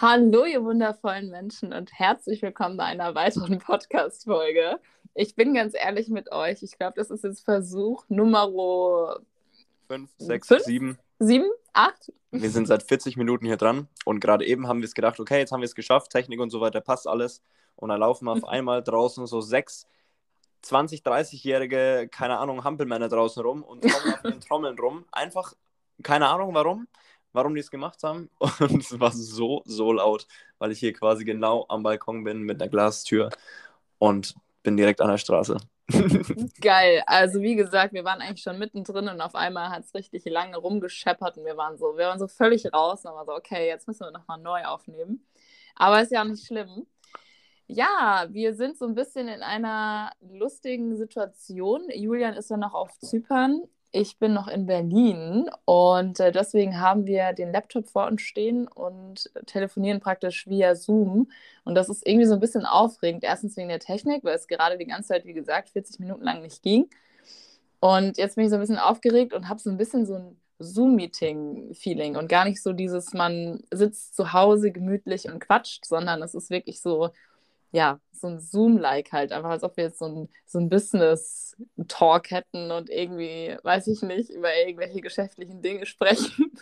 Hallo, 0.00 0.44
ihr 0.44 0.62
wundervollen 0.62 1.28
Menschen 1.28 1.72
und 1.72 1.92
herzlich 1.92 2.40
willkommen 2.40 2.76
bei 2.76 2.84
einer 2.84 3.16
weiteren 3.16 3.58
Podcast-Folge. 3.66 4.78
Ich 5.14 5.34
bin 5.34 5.54
ganz 5.54 5.74
ehrlich 5.74 6.08
mit 6.08 6.30
euch. 6.30 6.62
Ich 6.62 6.78
glaube, 6.78 6.92
das 6.94 7.10
ist 7.10 7.24
jetzt 7.24 7.44
Versuch 7.44 8.04
Nummer 8.08 9.18
5, 9.88 10.08
6, 10.18 10.48
7. 10.66 10.98
7, 11.18 11.50
8. 11.72 12.12
Wir 12.30 12.48
sind 12.48 12.68
seit 12.68 12.84
40 12.84 13.16
Minuten 13.16 13.44
hier 13.44 13.56
dran 13.56 13.88
und 14.04 14.20
gerade 14.20 14.46
eben 14.46 14.68
haben 14.68 14.78
wir 14.82 14.84
es 14.84 14.94
gedacht, 14.94 15.18
okay, 15.18 15.38
jetzt 15.40 15.50
haben 15.50 15.62
wir 15.62 15.66
es 15.66 15.74
geschafft, 15.74 16.12
Technik 16.12 16.38
und 16.38 16.50
so 16.50 16.60
weiter, 16.60 16.80
passt 16.80 17.08
alles. 17.08 17.42
Und 17.74 17.88
dann 17.88 17.98
laufen 17.98 18.26
wir 18.26 18.34
auf 18.34 18.44
einmal 18.48 18.84
draußen 18.84 19.26
so 19.26 19.40
sechs 19.40 19.88
20, 20.62 21.02
30-jährige, 21.02 22.08
keine 22.08 22.38
Ahnung, 22.38 22.62
Hampelmänner 22.62 23.08
draußen 23.08 23.42
rum 23.42 23.64
und 23.64 23.82
trommeln 23.82 24.14
auf 24.14 24.22
den 24.22 24.40
Trommeln 24.40 24.78
rum. 24.78 25.06
Einfach, 25.10 25.54
keine 26.04 26.28
Ahnung 26.28 26.54
warum 26.54 26.86
warum 27.38 27.54
die 27.54 27.60
es 27.60 27.70
gemacht 27.70 28.02
haben. 28.02 28.28
Und 28.60 28.82
es 28.82 28.98
war 28.98 29.12
so, 29.12 29.62
so 29.64 29.92
laut, 29.92 30.26
weil 30.58 30.72
ich 30.72 30.80
hier 30.80 30.92
quasi 30.92 31.24
genau 31.24 31.66
am 31.68 31.84
Balkon 31.84 32.24
bin 32.24 32.42
mit 32.42 32.60
einer 32.60 32.68
Glastür 32.68 33.30
und 33.98 34.34
bin 34.62 34.76
direkt 34.76 35.00
an 35.00 35.08
der 35.08 35.18
Straße. 35.18 35.56
Geil. 36.60 37.02
Also 37.06 37.40
wie 37.40 37.54
gesagt, 37.54 37.94
wir 37.94 38.04
waren 38.04 38.20
eigentlich 38.20 38.42
schon 38.42 38.58
mittendrin 38.58 39.08
und 39.08 39.20
auf 39.20 39.34
einmal 39.34 39.70
hat 39.70 39.84
es 39.84 39.94
richtig 39.94 40.24
lange 40.26 40.56
rumgescheppert 40.56 41.38
und 41.38 41.44
wir 41.44 41.56
waren 41.56 41.78
so, 41.78 41.96
wir 41.96 42.06
waren 42.06 42.18
so 42.18 42.26
völlig 42.28 42.72
raus 42.72 43.04
und 43.04 43.12
waren 43.12 43.26
so, 43.26 43.34
okay, 43.34 43.68
jetzt 43.68 43.86
müssen 43.86 44.04
wir 44.04 44.10
nochmal 44.10 44.38
neu 44.38 44.64
aufnehmen. 44.64 45.26
Aber 45.76 46.02
ist 46.02 46.12
ja 46.12 46.22
auch 46.22 46.26
nicht 46.26 46.46
schlimm. 46.46 46.86
Ja, 47.68 48.26
wir 48.30 48.54
sind 48.54 48.78
so 48.78 48.86
ein 48.86 48.94
bisschen 48.94 49.28
in 49.28 49.42
einer 49.42 50.12
lustigen 50.20 50.96
Situation. 50.96 51.82
Julian 51.94 52.34
ist 52.34 52.50
ja 52.50 52.56
noch 52.56 52.74
auf 52.74 52.98
Zypern 52.98 53.62
ich 53.90 54.18
bin 54.18 54.34
noch 54.34 54.48
in 54.48 54.66
Berlin 54.66 55.50
und 55.64 56.20
äh, 56.20 56.30
deswegen 56.30 56.78
haben 56.80 57.06
wir 57.06 57.32
den 57.32 57.52
Laptop 57.52 57.88
vor 57.88 58.06
uns 58.06 58.22
stehen 58.22 58.68
und 58.68 59.30
telefonieren 59.46 60.00
praktisch 60.00 60.46
via 60.46 60.74
Zoom. 60.74 61.30
Und 61.64 61.74
das 61.74 61.88
ist 61.88 62.06
irgendwie 62.06 62.26
so 62.26 62.34
ein 62.34 62.40
bisschen 62.40 62.66
aufregend. 62.66 63.24
Erstens 63.24 63.56
wegen 63.56 63.68
der 63.68 63.80
Technik, 63.80 64.24
weil 64.24 64.34
es 64.34 64.46
gerade 64.46 64.76
die 64.76 64.86
ganze 64.86 65.08
Zeit, 65.08 65.24
wie 65.24 65.32
gesagt, 65.32 65.70
40 65.70 66.00
Minuten 66.00 66.22
lang 66.22 66.42
nicht 66.42 66.62
ging. 66.62 66.88
Und 67.80 68.18
jetzt 68.18 68.36
bin 68.36 68.44
ich 68.44 68.50
so 68.50 68.56
ein 68.56 68.60
bisschen 68.60 68.78
aufgeregt 68.78 69.32
und 69.32 69.48
habe 69.48 69.60
so 69.60 69.70
ein 69.70 69.78
bisschen 69.78 70.04
so 70.04 70.14
ein 70.16 70.40
Zoom-Meeting-Feeling 70.58 72.16
und 72.16 72.28
gar 72.28 72.44
nicht 72.44 72.62
so 72.62 72.72
dieses, 72.72 73.14
man 73.14 73.62
sitzt 73.72 74.16
zu 74.16 74.32
Hause 74.32 74.72
gemütlich 74.72 75.26
und 75.30 75.38
quatscht, 75.38 75.84
sondern 75.86 76.20
es 76.22 76.34
ist 76.34 76.50
wirklich 76.50 76.80
so, 76.80 77.10
ja, 77.70 78.00
so 78.12 78.28
ein 78.28 78.40
Zoom-like 78.40 79.12
halt, 79.12 79.32
einfach 79.32 79.50
als 79.50 79.62
ob 79.62 79.76
wir 79.76 79.84
jetzt 79.84 79.98
so 79.98 80.06
ein, 80.06 80.28
so 80.46 80.58
ein 80.58 80.68
Business-Talk 80.68 82.30
hätten 82.30 82.70
und 82.70 82.90
irgendwie, 82.90 83.56
weiß 83.62 83.88
ich 83.88 84.02
nicht, 84.02 84.30
über 84.30 84.54
irgendwelche 84.56 85.00
geschäftlichen 85.00 85.62
Dinge 85.62 85.86
sprechen 85.86 86.52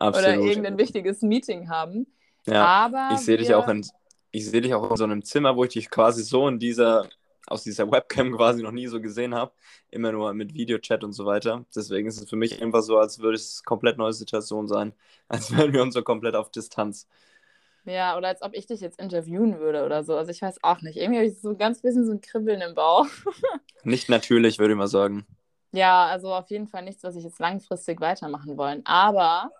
oder 0.00 0.34
irgendein 0.34 0.78
wichtiges 0.78 1.22
Meeting 1.22 1.68
haben. 1.68 2.06
Ja, 2.46 2.64
Aber 2.64 3.10
ich 3.14 3.20
sehe 3.20 3.36
dich 3.36 3.54
auch 3.54 3.68
in, 3.68 3.86
ich 4.30 4.48
sehe 4.50 4.60
dich 4.60 4.74
auch 4.74 4.90
in 4.90 4.96
so 4.96 5.04
einem 5.04 5.22
Zimmer, 5.24 5.56
wo 5.56 5.64
ich 5.64 5.72
dich 5.72 5.90
quasi 5.90 6.22
so 6.22 6.48
in 6.48 6.58
dieser, 6.58 7.08
aus 7.46 7.62
dieser 7.62 7.90
Webcam 7.90 8.32
quasi 8.32 8.62
noch 8.62 8.72
nie 8.72 8.86
so 8.86 9.00
gesehen 9.00 9.34
habe, 9.34 9.52
immer 9.90 10.12
nur 10.12 10.32
mit 10.34 10.54
Videochat 10.54 11.04
und 11.04 11.12
so 11.12 11.24
weiter. 11.26 11.64
Deswegen 11.74 12.08
ist 12.08 12.20
es 12.20 12.28
für 12.28 12.36
mich 12.36 12.60
einfach 12.62 12.82
so, 12.82 12.98
als 12.98 13.20
würde 13.20 13.36
es 13.36 13.62
komplett 13.64 13.98
neue 13.98 14.12
Situation 14.12 14.66
sein, 14.68 14.92
als 15.28 15.50
wären 15.56 15.72
wir 15.72 15.82
uns 15.82 15.94
so 15.94 16.02
komplett 16.02 16.34
auf 16.34 16.50
Distanz. 16.50 17.06
Ja, 17.88 18.18
oder 18.18 18.28
als 18.28 18.42
ob 18.42 18.54
ich 18.54 18.66
dich 18.66 18.80
jetzt 18.80 19.00
interviewen 19.00 19.58
würde 19.58 19.84
oder 19.84 20.04
so. 20.04 20.14
Also 20.14 20.30
ich 20.30 20.42
weiß 20.42 20.62
auch 20.62 20.82
nicht. 20.82 20.96
Irgendwie 20.96 21.20
habe 21.20 21.28
ich 21.28 21.40
so 21.40 21.50
ein 21.50 21.58
ganz 21.58 21.80
bisschen 21.80 22.04
so 22.04 22.12
ein 22.12 22.20
Kribbeln 22.20 22.60
im 22.60 22.74
Bauch. 22.74 23.06
nicht 23.82 24.10
natürlich, 24.10 24.58
würde 24.58 24.74
ich 24.74 24.78
mal 24.78 24.88
sagen. 24.88 25.26
Ja, 25.72 26.06
also 26.06 26.34
auf 26.34 26.50
jeden 26.50 26.66
Fall 26.66 26.82
nichts, 26.82 27.02
was 27.02 27.16
ich 27.16 27.24
jetzt 27.24 27.38
langfristig 27.38 28.00
weitermachen 28.00 28.58
wollen. 28.58 28.84
Aber 28.84 29.50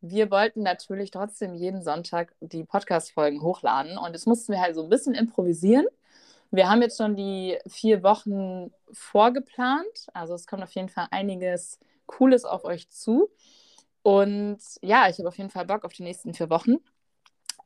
wir 0.00 0.30
wollten 0.30 0.62
natürlich 0.62 1.10
trotzdem 1.10 1.54
jeden 1.54 1.82
Sonntag 1.82 2.34
die 2.40 2.64
Podcast-Folgen 2.64 3.42
hochladen 3.42 3.98
und 3.98 4.14
das 4.14 4.26
mussten 4.26 4.52
wir 4.52 4.60
halt 4.60 4.76
so 4.76 4.84
ein 4.84 4.88
bisschen 4.88 5.14
improvisieren. 5.14 5.86
Wir 6.52 6.70
haben 6.70 6.82
jetzt 6.82 6.98
schon 6.98 7.16
die 7.16 7.58
vier 7.66 8.04
Wochen 8.04 8.70
vorgeplant. 8.92 10.06
Also 10.14 10.34
es 10.34 10.46
kommt 10.46 10.62
auf 10.62 10.72
jeden 10.72 10.88
Fall 10.88 11.08
einiges 11.10 11.80
Cooles 12.06 12.44
auf 12.44 12.64
euch 12.64 12.88
zu. 12.90 13.28
Und 14.02 14.60
ja, 14.82 15.08
ich 15.08 15.18
habe 15.18 15.28
auf 15.28 15.38
jeden 15.38 15.50
Fall 15.50 15.66
Bock 15.66 15.84
auf 15.84 15.92
die 15.92 16.04
nächsten 16.04 16.32
vier 16.32 16.48
Wochen. 16.48 16.76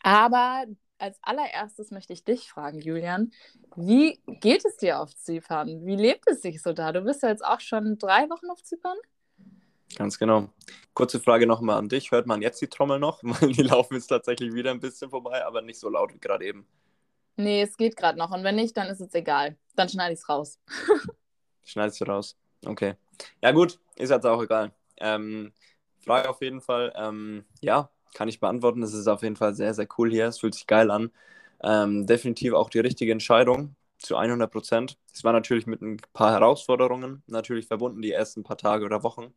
Aber 0.02 0.66
als 0.98 1.18
allererstes 1.22 1.90
möchte 1.90 2.12
ich 2.12 2.24
dich 2.24 2.50
fragen, 2.50 2.80
Julian, 2.80 3.32
wie 3.76 4.20
geht 4.26 4.64
es 4.64 4.76
dir 4.76 5.00
auf 5.00 5.14
Zypern? 5.14 5.84
Wie 5.86 5.96
lebt 5.96 6.28
es 6.28 6.42
sich 6.42 6.62
so 6.62 6.72
da? 6.72 6.92
Du 6.92 7.02
bist 7.02 7.22
ja 7.22 7.30
jetzt 7.30 7.44
auch 7.44 7.60
schon 7.60 7.98
drei 7.98 8.28
Wochen 8.28 8.50
auf 8.50 8.62
Zypern? 8.62 8.96
Ganz 9.96 10.18
genau. 10.18 10.50
Kurze 10.94 11.20
Frage 11.20 11.46
nochmal 11.46 11.78
an 11.78 11.88
dich. 11.88 12.10
Hört 12.12 12.26
man 12.26 12.42
jetzt 12.42 12.60
die 12.60 12.68
Trommel 12.68 12.98
noch? 12.98 13.20
Die 13.42 13.62
laufen 13.62 13.94
jetzt 13.94 14.06
tatsächlich 14.06 14.52
wieder 14.52 14.70
ein 14.70 14.80
bisschen 14.80 15.10
vorbei, 15.10 15.44
aber 15.44 15.62
nicht 15.62 15.80
so 15.80 15.88
laut 15.88 16.14
wie 16.14 16.20
gerade 16.20 16.44
eben. 16.44 16.66
Nee, 17.36 17.62
es 17.62 17.76
geht 17.76 17.96
gerade 17.96 18.18
noch. 18.18 18.30
Und 18.30 18.44
wenn 18.44 18.56
nicht, 18.56 18.76
dann 18.76 18.88
ist 18.88 19.00
es 19.00 19.14
egal. 19.14 19.56
Dann 19.74 19.88
schneide 19.88 20.12
ich 20.12 20.20
es 20.20 20.28
raus. 20.28 20.60
Schneidest 21.64 22.00
du 22.00 22.04
raus. 22.04 22.36
Okay. 22.64 22.94
Ja, 23.42 23.52
gut. 23.52 23.78
Ist 23.96 24.10
jetzt 24.10 24.26
auch 24.26 24.42
egal. 24.42 24.72
Ähm, 24.98 25.52
Frage 26.04 26.28
auf 26.28 26.40
jeden 26.42 26.60
Fall. 26.60 26.92
Ähm, 26.96 27.44
ja, 27.60 27.90
kann 28.15 28.28
ich 28.28 28.41
beantworten. 28.41 28.82
Es 28.82 28.94
ist 28.94 29.06
auf 29.09 29.22
jeden 29.22 29.37
Fall 29.37 29.54
sehr, 29.54 29.75
sehr 29.75 29.87
cool 29.98 30.10
hier. 30.10 30.26
Es 30.28 30.38
fühlt 30.41 30.54
sich 30.54 30.66
geil 30.66 30.91
an. 30.91 31.10
Ähm, 31.62 32.06
definitiv 32.06 32.54
auch 32.54 32.71
die 32.71 32.81
richtige 32.81 33.12
Entscheidung 33.12 33.76
zu 33.98 34.16
100 34.16 34.50
Prozent. 34.50 34.98
Es 35.12 35.25
war 35.25 35.32
natürlich 35.32 35.66
mit 35.66 35.82
ein 35.82 35.98
paar 36.12 36.32
Herausforderungen 36.32 37.22
natürlich 37.26 37.66
verbunden, 37.66 38.03
die 38.03 38.12
ersten 38.12 38.43
paar 38.44 38.56
Tage 38.56 38.84
oder 38.87 39.03
Wochen, 39.03 39.34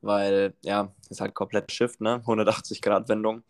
weil 0.00 0.54
ja, 0.62 0.92
es 1.02 1.12
ist 1.12 1.20
halt 1.20 1.34
komplett 1.34 1.72
Shift, 1.72 2.00
ne? 2.00 2.22
180 2.26 2.82
Grad 2.82 3.08
Wendung. 3.08 3.42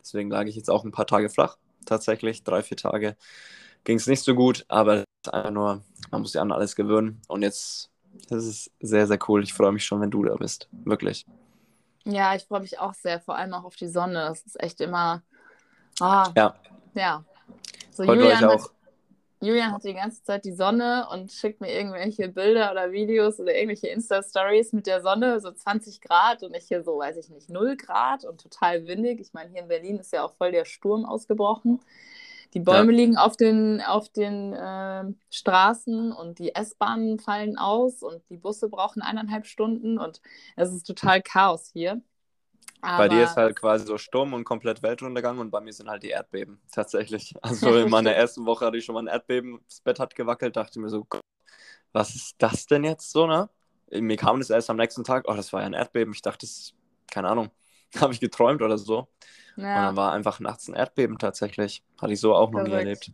Deswegen 0.00 0.30
lag 0.30 0.46
ich 0.46 0.56
jetzt 0.56 0.70
auch 0.70 0.84
ein 0.84 0.92
paar 0.92 1.06
Tage 1.06 1.28
flach. 1.30 1.58
Tatsächlich, 1.86 2.44
drei, 2.44 2.62
vier 2.62 2.76
Tage 2.76 3.16
ging 3.84 3.96
es 3.96 4.06
nicht 4.06 4.22
so 4.22 4.34
gut, 4.34 4.64
aber 4.68 4.96
es 4.96 5.04
ist 5.26 5.34
einfach 5.34 5.50
nur, 5.50 5.82
man 6.10 6.22
muss 6.22 6.32
sich 6.32 6.40
an 6.40 6.52
alles 6.52 6.76
gewöhnen. 6.76 7.20
Und 7.28 7.42
jetzt 7.42 7.90
ist 8.30 8.70
sehr, 8.80 9.06
sehr 9.06 9.18
cool. 9.28 9.42
Ich 9.42 9.54
freue 9.54 9.72
mich 9.72 9.84
schon, 9.84 10.00
wenn 10.00 10.10
du 10.10 10.24
da 10.24 10.36
bist. 10.36 10.68
Wirklich. 10.84 11.26
Ja, 12.10 12.34
ich 12.34 12.44
freue 12.44 12.60
mich 12.60 12.78
auch 12.78 12.94
sehr, 12.94 13.20
vor 13.20 13.36
allem 13.36 13.52
auch 13.52 13.64
auf 13.64 13.76
die 13.76 13.86
Sonne. 13.86 14.26
Das 14.28 14.40
ist 14.40 14.58
echt 14.62 14.80
immer. 14.80 15.22
Ah, 16.00 16.32
ja. 16.34 16.54
Ja. 16.94 17.24
So, 17.90 18.06
Heute 18.06 18.22
Julian, 18.22 18.44
hat, 18.46 18.60
Julian 19.40 19.72
hat 19.72 19.84
die 19.84 19.92
ganze 19.92 20.22
Zeit 20.22 20.46
die 20.46 20.54
Sonne 20.54 21.06
und 21.12 21.30
schickt 21.30 21.60
mir 21.60 21.70
irgendwelche 21.70 22.28
Bilder 22.28 22.72
oder 22.72 22.92
Videos 22.92 23.38
oder 23.38 23.54
irgendwelche 23.54 23.88
Insta-Stories 23.88 24.72
mit 24.72 24.86
der 24.86 25.02
Sonne, 25.02 25.38
so 25.40 25.52
20 25.52 26.00
Grad 26.00 26.42
und 26.42 26.56
ich 26.56 26.64
hier 26.68 26.82
so, 26.82 26.98
weiß 26.98 27.18
ich 27.18 27.28
nicht, 27.28 27.50
0 27.50 27.76
Grad 27.76 28.24
und 28.24 28.40
total 28.40 28.86
windig. 28.86 29.20
Ich 29.20 29.34
meine, 29.34 29.50
hier 29.50 29.60
in 29.60 29.68
Berlin 29.68 29.98
ist 29.98 30.12
ja 30.14 30.24
auch 30.24 30.32
voll 30.32 30.50
der 30.50 30.64
Sturm 30.64 31.04
ausgebrochen. 31.04 31.80
Die 32.58 32.64
Bäume 32.64 32.90
ja. 32.90 32.98
liegen 32.98 33.16
auf 33.16 33.36
den, 33.36 33.80
auf 33.80 34.08
den 34.08 34.52
äh, 34.52 35.04
Straßen 35.30 36.10
und 36.10 36.40
die 36.40 36.56
S-Bahnen 36.56 37.20
fallen 37.20 37.56
aus 37.56 38.02
und 38.02 38.20
die 38.30 38.36
Busse 38.36 38.68
brauchen 38.68 39.00
eineinhalb 39.00 39.46
Stunden 39.46 39.96
und 39.96 40.20
es 40.56 40.72
ist 40.72 40.82
total 40.82 41.22
Chaos 41.22 41.70
hier. 41.72 42.02
Aber... 42.80 43.04
Bei 43.04 43.08
dir 43.08 43.22
ist 43.22 43.36
halt 43.36 43.54
quasi 43.54 43.86
so 43.86 43.96
Sturm 43.96 44.34
und 44.34 44.42
komplett 44.42 44.82
Weltuntergang 44.82 45.38
und 45.38 45.52
bei 45.52 45.60
mir 45.60 45.72
sind 45.72 45.88
halt 45.88 46.02
die 46.02 46.08
Erdbeben 46.08 46.60
tatsächlich. 46.72 47.32
Also 47.42 47.72
in 47.76 47.90
meiner 47.90 48.10
ersten 48.10 48.44
Woche 48.44 48.66
hatte 48.66 48.76
ich 48.76 48.84
schon 48.84 48.94
mal 48.94 49.04
ein 49.04 49.06
Erdbeben, 49.06 49.60
das 49.68 49.80
Bett 49.80 50.00
hat 50.00 50.16
gewackelt, 50.16 50.56
dachte 50.56 50.80
mir 50.80 50.88
so, 50.88 51.06
was 51.92 52.16
ist 52.16 52.34
das 52.38 52.66
denn 52.66 52.82
jetzt 52.82 53.12
so, 53.12 53.28
ne? 53.28 53.48
Mir 53.92 54.16
kam 54.16 54.40
das 54.40 54.50
erst 54.50 54.68
am 54.68 54.76
nächsten 54.78 55.04
Tag, 55.04 55.26
oh, 55.28 55.34
das 55.34 55.52
war 55.52 55.60
ja 55.60 55.66
ein 55.66 55.74
Erdbeben. 55.74 56.12
Ich 56.12 56.22
dachte, 56.22 56.44
das, 56.44 56.74
keine 57.08 57.28
Ahnung, 57.28 57.50
habe 58.00 58.12
ich 58.12 58.20
geträumt 58.20 58.62
oder 58.62 58.78
so. 58.78 59.08
Ja. 59.56 59.76
Und 59.78 59.86
dann 59.86 59.96
war 59.96 60.12
einfach 60.12 60.40
nachts 60.40 60.68
ein 60.68 60.74
Erdbeben 60.74 61.18
tatsächlich. 61.18 61.82
Hatte 62.00 62.12
ich 62.12 62.20
so 62.20 62.34
auch 62.34 62.50
noch 62.50 62.60
Verrückt. 62.60 62.72
nie 62.72 62.78
erlebt. 62.78 63.12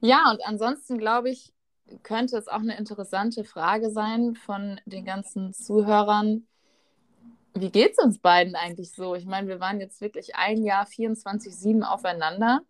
Ja, 0.00 0.30
und 0.30 0.40
ansonsten 0.46 0.98
glaube 0.98 1.30
ich, 1.30 1.52
könnte 2.02 2.36
es 2.36 2.48
auch 2.48 2.60
eine 2.60 2.78
interessante 2.78 3.44
Frage 3.44 3.90
sein 3.90 4.34
von 4.34 4.80
den 4.86 5.04
ganzen 5.04 5.52
Zuhörern. 5.52 6.46
Wie 7.54 7.70
geht 7.70 7.92
es 7.92 8.04
uns 8.04 8.18
beiden 8.18 8.54
eigentlich 8.54 8.92
so? 8.92 9.14
Ich 9.16 9.26
meine, 9.26 9.48
wir 9.48 9.60
waren 9.60 9.80
jetzt 9.80 10.00
wirklich 10.00 10.36
ein 10.36 10.62
Jahr 10.62 10.86
24-7 10.86 11.82
aufeinander. 11.82 12.60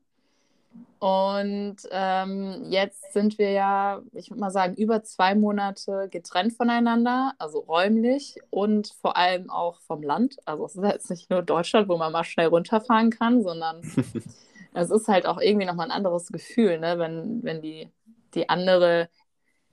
Und 1.01 1.77
ähm, 1.91 2.67
jetzt 2.69 3.15
sind 3.15 3.39
wir 3.39 3.53
ja, 3.53 4.03
ich 4.13 4.31
würde 4.31 4.41
mal 4.41 4.51
sagen, 4.51 4.75
über 4.75 5.03
zwei 5.03 5.34
Monate 5.34 6.09
getrennt 6.11 6.53
voneinander, 6.53 7.33
also 7.39 7.61
räumlich 7.61 8.37
und 8.51 8.95
vor 9.01 9.17
allem 9.17 9.49
auch 9.49 9.81
vom 9.81 10.03
Land. 10.03 10.37
Also 10.45 10.67
es 10.67 10.77
ist 10.77 10.84
jetzt 10.84 11.11
nicht 11.11 11.31
nur 11.31 11.41
Deutschland, 11.41 11.89
wo 11.89 11.97
man 11.97 12.13
mal 12.13 12.25
schnell 12.25 12.49
runterfahren 12.49 13.09
kann, 13.09 13.43
sondern 13.43 13.81
es 14.75 14.91
ist 14.91 15.09
halt 15.09 15.25
auch 15.25 15.41
irgendwie 15.41 15.65
nochmal 15.65 15.87
ein 15.87 15.97
anderes 15.97 16.28
Gefühl, 16.28 16.78
ne? 16.78 16.99
wenn, 16.99 17.43
wenn 17.43 17.63
die, 17.63 17.89
die 18.34 18.51
andere, 18.51 19.09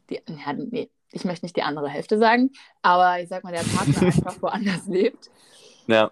die, 0.10 0.22
ja, 0.30 0.54
nee, 0.54 0.90
ich 1.12 1.26
möchte 1.26 1.46
nicht 1.46 1.58
die 1.58 1.64
andere 1.64 1.90
Hälfte 1.90 2.18
sagen, 2.18 2.52
aber 2.82 3.20
ich 3.20 3.28
sag 3.28 3.44
mal, 3.44 3.52
der 3.52 3.64
Partner 3.64 4.02
einfach 4.02 4.42
woanders 4.42 4.88
lebt. 4.88 5.30
Ja. 5.88 6.10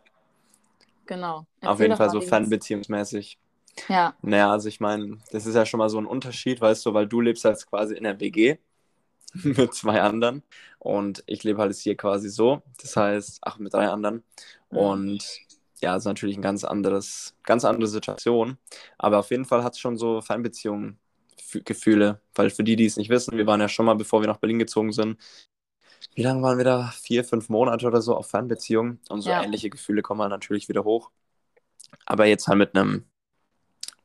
Genau. 1.05 1.45
Erzähl 1.61 1.69
Auf 1.69 1.79
jeden 1.79 1.95
Fall 1.95 2.09
so 2.09 2.19
fernbeziehungsmäßig. 2.19 3.37
Ja. 3.89 4.15
Naja, 4.21 4.51
also 4.51 4.67
ich 4.69 4.79
meine, 4.79 5.17
das 5.31 5.45
ist 5.45 5.55
ja 5.55 5.65
schon 5.65 5.77
mal 5.79 5.89
so 5.89 5.97
ein 5.97 6.05
Unterschied, 6.05 6.61
weißt 6.61 6.85
du, 6.85 6.93
weil 6.93 7.07
du 7.07 7.21
lebst 7.21 7.45
halt 7.45 7.65
quasi 7.67 7.95
in 7.95 8.03
der 8.03 8.19
WG 8.19 8.57
mit 9.33 9.73
zwei 9.73 10.01
anderen 10.01 10.43
und 10.79 11.23
ich 11.27 11.43
lebe 11.43 11.61
halt 11.61 11.75
hier 11.75 11.97
quasi 11.97 12.29
so, 12.29 12.61
das 12.81 12.95
heißt, 12.95 13.39
ach, 13.41 13.57
mit 13.59 13.73
drei 13.73 13.87
anderen. 13.87 14.23
Mhm. 14.71 14.77
Und 14.77 15.25
ja, 15.81 15.95
ist 15.95 16.05
natürlich 16.05 16.37
ein 16.37 16.41
ganz 16.41 16.63
anderes, 16.63 17.35
ganz 17.43 17.65
andere 17.65 17.87
Situation. 17.87 18.57
Aber 18.97 19.19
auf 19.19 19.29
jeden 19.29 19.45
Fall 19.45 19.63
hat 19.63 19.73
es 19.73 19.79
schon 19.79 19.97
so 19.97 20.21
Fernbeziehungen 20.21 20.99
Gefühle, 21.63 22.21
weil 22.33 22.49
für 22.49 22.63
die, 22.63 22.75
die 22.75 22.85
es 22.85 22.97
nicht 22.97 23.09
wissen, 23.09 23.37
wir 23.37 23.45
waren 23.45 23.61
ja 23.61 23.69
schon 23.69 23.85
mal, 23.85 23.95
bevor 23.95 24.21
wir 24.21 24.27
nach 24.27 24.37
Berlin 24.37 24.59
gezogen 24.59 24.91
sind, 24.91 25.17
wie 26.13 26.23
lange 26.23 26.41
waren 26.41 26.57
wir 26.57 26.65
da? 26.65 26.93
Vier, 27.01 27.23
fünf 27.23 27.49
Monate 27.49 27.85
oder 27.87 28.01
so 28.01 28.15
auf 28.15 28.29
Fernbeziehungen. 28.29 28.99
Und 29.09 29.21
so 29.21 29.29
ja. 29.29 29.43
ähnliche 29.43 29.69
Gefühle 29.69 30.01
kommen 30.01 30.21
halt 30.21 30.31
natürlich 30.31 30.69
wieder 30.69 30.83
hoch. 30.83 31.11
Aber 32.05 32.25
jetzt 32.25 32.47
halt 32.47 32.57
mit 32.57 32.75
einem, 32.75 33.05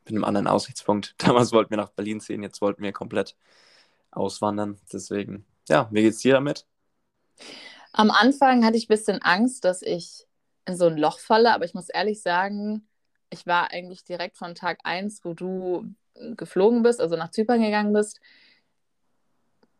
mit 0.04 0.14
einem 0.14 0.24
anderen 0.24 0.46
Aussichtspunkt. 0.46 1.14
Damals 1.18 1.52
wollten 1.52 1.70
wir 1.70 1.76
nach 1.76 1.90
Berlin 1.90 2.20
ziehen, 2.20 2.42
jetzt 2.42 2.60
wollten 2.60 2.82
wir 2.82 2.92
komplett 2.92 3.36
auswandern. 4.10 4.78
Deswegen, 4.92 5.46
ja, 5.68 5.88
wie 5.90 6.02
geht's 6.02 6.18
dir 6.18 6.34
damit? 6.34 6.66
Am 7.92 8.10
Anfang 8.10 8.64
hatte 8.64 8.76
ich 8.76 8.84
ein 8.84 8.96
bisschen 8.96 9.22
Angst, 9.22 9.64
dass 9.64 9.82
ich 9.82 10.26
in 10.66 10.76
so 10.76 10.86
ein 10.86 10.96
Loch 10.96 11.18
falle, 11.18 11.52
aber 11.52 11.64
ich 11.64 11.74
muss 11.74 11.88
ehrlich 11.88 12.22
sagen, 12.22 12.86
ich 13.30 13.46
war 13.46 13.70
eigentlich 13.70 14.04
direkt 14.04 14.36
von 14.36 14.54
Tag 14.54 14.78
1, 14.84 15.24
wo 15.24 15.34
du 15.34 15.86
geflogen 16.36 16.82
bist, 16.82 17.00
also 17.00 17.16
nach 17.16 17.30
Zypern 17.30 17.62
gegangen 17.62 17.92
bist, 17.92 18.20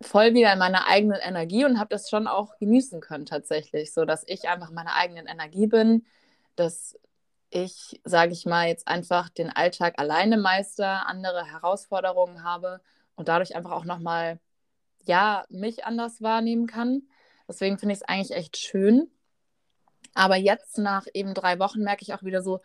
voll 0.01 0.35
wieder 0.35 0.53
in 0.53 0.59
meiner 0.59 0.87
eigenen 0.87 1.21
Energie 1.21 1.65
und 1.65 1.79
habe 1.79 1.91
das 1.91 2.09
schon 2.09 2.27
auch 2.27 2.57
genießen 2.59 3.01
können 3.01 3.27
tatsächlich, 3.27 3.93
so 3.93 4.05
dass 4.05 4.25
ich 4.27 4.49
einfach 4.49 4.71
meine 4.71 4.95
eigenen 4.95 5.27
Energie 5.27 5.67
bin, 5.67 6.07
dass 6.57 6.99
ich, 7.51 8.01
sage 8.05 8.33
ich 8.33 8.47
mal, 8.47 8.69
jetzt 8.69 8.89
einfach 8.89 9.29
den 9.29 9.51
Alltag 9.51 9.95
alleine 9.99 10.37
meister, 10.37 11.07
andere 11.07 11.45
Herausforderungen 11.45 12.45
habe 12.45 12.81
und 13.17 13.29
dadurch 13.29 13.55
einfach 13.57 13.73
auch 13.73 13.85
nochmal, 13.85 14.39
ja, 15.05 15.45
mich 15.49 15.85
anders 15.85 16.23
wahrnehmen 16.23 16.67
kann. 16.67 17.03
Deswegen 17.49 17.79
finde 17.79 17.95
ich 17.95 18.01
es 18.01 18.09
eigentlich 18.09 18.37
echt 18.37 18.57
schön. 18.57 19.11
Aber 20.15 20.37
jetzt 20.37 20.79
nach 20.79 21.07
eben 21.15 21.35
drei 21.35 21.59
Wochen 21.59 21.81
merke 21.81 22.03
ich 22.03 22.15
auch 22.15 22.23
wieder 22.23 22.43
so, 22.43 22.61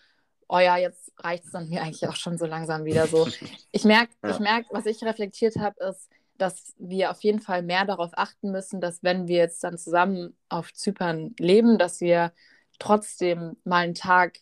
oh 0.47 0.59
ja, 0.59 0.77
jetzt 0.77 1.11
reicht 1.17 1.45
es 1.45 1.51
dann 1.51 1.69
mir 1.69 1.81
eigentlich 1.81 2.07
auch 2.07 2.15
schon 2.15 2.37
so 2.37 2.45
langsam 2.45 2.85
wieder 2.85 3.07
so. 3.07 3.27
Ich 3.71 3.83
merke, 3.83 4.13
ja. 4.23 4.29
ich 4.29 4.39
merke, 4.39 4.67
was 4.71 4.85
ich 4.85 5.03
reflektiert 5.03 5.57
habe, 5.57 5.83
ist, 5.83 6.09
dass 6.37 6.73
wir 6.77 7.11
auf 7.11 7.21
jeden 7.21 7.39
Fall 7.39 7.63
mehr 7.63 7.85
darauf 7.85 8.11
achten 8.13 8.51
müssen, 8.51 8.81
dass 8.81 9.03
wenn 9.03 9.27
wir 9.27 9.37
jetzt 9.37 9.63
dann 9.63 9.77
zusammen 9.77 10.37
auf 10.49 10.73
Zypern 10.73 11.33
leben, 11.39 11.77
dass 11.77 12.01
wir 12.01 12.33
trotzdem 12.79 13.57
mal 13.63 13.83
einen 13.83 13.95
Tag 13.95 14.39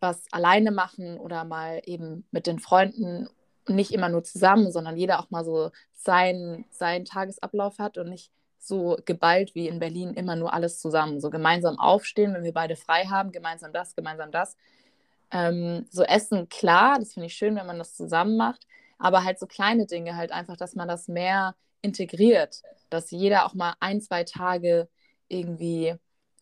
was 0.00 0.24
alleine 0.32 0.70
machen 0.70 1.18
oder 1.18 1.44
mal 1.44 1.80
eben 1.84 2.26
mit 2.30 2.46
den 2.46 2.58
Freunden 2.58 3.28
nicht 3.68 3.92
immer 3.92 4.08
nur 4.08 4.22
zusammen, 4.22 4.70
sondern 4.70 4.96
jeder 4.96 5.20
auch 5.20 5.30
mal 5.30 5.44
so 5.44 5.70
seinen, 5.92 6.64
seinen 6.70 7.04
Tagesablauf 7.04 7.78
hat 7.78 7.98
und 7.98 8.08
nicht 8.08 8.30
so 8.58 8.96
geballt 9.04 9.54
wie 9.54 9.68
in 9.68 9.78
Berlin 9.78 10.14
immer 10.14 10.36
nur 10.36 10.52
alles 10.52 10.80
zusammen. 10.80 11.20
So 11.20 11.30
gemeinsam 11.30 11.78
aufstehen, 11.78 12.34
wenn 12.34 12.44
wir 12.44 12.52
beide 12.52 12.76
frei 12.76 13.04
haben, 13.04 13.32
gemeinsam 13.32 13.72
das, 13.72 13.94
gemeinsam 13.94 14.30
das. 14.30 14.56
Ähm, 15.30 15.86
so 15.90 16.02
Essen, 16.02 16.48
klar, 16.48 16.98
das 16.98 17.14
finde 17.14 17.26
ich 17.26 17.34
schön, 17.34 17.56
wenn 17.56 17.66
man 17.66 17.78
das 17.78 17.96
zusammen 17.96 18.36
macht, 18.36 18.66
aber 18.98 19.24
halt 19.24 19.38
so 19.38 19.46
kleine 19.46 19.86
Dinge 19.86 20.16
halt 20.16 20.32
einfach, 20.32 20.56
dass 20.56 20.74
man 20.74 20.88
das 20.88 21.08
mehr 21.08 21.54
integriert, 21.82 22.62
dass 22.90 23.10
jeder 23.10 23.46
auch 23.46 23.54
mal 23.54 23.74
ein, 23.80 24.00
zwei 24.00 24.24
Tage 24.24 24.88
irgendwie 25.28 25.94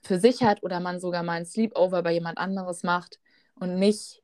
für 0.03 0.19
sich 0.19 0.43
hat 0.43 0.63
oder 0.63 0.81
man 0.81 1.01
sogar 1.01 1.23
mal 1.23 1.33
ein 1.33 1.47
Sleepover 1.47 2.03
bei 2.03 2.13
jemand 2.13 2.37
anderes 2.39 2.83
macht 2.83 3.19
und 3.61 3.79
nicht 3.79 4.23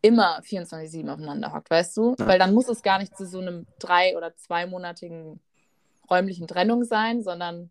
immer 0.00 0.40
24-7 0.40 1.08
aufeinander 1.08 1.52
hockt, 1.52 1.70
weißt 1.70 1.96
du? 1.96 2.14
Ja. 2.18 2.26
Weil 2.26 2.38
dann 2.38 2.54
muss 2.54 2.68
es 2.68 2.82
gar 2.82 2.98
nicht 2.98 3.16
zu 3.16 3.26
so 3.26 3.40
einem 3.40 3.66
drei- 3.78 4.16
oder 4.16 4.34
zweimonatigen 4.36 5.40
räumlichen 6.10 6.46
Trennung 6.46 6.84
sein, 6.84 7.22
sondern 7.22 7.70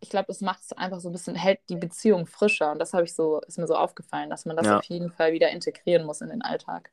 ich 0.00 0.08
glaube, 0.08 0.26
das 0.28 0.40
macht 0.40 0.62
es 0.62 0.72
einfach 0.72 1.00
so 1.00 1.10
ein 1.10 1.12
bisschen, 1.12 1.34
hält 1.34 1.60
die 1.68 1.76
Beziehung 1.76 2.26
frischer. 2.26 2.72
Und 2.72 2.78
das 2.78 2.94
habe 2.94 3.04
ich 3.04 3.14
so, 3.14 3.40
ist 3.40 3.58
mir 3.58 3.66
so 3.66 3.74
aufgefallen, 3.74 4.30
dass 4.30 4.46
man 4.46 4.56
das 4.56 4.66
ja. 4.66 4.78
auf 4.78 4.84
jeden 4.84 5.10
Fall 5.10 5.32
wieder 5.32 5.50
integrieren 5.50 6.06
muss 6.06 6.22
in 6.22 6.30
den 6.30 6.42
Alltag. 6.42 6.90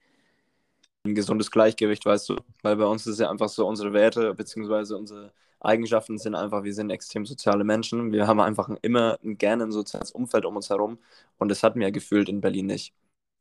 Ein 1.05 1.15
gesundes 1.15 1.49
Gleichgewicht, 1.49 2.05
weißt 2.05 2.27
du? 2.29 2.35
Weil 2.63 2.75
bei 2.75 2.85
uns 2.85 3.07
ist 3.07 3.19
ja 3.19 3.29
einfach 3.29 3.47
so, 3.47 3.65
unsere 3.65 3.93
Werte 3.93 4.33
bzw. 4.33 4.93
unsere 4.95 5.31
Eigenschaften 5.59 6.17
sind 6.17 6.35
einfach, 6.35 6.63
wir 6.63 6.73
sind 6.73 6.89
extrem 6.89 7.25
soziale 7.25 7.63
Menschen. 7.63 8.11
Wir 8.11 8.27
haben 8.27 8.39
einfach 8.39 8.69
immer 8.81 9.17
gerne 9.23 9.63
ein 9.63 9.71
soziales 9.71 10.11
Umfeld 10.11 10.45
um 10.45 10.55
uns 10.55 10.69
herum. 10.69 10.99
Und 11.37 11.49
das 11.49 11.63
hatten 11.63 11.79
wir 11.79 11.91
gefühlt 11.91 12.29
in 12.29 12.41
Berlin 12.41 12.67
nicht. 12.67 12.93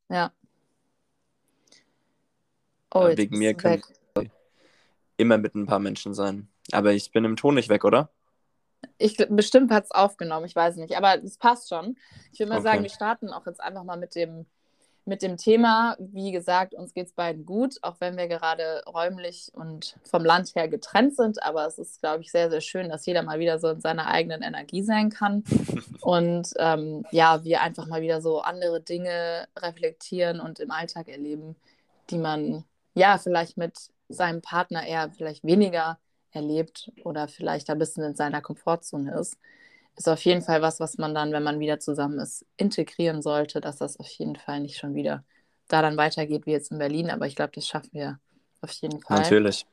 Ja. 0.09 0.33
Oh, 2.95 3.09
Wegen 3.15 3.39
mir 3.39 3.55
können 3.55 3.83
immer 5.17 5.39
mit 5.39 5.55
ein 5.55 5.67
paar 5.67 5.79
Menschen 5.79 6.15
sein. 6.15 6.49
Aber 6.73 6.93
ich 6.93 7.11
bin 7.11 7.25
im 7.25 7.37
Ton 7.37 7.55
nicht 7.55 7.69
weg, 7.69 7.85
oder? 7.85 8.11
Ich, 8.99 9.17
bestimmt 9.29 9.71
hat 9.71 9.85
es 9.85 9.91
aufgenommen, 9.91 10.47
ich 10.47 10.55
weiß 10.55 10.77
nicht, 10.77 10.97
aber 10.97 11.23
es 11.23 11.39
passt 11.39 11.69
schon. 11.69 11.97
Ich 12.33 12.39
würde 12.39 12.51
mal 12.51 12.59
okay. 12.59 12.65
sagen, 12.65 12.83
wir 12.83 12.91
starten 12.91 13.31
auch 13.31 13.47
jetzt 13.47 13.61
einfach 13.61 13.85
mal 13.85 13.97
mit 13.97 14.15
dem, 14.15 14.47
mit 15.07 15.23
dem 15.23 15.37
Thema. 15.37 15.97
Wie 15.99 16.33
gesagt, 16.33 16.75
uns 16.75 16.93
geht 16.93 17.07
es 17.07 17.13
beiden 17.13 17.47
gut, 17.47 17.77
auch 17.83 17.97
wenn 18.01 18.17
wir 18.17 18.27
gerade 18.27 18.83
räumlich 18.87 19.51
und 19.55 19.97
vom 20.03 20.25
Land 20.25 20.55
her 20.55 20.69
getrennt 20.69 21.17
sind. 21.17 21.43
Aber 21.43 21.67
es 21.67 21.79
ist, 21.79 22.01
glaube 22.01 22.23
ich, 22.23 22.31
sehr, 22.31 22.51
sehr 22.51 22.61
schön, 22.61 22.89
dass 22.89 23.07
jeder 23.07 23.23
mal 23.23 23.39
wieder 23.39 23.59
so 23.59 23.69
in 23.69 23.81
seiner 23.81 24.09
eigenen 24.09 24.43
Energie 24.43 24.83
sein 24.83 25.11
kann. 25.11 25.45
und 26.01 26.49
ähm, 26.59 27.07
ja, 27.13 27.45
wir 27.45 27.63
einfach 27.63 27.87
mal 27.87 28.03
wieder 28.03 28.21
so 28.21 28.41
andere 28.41 28.81
Dinge 28.81 29.47
reflektieren 29.57 30.41
und 30.41 30.59
im 30.59 30.73
Alltag 30.73 31.09
erleben, 31.09 31.57
die 32.11 32.19
man 32.19 32.65
ja 32.95 33.19
vielleicht 33.19 33.57
mit 33.57 33.91
seinem 34.09 34.43
Partner 34.43 34.87
eher 34.87 35.11
vielleicht 35.11 35.45
weniger 35.45 35.99
erlebt 36.33 36.91
oder 37.05 37.29
vielleicht 37.29 37.71
ein 37.71 37.79
bisschen 37.79 38.05
in 38.05 38.15
seiner 38.15 38.41
Komfortzone 38.41 39.15
ist, 39.19 39.39
ist 39.97 40.09
auf 40.09 40.25
jeden 40.25 40.43
Fall 40.43 40.63
was, 40.63 40.81
was 40.81 40.99
man 40.99 41.15
dann, 41.15 41.33
wenn 41.33 41.43
man 41.43 41.59
wieder 41.59 41.81
zusammen 41.81 42.19
ist, 42.19 42.45
integrieren 42.57 43.23
sollte, 43.23 43.61
dass 43.61 43.77
das 43.79 43.99
auf 43.99 44.09
jeden 44.09 44.37
Fall 44.37 44.61
nicht 44.61 44.79
schon 44.79 44.95
wieder 44.95 45.25
da 45.69 45.83
dann 45.83 45.97
weitergeht 45.97 46.47
wie 46.47 46.53
jetzt 46.53 46.71
in 46.71 46.79
Berlin. 46.79 47.11
Aber 47.11 47.27
ich 47.27 47.35
glaube, 47.35 47.53
das 47.55 47.67
schaffen 47.67 47.91
wir 47.93 48.19
auf 48.61 48.71
jeden 48.73 49.01
Fall. 49.01 49.19
Natürlich. 49.19 49.67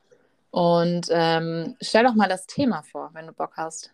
Und 0.50 1.08
ähm, 1.10 1.76
stell 1.82 2.04
doch 2.04 2.16
mal 2.16 2.30
das 2.30 2.46
Thema 2.46 2.84
vor, 2.84 3.10
wenn 3.14 3.28
du 3.28 3.34
Bock 3.34 3.54
hast. 3.58 3.92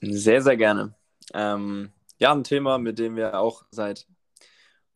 Sehr, 0.00 0.40
sehr 0.40 0.56
gerne. 0.56 0.94
Ähm, 1.34 1.90
ja, 2.18 2.32
ein 2.32 2.44
Thema, 2.44 2.78
mit 2.78 2.98
dem 2.98 3.16
wir 3.16 3.38
auch 3.38 3.64
seit 3.70 4.06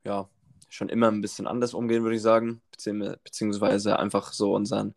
ja, 0.05 0.28
schon 0.69 0.88
immer 0.88 1.11
ein 1.11 1.20
bisschen 1.20 1.46
anders 1.46 1.75
umgehen, 1.75 2.02
würde 2.02 2.16
ich 2.16 2.22
sagen, 2.22 2.61
beziehungsweise 2.70 3.99
einfach 3.99 4.32
so 4.32 4.55
unseren 4.55 4.94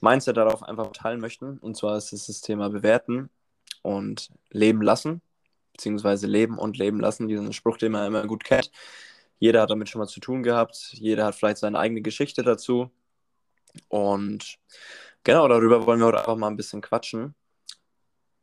Mindset 0.00 0.36
darauf 0.36 0.62
einfach 0.62 0.92
teilen 0.92 1.20
möchten. 1.20 1.58
Und 1.58 1.76
zwar 1.76 1.96
ist 1.96 2.12
es 2.12 2.26
das 2.26 2.40
Thema 2.40 2.68
Bewerten 2.70 3.30
und 3.82 4.30
Leben 4.50 4.82
lassen, 4.82 5.20
beziehungsweise 5.72 6.26
Leben 6.26 6.58
und 6.58 6.78
Leben 6.78 7.00
lassen, 7.00 7.28
diesen 7.28 7.52
Spruch, 7.52 7.78
den 7.78 7.92
man 7.92 8.06
immer 8.06 8.26
gut 8.26 8.44
kennt. 8.44 8.70
Jeder 9.38 9.62
hat 9.62 9.70
damit 9.70 9.88
schon 9.88 9.98
mal 9.98 10.06
zu 10.06 10.20
tun 10.20 10.42
gehabt, 10.42 10.92
jeder 10.92 11.26
hat 11.26 11.34
vielleicht 11.34 11.58
seine 11.58 11.78
eigene 11.78 12.00
Geschichte 12.00 12.42
dazu. 12.42 12.90
Und 13.88 14.58
genau 15.24 15.48
darüber 15.48 15.86
wollen 15.86 16.00
wir 16.00 16.06
heute 16.06 16.20
einfach 16.20 16.36
mal 16.36 16.48
ein 16.48 16.56
bisschen 16.56 16.80
quatschen. 16.80 17.34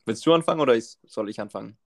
Willst 0.06 0.26
du 0.26 0.34
anfangen 0.34 0.60
oder 0.60 0.76
soll 1.06 1.30
ich 1.30 1.40
anfangen? 1.40 1.78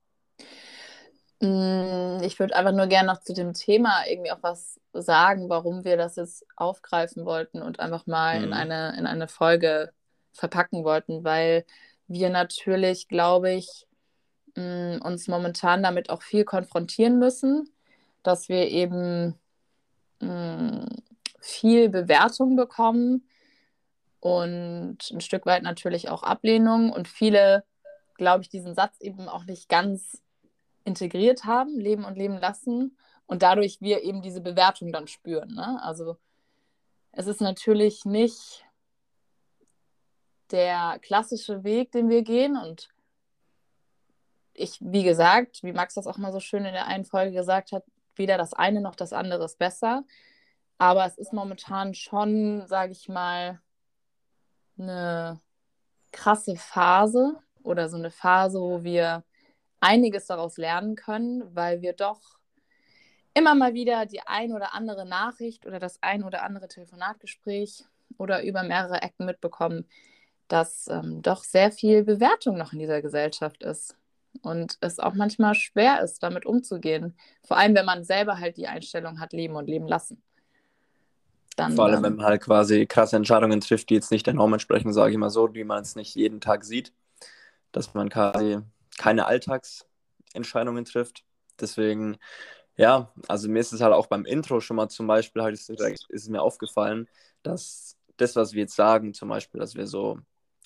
Mm, 1.40 2.22
ich 2.22 2.38
würde 2.38 2.56
einfach 2.56 2.72
nur 2.72 2.86
gerne 2.86 3.08
noch 3.08 3.20
zu 3.20 3.34
dem 3.34 3.52
Thema 3.52 4.04
irgendwie 4.08 4.32
auch 4.32 4.42
was 4.42 4.80
sagen, 4.92 5.48
warum 5.48 5.84
wir 5.84 5.96
das 5.96 6.16
jetzt 6.16 6.46
aufgreifen 6.56 7.24
wollten 7.24 7.60
und 7.60 7.80
einfach 7.80 8.06
mal 8.06 8.38
mhm. 8.38 8.44
in, 8.44 8.52
eine, 8.52 8.96
in 8.98 9.06
eine 9.06 9.28
Folge 9.28 9.92
verpacken 10.32 10.84
wollten, 10.84 11.24
weil 11.24 11.64
wir 12.06 12.30
natürlich, 12.30 13.08
glaube 13.08 13.52
ich, 13.52 13.86
mm, 14.56 14.98
uns 15.02 15.28
momentan 15.28 15.82
damit 15.82 16.10
auch 16.10 16.22
viel 16.22 16.44
konfrontieren 16.44 17.18
müssen, 17.18 17.72
dass 18.22 18.48
wir 18.48 18.68
eben 18.68 19.38
mm, 20.20 20.86
viel 21.40 21.88
Bewertung 21.88 22.56
bekommen 22.56 23.28
und 24.20 24.98
ein 25.10 25.20
Stück 25.20 25.44
weit 25.46 25.62
natürlich 25.62 26.08
auch 26.08 26.22
Ablehnung 26.22 26.90
und 26.90 27.08
viele, 27.08 27.64
glaube 28.14 28.42
ich, 28.42 28.48
diesen 28.48 28.74
Satz 28.74 29.00
eben 29.00 29.28
auch 29.28 29.44
nicht 29.44 29.68
ganz 29.68 30.22
integriert 30.84 31.44
haben, 31.44 31.78
leben 31.78 32.04
und 32.04 32.16
leben 32.16 32.38
lassen 32.38 32.96
und 33.26 33.42
dadurch 33.42 33.80
wir 33.80 34.02
eben 34.02 34.22
diese 34.22 34.40
Bewertung 34.40 34.92
dann 34.92 35.08
spüren. 35.08 35.54
Ne? 35.54 35.78
Also 35.82 36.16
es 37.12 37.26
ist 37.26 37.40
natürlich 37.40 38.04
nicht 38.04 38.64
der 40.50 40.98
klassische 41.00 41.64
Weg, 41.64 41.92
den 41.92 42.08
wir 42.08 42.22
gehen 42.22 42.56
und 42.56 42.88
ich, 44.54 44.78
wie 44.80 45.02
gesagt, 45.02 45.62
wie 45.62 45.72
Max 45.72 45.94
das 45.94 46.06
auch 46.06 46.16
mal 46.16 46.32
so 46.32 46.40
schön 46.40 46.64
in 46.64 46.72
der 46.72 46.86
einen 46.86 47.04
Folge 47.04 47.32
gesagt 47.32 47.72
hat, 47.72 47.84
weder 48.14 48.38
das 48.38 48.52
eine 48.52 48.80
noch 48.80 48.94
das 48.94 49.12
andere 49.12 49.44
ist 49.44 49.58
besser. 49.58 50.04
Aber 50.78 51.04
es 51.06 51.18
ist 51.18 51.32
momentan 51.32 51.94
schon, 51.94 52.66
sage 52.66 52.92
ich 52.92 53.08
mal, 53.08 53.60
eine 54.78 55.40
krasse 56.12 56.56
Phase 56.56 57.36
oder 57.62 57.88
so 57.88 57.96
eine 57.96 58.10
Phase, 58.10 58.60
wo 58.60 58.84
wir 58.84 59.24
einiges 59.80 60.26
daraus 60.26 60.56
lernen 60.56 60.94
können, 60.94 61.54
weil 61.54 61.82
wir 61.82 61.92
doch 61.92 62.38
immer 63.34 63.54
mal 63.54 63.74
wieder 63.74 64.06
die 64.06 64.20
ein 64.22 64.52
oder 64.52 64.74
andere 64.74 65.06
Nachricht 65.06 65.66
oder 65.66 65.78
das 65.78 66.02
ein 66.02 66.22
oder 66.22 66.42
andere 66.42 66.68
Telefonatgespräch 66.68 67.84
oder 68.16 68.44
über 68.44 68.62
mehrere 68.62 69.02
Ecken 69.02 69.26
mitbekommen, 69.26 69.88
dass 70.48 70.86
ähm, 70.88 71.22
doch 71.22 71.44
sehr 71.44 71.72
viel 71.72 72.04
Bewertung 72.04 72.56
noch 72.58 72.72
in 72.72 72.78
dieser 72.78 73.02
Gesellschaft 73.02 73.62
ist. 73.62 73.96
und 74.42 74.78
es 74.80 74.98
auch 74.98 75.14
manchmal 75.14 75.54
schwer 75.54 76.02
ist, 76.02 76.22
damit 76.22 76.46
umzugehen. 76.46 77.14
Vor 77.44 77.56
allem, 77.56 77.74
wenn 77.74 77.86
man 77.86 78.04
selber 78.04 78.38
halt 78.38 78.56
die 78.56 78.66
Einstellung 78.66 79.20
hat, 79.20 79.32
leben 79.32 79.56
und 79.56 79.68
leben 79.68 79.86
lassen. 79.86 80.22
Dann, 81.56 81.76
Vor 81.76 81.84
allem, 81.86 82.02
wenn 82.02 82.16
man 82.16 82.26
halt 82.26 82.42
quasi 82.42 82.84
krasse 82.86 83.16
Entscheidungen 83.16 83.60
trifft, 83.60 83.88
die 83.90 83.94
jetzt 83.94 84.10
nicht 84.10 84.26
der 84.26 84.34
Norm 84.34 84.52
entsprechen, 84.52 84.92
sage 84.92 85.12
ich 85.12 85.18
mal 85.18 85.30
so, 85.30 85.46
die 85.46 85.64
man 85.64 85.82
es 85.82 85.94
nicht 85.94 86.14
jeden 86.16 86.40
Tag 86.40 86.64
sieht, 86.64 86.92
dass 87.72 87.94
man 87.94 88.08
quasi 88.08 88.58
keine 88.98 89.26
Alltagsentscheidungen 89.26 90.84
trifft. 90.84 91.24
Deswegen, 91.60 92.16
ja, 92.76 93.12
also 93.28 93.48
mir 93.48 93.60
ist 93.60 93.72
es 93.72 93.80
halt 93.80 93.94
auch 93.94 94.08
beim 94.08 94.24
Intro 94.24 94.60
schon 94.60 94.76
mal 94.76 94.88
zum 94.88 95.06
Beispiel, 95.06 95.42
halt 95.42 95.54
ist, 95.54 95.70
ist 95.70 96.08
es 96.10 96.28
mir 96.28 96.42
aufgefallen, 96.42 97.08
dass 97.44 97.96
das, 98.16 98.34
was 98.36 98.52
wir 98.52 98.62
jetzt 98.62 98.76
sagen, 98.76 99.14
zum 99.14 99.28
Beispiel, 99.28 99.60
dass 99.60 99.76
wir 99.76 99.86
so 99.86 100.18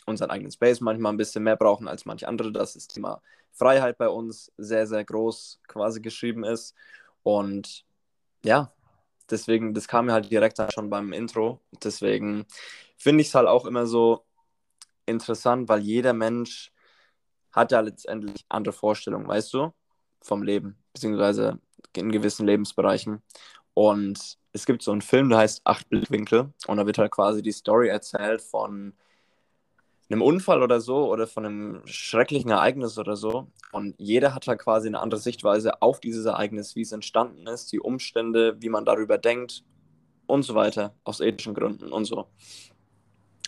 unseren 0.08 0.30
eigenen 0.30 0.52
Space 0.52 0.80
manchmal 0.80 1.12
ein 1.12 1.18
bisschen 1.18 1.44
mehr 1.44 1.56
brauchen 1.56 1.88
als 1.88 2.04
manche 2.04 2.28
andere, 2.28 2.52
dass 2.52 2.74
das 2.74 2.88
Thema 2.88 3.22
Freiheit 3.52 3.98
bei 3.98 4.08
uns 4.08 4.52
sehr, 4.56 4.86
sehr 4.86 5.04
groß 5.04 5.60
quasi 5.66 6.00
geschrieben 6.00 6.44
ist. 6.44 6.74
Und 7.22 7.84
ja, 8.44 8.72
deswegen, 9.30 9.74
das 9.74 9.88
kam 9.88 10.06
mir 10.06 10.12
halt 10.12 10.30
direkt 10.30 10.60
schon 10.72 10.90
beim 10.90 11.12
Intro. 11.12 11.60
Deswegen 11.82 12.46
finde 12.96 13.22
ich 13.22 13.28
es 13.28 13.34
halt 13.34 13.48
auch 13.48 13.66
immer 13.66 13.86
so 13.86 14.24
interessant, 15.06 15.68
weil 15.68 15.80
jeder 15.80 16.12
Mensch 16.12 16.72
hat 17.52 17.72
ja 17.72 17.80
letztendlich 17.80 18.44
andere 18.48 18.72
Vorstellungen, 18.72 19.26
weißt 19.26 19.52
du, 19.54 19.72
vom 20.20 20.42
Leben, 20.42 20.76
beziehungsweise 20.92 21.58
in 21.96 22.12
gewissen 22.12 22.46
Lebensbereichen. 22.46 23.22
Und 23.74 24.38
es 24.52 24.66
gibt 24.66 24.82
so 24.82 24.92
einen 24.92 25.02
Film, 25.02 25.28
der 25.28 25.38
heißt 25.38 25.62
Acht 25.64 25.88
Blickwinkel 25.88 26.52
und 26.66 26.76
da 26.76 26.86
wird 26.86 26.98
halt 26.98 27.12
quasi 27.12 27.42
die 27.42 27.52
Story 27.52 27.88
erzählt 27.88 28.42
von 28.42 28.94
einem 30.10 30.22
Unfall 30.22 30.62
oder 30.62 30.80
so 30.80 31.10
oder 31.10 31.26
von 31.26 31.44
einem 31.44 31.82
schrecklichen 31.86 32.50
Ereignis 32.50 32.98
oder 32.98 33.16
so. 33.16 33.48
Und 33.72 33.94
jeder 33.98 34.34
hat 34.34 34.46
halt 34.46 34.60
quasi 34.60 34.88
eine 34.88 35.00
andere 35.00 35.20
Sichtweise 35.20 35.82
auf 35.82 36.00
dieses 36.00 36.24
Ereignis, 36.24 36.76
wie 36.76 36.82
es 36.82 36.92
entstanden 36.92 37.46
ist, 37.46 37.72
die 37.72 37.80
Umstände, 37.80 38.56
wie 38.60 38.70
man 38.70 38.84
darüber 38.84 39.18
denkt 39.18 39.64
und 40.26 40.42
so 40.42 40.54
weiter, 40.54 40.94
aus 41.04 41.20
ethischen 41.20 41.54
Gründen 41.54 41.92
und 41.92 42.06
so. 42.06 42.28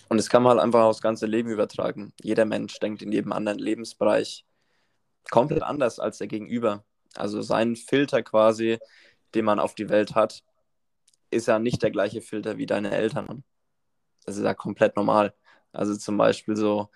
Und 0.08 0.16
das 0.16 0.28
kann 0.28 0.42
man 0.42 0.50
halt 0.50 0.60
einfach 0.60 0.82
aufs 0.82 1.00
ganze 1.00 1.26
Leben 1.26 1.50
übertragen. 1.50 2.12
Jeder 2.20 2.44
Mensch 2.44 2.78
denkt 2.80 3.00
in 3.00 3.12
jedem 3.12 3.32
anderen 3.32 3.58
Lebensbereich 3.58 4.44
komplett 5.30 5.62
anders 5.62 5.98
als 6.00 6.18
der 6.18 6.26
Gegenüber. 6.26 6.84
Also 7.14 7.42
sein 7.42 7.76
Filter 7.76 8.22
quasi, 8.22 8.78
den 9.34 9.44
man 9.44 9.60
auf 9.60 9.74
die 9.74 9.88
Welt 9.88 10.14
hat, 10.14 10.42
ist 11.30 11.46
ja 11.46 11.58
nicht 11.58 11.82
der 11.82 11.90
gleiche 11.90 12.22
Filter 12.22 12.58
wie 12.58 12.66
deine 12.66 12.90
Eltern. 12.90 13.44
Das 14.26 14.36
ist 14.36 14.44
ja 14.44 14.54
komplett 14.54 14.96
normal. 14.96 15.32
Also 15.72 15.96
zum 15.96 16.16
Beispiel 16.16 16.56
so, 16.56 16.90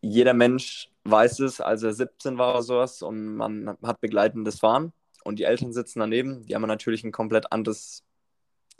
jeder 0.00 0.34
Mensch 0.34 0.90
weiß 1.04 1.40
es, 1.40 1.60
als 1.60 1.82
er 1.82 1.92
17 1.92 2.38
war 2.38 2.52
oder 2.54 2.62
sowas 2.62 3.02
und 3.02 3.36
man 3.36 3.76
hat 3.82 4.00
begleitendes 4.00 4.60
Fahren 4.60 4.92
und 5.24 5.38
die 5.38 5.44
Eltern 5.44 5.72
sitzen 5.72 6.00
daneben, 6.00 6.42
die 6.46 6.54
haben 6.54 6.62
natürlich 6.62 7.04
ein 7.04 7.12
komplett 7.12 7.52
anderes, 7.52 8.04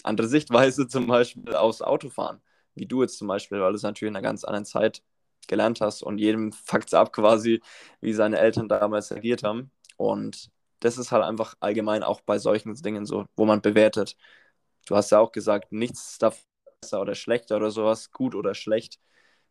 andere 0.04 0.28
Sichtweise 0.28 0.88
zum 0.88 1.06
Beispiel 1.06 1.54
aufs 1.54 1.82
Autofahren, 1.82 2.40
wie 2.74 2.86
du 2.86 3.02
jetzt 3.02 3.18
zum 3.18 3.28
Beispiel, 3.28 3.60
weil 3.60 3.72
du 3.72 3.76
es 3.76 3.82
natürlich 3.82 4.10
in 4.10 4.16
einer 4.16 4.22
ganz 4.22 4.44
anderen 4.44 4.64
Zeit 4.64 5.02
gelernt 5.48 5.80
hast 5.80 6.02
und 6.02 6.18
jedem 6.18 6.52
fuckt 6.52 6.88
es 6.88 6.94
ab 6.94 7.12
quasi, 7.12 7.60
wie 8.00 8.12
seine 8.12 8.38
Eltern 8.38 8.68
damals 8.68 9.12
agiert 9.12 9.42
haben 9.42 9.70
und 9.96 10.50
das 10.80 10.98
ist 10.98 11.10
halt 11.12 11.24
einfach 11.24 11.54
allgemein 11.60 12.02
auch 12.02 12.20
bei 12.20 12.38
solchen 12.38 12.74
Dingen 12.74 13.04
so, 13.06 13.26
wo 13.36 13.44
man 13.46 13.60
bewertet. 13.60 14.16
Du 14.86 14.96
hast 14.96 15.10
ja 15.10 15.18
auch 15.18 15.32
gesagt, 15.32 15.72
nichts 15.72 16.18
davon 16.18 16.47
besser 16.80 17.00
oder 17.00 17.14
schlechter 17.14 17.56
oder 17.56 17.70
sowas, 17.70 18.10
gut 18.10 18.34
oder 18.34 18.54
schlecht. 18.54 18.98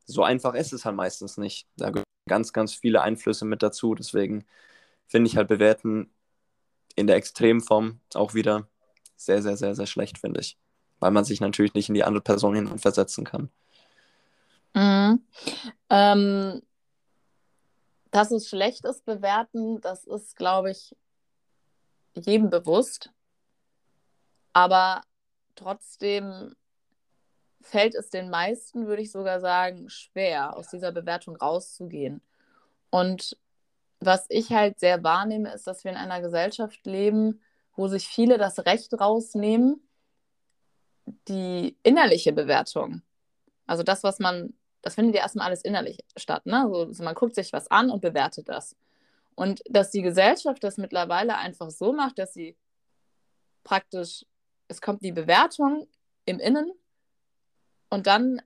So 0.05 0.23
einfach 0.23 0.53
ist 0.53 0.73
es 0.73 0.85
halt 0.85 0.95
meistens 0.95 1.37
nicht. 1.37 1.67
Da 1.75 1.89
gehören 1.89 2.05
ganz, 2.27 2.53
ganz 2.53 2.73
viele 2.73 3.01
Einflüsse 3.01 3.45
mit 3.45 3.61
dazu. 3.61 3.95
Deswegen 3.95 4.45
finde 5.07 5.29
ich 5.29 5.37
halt 5.37 5.47
Bewerten 5.47 6.09
in 6.95 7.07
der 7.07 7.17
Extremform 7.17 7.99
auch 8.13 8.33
wieder 8.33 8.67
sehr, 9.15 9.41
sehr, 9.41 9.57
sehr, 9.57 9.75
sehr 9.75 9.87
schlecht, 9.87 10.17
finde 10.17 10.39
ich. 10.39 10.57
Weil 10.99 11.11
man 11.11 11.25
sich 11.25 11.41
natürlich 11.41 11.73
nicht 11.73 11.89
in 11.89 11.95
die 11.95 12.03
andere 12.03 12.23
Person 12.23 12.55
hineinversetzen 12.55 13.25
kann. 13.25 13.49
Mhm. 14.73 15.23
Ähm, 15.89 16.61
dass 18.11 18.31
es 18.31 18.47
schlecht 18.47 18.85
ist, 18.85 19.05
bewerten, 19.05 19.81
das 19.81 20.05
ist, 20.05 20.35
glaube 20.35 20.71
ich, 20.71 20.95
jedem 22.15 22.49
bewusst. 22.49 23.11
Aber 24.53 25.03
trotzdem 25.55 26.55
fällt 27.67 27.95
es 27.95 28.09
den 28.09 28.29
meisten, 28.29 28.87
würde 28.87 29.01
ich 29.01 29.11
sogar 29.11 29.39
sagen, 29.39 29.89
schwer, 29.89 30.55
aus 30.55 30.69
dieser 30.69 30.91
Bewertung 30.91 31.35
rauszugehen. 31.35 32.21
Und 32.89 33.37
was 33.99 34.25
ich 34.29 34.51
halt 34.51 34.79
sehr 34.79 35.03
wahrnehme, 35.03 35.53
ist, 35.53 35.67
dass 35.67 35.83
wir 35.83 35.91
in 35.91 35.97
einer 35.97 36.21
Gesellschaft 36.21 36.85
leben, 36.85 37.41
wo 37.75 37.87
sich 37.87 38.07
viele 38.07 38.37
das 38.37 38.65
Recht 38.65 38.93
rausnehmen, 38.99 39.87
die 41.27 41.77
innerliche 41.83 42.33
Bewertung, 42.33 43.01
also 43.65 43.83
das, 43.83 44.03
was 44.03 44.19
man, 44.19 44.53
das 44.81 44.95
findet 44.95 45.15
ja 45.15 45.21
erstmal 45.21 45.47
alles 45.47 45.63
innerlich 45.63 45.99
statt, 46.15 46.45
ne? 46.45 46.69
Also 46.71 47.03
man 47.03 47.15
guckt 47.15 47.35
sich 47.35 47.51
was 47.53 47.69
an 47.69 47.89
und 47.89 48.01
bewertet 48.01 48.49
das. 48.49 48.75
Und 49.35 49.61
dass 49.69 49.91
die 49.91 50.01
Gesellschaft 50.01 50.63
das 50.63 50.77
mittlerweile 50.77 51.37
einfach 51.37 51.69
so 51.69 51.93
macht, 51.93 52.17
dass 52.17 52.33
sie 52.33 52.57
praktisch, 53.63 54.25
es 54.67 54.81
kommt 54.81 55.03
die 55.03 55.11
Bewertung 55.11 55.87
im 56.25 56.39
Innen 56.39 56.71
und 57.89 58.07
dann 58.07 58.41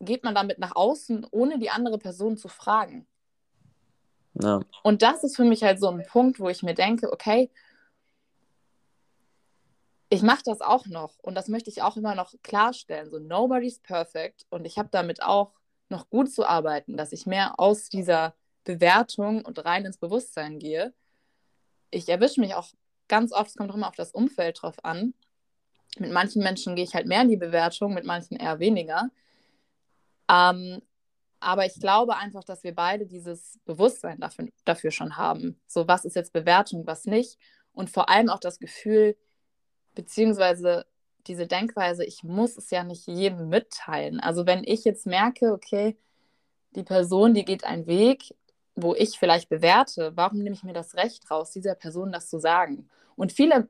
geht 0.00 0.24
man 0.24 0.34
damit 0.34 0.58
nach 0.58 0.76
außen, 0.76 1.26
ohne 1.30 1.58
die 1.58 1.70
andere 1.70 1.98
Person 1.98 2.36
zu 2.36 2.48
fragen. 2.48 3.06
Ja. 4.34 4.60
Und 4.82 5.02
das 5.02 5.24
ist 5.24 5.36
für 5.36 5.44
mich 5.44 5.62
halt 5.62 5.80
so 5.80 5.88
ein 5.88 6.06
Punkt, 6.06 6.38
wo 6.38 6.48
ich 6.48 6.62
mir 6.62 6.74
denke, 6.74 7.12
okay, 7.12 7.50
ich 10.10 10.22
mache 10.22 10.42
das 10.44 10.60
auch 10.60 10.86
noch 10.86 11.18
und 11.18 11.34
das 11.34 11.48
möchte 11.48 11.70
ich 11.70 11.82
auch 11.82 11.96
immer 11.96 12.14
noch 12.14 12.32
klarstellen. 12.42 13.10
So, 13.10 13.18
nobody's 13.18 13.80
perfect 13.80 14.46
und 14.50 14.64
ich 14.64 14.78
habe 14.78 14.88
damit 14.90 15.22
auch 15.22 15.52
noch 15.88 16.08
gut 16.08 16.32
zu 16.32 16.46
arbeiten, 16.46 16.96
dass 16.96 17.12
ich 17.12 17.26
mehr 17.26 17.58
aus 17.58 17.88
dieser 17.88 18.34
Bewertung 18.64 19.44
und 19.44 19.64
rein 19.64 19.84
ins 19.84 19.98
Bewusstsein 19.98 20.58
gehe. 20.58 20.94
Ich 21.90 22.08
erwische 22.08 22.40
mich 22.40 22.54
auch 22.54 22.68
ganz 23.08 23.32
oft, 23.32 23.48
es 23.48 23.56
kommt 23.56 23.70
auch 23.70 23.74
immer 23.74 23.88
auf 23.88 23.96
das 23.96 24.12
Umfeld 24.12 24.62
drauf 24.62 24.76
an, 24.84 25.14
mit 26.00 26.12
manchen 26.12 26.42
Menschen 26.42 26.76
gehe 26.76 26.84
ich 26.84 26.94
halt 26.94 27.06
mehr 27.06 27.22
in 27.22 27.28
die 27.28 27.36
Bewertung, 27.36 27.94
mit 27.94 28.04
manchen 28.04 28.36
eher 28.36 28.58
weniger. 28.58 29.10
Ähm, 30.30 30.82
aber 31.40 31.66
ich 31.66 31.74
glaube 31.74 32.16
einfach, 32.16 32.44
dass 32.44 32.64
wir 32.64 32.74
beide 32.74 33.06
dieses 33.06 33.58
Bewusstsein 33.64 34.18
dafür, 34.20 34.48
dafür 34.64 34.90
schon 34.90 35.16
haben. 35.16 35.60
So, 35.66 35.86
was 35.86 36.04
ist 36.04 36.16
jetzt 36.16 36.32
Bewertung, 36.32 36.86
was 36.86 37.04
nicht. 37.04 37.38
Und 37.72 37.90
vor 37.90 38.08
allem 38.08 38.28
auch 38.28 38.40
das 38.40 38.58
Gefühl, 38.58 39.16
beziehungsweise 39.94 40.86
diese 41.26 41.46
Denkweise, 41.46 42.04
ich 42.04 42.24
muss 42.24 42.56
es 42.56 42.70
ja 42.70 42.82
nicht 42.82 43.06
jedem 43.06 43.48
mitteilen. 43.48 44.18
Also 44.20 44.46
wenn 44.46 44.64
ich 44.64 44.84
jetzt 44.84 45.06
merke, 45.06 45.52
okay, 45.52 45.96
die 46.74 46.82
Person, 46.82 47.34
die 47.34 47.44
geht 47.44 47.64
einen 47.64 47.86
Weg, 47.86 48.34
wo 48.74 48.94
ich 48.94 49.18
vielleicht 49.18 49.48
bewerte, 49.48 50.12
warum 50.14 50.38
nehme 50.38 50.54
ich 50.54 50.62
mir 50.62 50.72
das 50.72 50.94
Recht 50.94 51.30
raus, 51.30 51.50
dieser 51.50 51.74
Person 51.74 52.12
das 52.12 52.28
zu 52.28 52.38
sagen? 52.38 52.88
Und 53.16 53.32
viele 53.32 53.68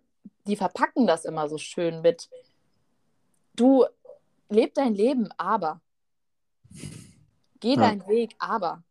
die 0.48 0.56
verpacken 0.56 1.06
das 1.06 1.24
immer 1.24 1.48
so 1.48 1.58
schön 1.58 2.00
mit, 2.00 2.28
du 3.54 3.84
leb 4.48 4.74
dein 4.74 4.94
Leben, 4.94 5.28
aber. 5.36 5.80
Geh 7.60 7.74
ja. 7.74 7.76
deinen 7.76 8.06
Weg, 8.08 8.34
aber. 8.38 8.82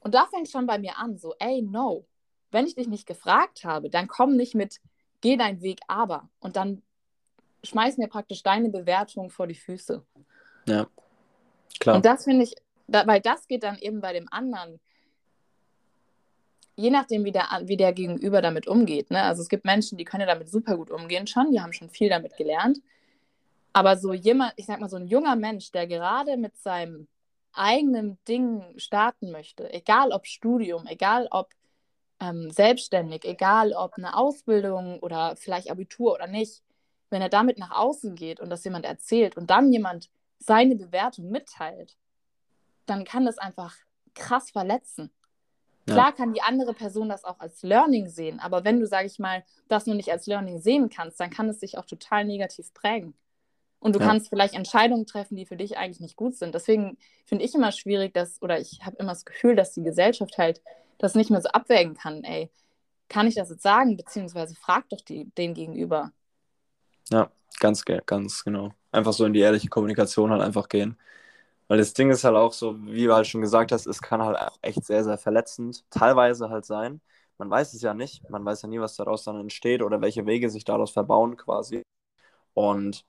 Und 0.00 0.14
da 0.14 0.26
fängt 0.26 0.48
schon 0.48 0.66
bei 0.66 0.78
mir 0.78 0.96
an, 0.96 1.18
so, 1.18 1.34
ey, 1.38 1.62
no. 1.62 2.06
Wenn 2.50 2.66
ich 2.66 2.76
dich 2.76 2.88
nicht 2.88 3.06
gefragt 3.06 3.64
habe, 3.64 3.90
dann 3.90 4.06
komm 4.06 4.36
nicht 4.36 4.54
mit, 4.54 4.80
geh 5.20 5.36
deinen 5.36 5.60
Weg, 5.60 5.80
aber. 5.88 6.30
Und 6.38 6.56
dann 6.56 6.82
schmeiß 7.64 7.98
mir 7.98 8.08
praktisch 8.08 8.42
deine 8.42 8.70
Bewertung 8.70 9.30
vor 9.30 9.46
die 9.46 9.54
Füße. 9.54 10.04
Ja, 10.66 10.86
klar. 11.80 11.96
Und 11.96 12.04
das 12.04 12.24
finde 12.24 12.44
ich, 12.44 12.54
da, 12.86 13.06
weil 13.06 13.20
das 13.20 13.48
geht 13.48 13.64
dann 13.64 13.78
eben 13.78 14.00
bei 14.00 14.12
dem 14.12 14.28
anderen 14.30 14.80
je 16.78 16.90
nachdem, 16.90 17.24
wie 17.24 17.32
der, 17.32 17.48
wie 17.64 17.76
der 17.76 17.92
Gegenüber 17.92 18.40
damit 18.40 18.68
umgeht. 18.68 19.10
Ne? 19.10 19.20
Also 19.22 19.42
es 19.42 19.48
gibt 19.48 19.64
Menschen, 19.64 19.98
die 19.98 20.04
können 20.04 20.28
damit 20.28 20.48
super 20.48 20.76
gut 20.76 20.90
umgehen 20.90 21.26
schon, 21.26 21.50
die 21.50 21.60
haben 21.60 21.72
schon 21.72 21.90
viel 21.90 22.08
damit 22.08 22.36
gelernt. 22.36 22.78
Aber 23.72 23.96
so 23.96 24.12
jemand, 24.12 24.52
ich 24.56 24.66
sag 24.66 24.80
mal, 24.80 24.88
so 24.88 24.96
ein 24.96 25.08
junger 25.08 25.34
Mensch, 25.34 25.72
der 25.72 25.88
gerade 25.88 26.36
mit 26.36 26.56
seinem 26.56 27.08
eigenen 27.52 28.16
Ding 28.28 28.62
starten 28.76 29.32
möchte, 29.32 29.72
egal 29.72 30.12
ob 30.12 30.26
Studium, 30.26 30.86
egal 30.86 31.26
ob 31.32 31.50
ähm, 32.20 32.50
selbstständig, 32.50 33.24
egal 33.24 33.72
ob 33.72 33.94
eine 33.94 34.16
Ausbildung 34.16 35.00
oder 35.00 35.34
vielleicht 35.36 35.70
Abitur 35.70 36.14
oder 36.14 36.28
nicht, 36.28 36.62
wenn 37.10 37.22
er 37.22 37.28
damit 37.28 37.58
nach 37.58 37.72
außen 37.72 38.14
geht 38.14 38.38
und 38.38 38.50
das 38.50 38.62
jemand 38.64 38.84
erzählt 38.84 39.36
und 39.36 39.50
dann 39.50 39.72
jemand 39.72 40.10
seine 40.38 40.76
Bewertung 40.76 41.30
mitteilt, 41.30 41.96
dann 42.86 43.04
kann 43.04 43.24
das 43.24 43.38
einfach 43.38 43.74
krass 44.14 44.50
verletzen. 44.50 45.10
Klar 45.92 46.12
kann 46.12 46.32
die 46.32 46.42
andere 46.42 46.74
Person 46.74 47.08
das 47.08 47.24
auch 47.24 47.40
als 47.40 47.62
Learning 47.62 48.08
sehen, 48.08 48.40
aber 48.40 48.64
wenn 48.64 48.80
du, 48.80 48.86
sage 48.86 49.06
ich 49.06 49.18
mal, 49.18 49.44
das 49.68 49.86
nur 49.86 49.96
nicht 49.96 50.10
als 50.10 50.26
Learning 50.26 50.60
sehen 50.60 50.88
kannst, 50.90 51.20
dann 51.20 51.30
kann 51.30 51.48
es 51.48 51.60
sich 51.60 51.78
auch 51.78 51.84
total 51.84 52.24
negativ 52.24 52.72
prägen. 52.74 53.14
Und 53.80 53.94
du 53.94 54.00
ja. 54.00 54.06
kannst 54.06 54.28
vielleicht 54.28 54.54
Entscheidungen 54.54 55.06
treffen, 55.06 55.36
die 55.36 55.46
für 55.46 55.56
dich 55.56 55.78
eigentlich 55.78 56.00
nicht 56.00 56.16
gut 56.16 56.34
sind. 56.34 56.54
Deswegen 56.54 56.98
finde 57.24 57.44
ich 57.44 57.54
immer 57.54 57.70
schwierig, 57.70 58.12
dass, 58.12 58.42
oder 58.42 58.58
ich 58.58 58.80
habe 58.84 58.96
immer 58.96 59.12
das 59.12 59.24
Gefühl, 59.24 59.54
dass 59.54 59.72
die 59.72 59.82
Gesellschaft 59.82 60.36
halt 60.36 60.62
das 60.98 61.14
nicht 61.14 61.30
mehr 61.30 61.40
so 61.40 61.48
abwägen 61.50 61.94
kann. 61.94 62.24
Ey, 62.24 62.50
kann 63.08 63.28
ich 63.28 63.36
das 63.36 63.50
jetzt 63.50 63.62
sagen? 63.62 63.96
Beziehungsweise 63.96 64.56
frag 64.56 64.88
doch 64.88 65.00
die, 65.00 65.26
den 65.36 65.54
gegenüber. 65.54 66.10
Ja, 67.10 67.30
ganz, 67.60 67.84
ganz 67.84 68.44
genau. 68.44 68.72
Einfach 68.90 69.12
so 69.12 69.24
in 69.24 69.32
die 69.32 69.40
ehrliche 69.40 69.68
Kommunikation 69.68 70.30
halt 70.30 70.42
einfach 70.42 70.68
gehen. 70.68 70.96
Weil 71.68 71.78
das 71.78 71.92
Ding 71.94 72.10
ist 72.10 72.24
halt 72.24 72.36
auch 72.36 72.52
so, 72.52 72.76
wie 72.86 73.04
du 73.04 73.14
halt 73.14 73.26
schon 73.26 73.42
gesagt 73.42 73.72
hast, 73.72 73.86
es 73.86 74.00
kann 74.00 74.22
halt 74.22 74.38
auch 74.38 74.58
echt 74.62 74.84
sehr, 74.84 75.04
sehr 75.04 75.18
verletzend 75.18 75.84
teilweise 75.90 76.48
halt 76.50 76.64
sein. 76.64 77.00
Man 77.36 77.50
weiß 77.50 77.74
es 77.74 77.82
ja 77.82 77.94
nicht. 77.94 78.28
Man 78.30 78.44
weiß 78.44 78.62
ja 78.62 78.68
nie, 78.68 78.80
was 78.80 78.96
daraus 78.96 79.24
dann 79.24 79.38
entsteht 79.40 79.82
oder 79.82 80.00
welche 80.00 80.26
Wege 80.26 80.50
sich 80.50 80.64
daraus 80.64 80.90
verbauen 80.90 81.36
quasi. 81.36 81.82
Und 82.54 83.04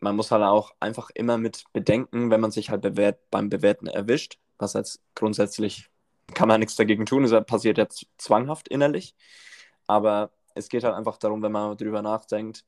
man 0.00 0.16
muss 0.16 0.30
halt 0.30 0.42
auch 0.42 0.72
einfach 0.80 1.10
immer 1.14 1.38
mit 1.38 1.64
bedenken, 1.72 2.30
wenn 2.30 2.40
man 2.40 2.50
sich 2.50 2.70
halt 2.70 2.82
bewährt, 2.82 3.18
beim 3.30 3.48
Bewerten 3.48 3.86
erwischt, 3.86 4.38
was 4.58 4.74
jetzt 4.74 5.00
grundsätzlich 5.14 5.88
kann 6.34 6.48
man 6.48 6.60
nichts 6.60 6.76
dagegen 6.76 7.06
tun, 7.06 7.24
das 7.24 7.44
passiert 7.46 7.78
jetzt 7.78 8.06
zwanghaft 8.18 8.68
innerlich. 8.68 9.14
Aber 9.86 10.30
es 10.54 10.68
geht 10.68 10.84
halt 10.84 10.94
einfach 10.94 11.18
darum, 11.18 11.42
wenn 11.42 11.52
man 11.52 11.76
darüber 11.76 12.02
nachdenkt, 12.02 12.64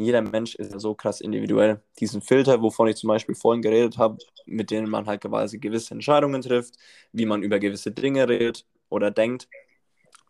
jeder 0.00 0.22
Mensch 0.22 0.54
ist 0.54 0.72
ja 0.72 0.78
so 0.78 0.94
krass 0.94 1.20
individuell. 1.20 1.82
Diesen 1.98 2.22
Filter, 2.22 2.62
wovon 2.62 2.88
ich 2.88 2.96
zum 2.96 3.08
Beispiel 3.08 3.34
vorhin 3.34 3.62
geredet 3.62 3.98
habe, 3.98 4.18
mit 4.46 4.70
denen 4.70 4.88
man 4.88 5.06
halt 5.06 5.22
gewisse 5.22 5.94
Entscheidungen 5.94 6.42
trifft, 6.42 6.76
wie 7.12 7.26
man 7.26 7.42
über 7.42 7.58
gewisse 7.58 7.90
Dinge 7.92 8.28
redet 8.28 8.66
oder 8.88 9.10
denkt, 9.10 9.48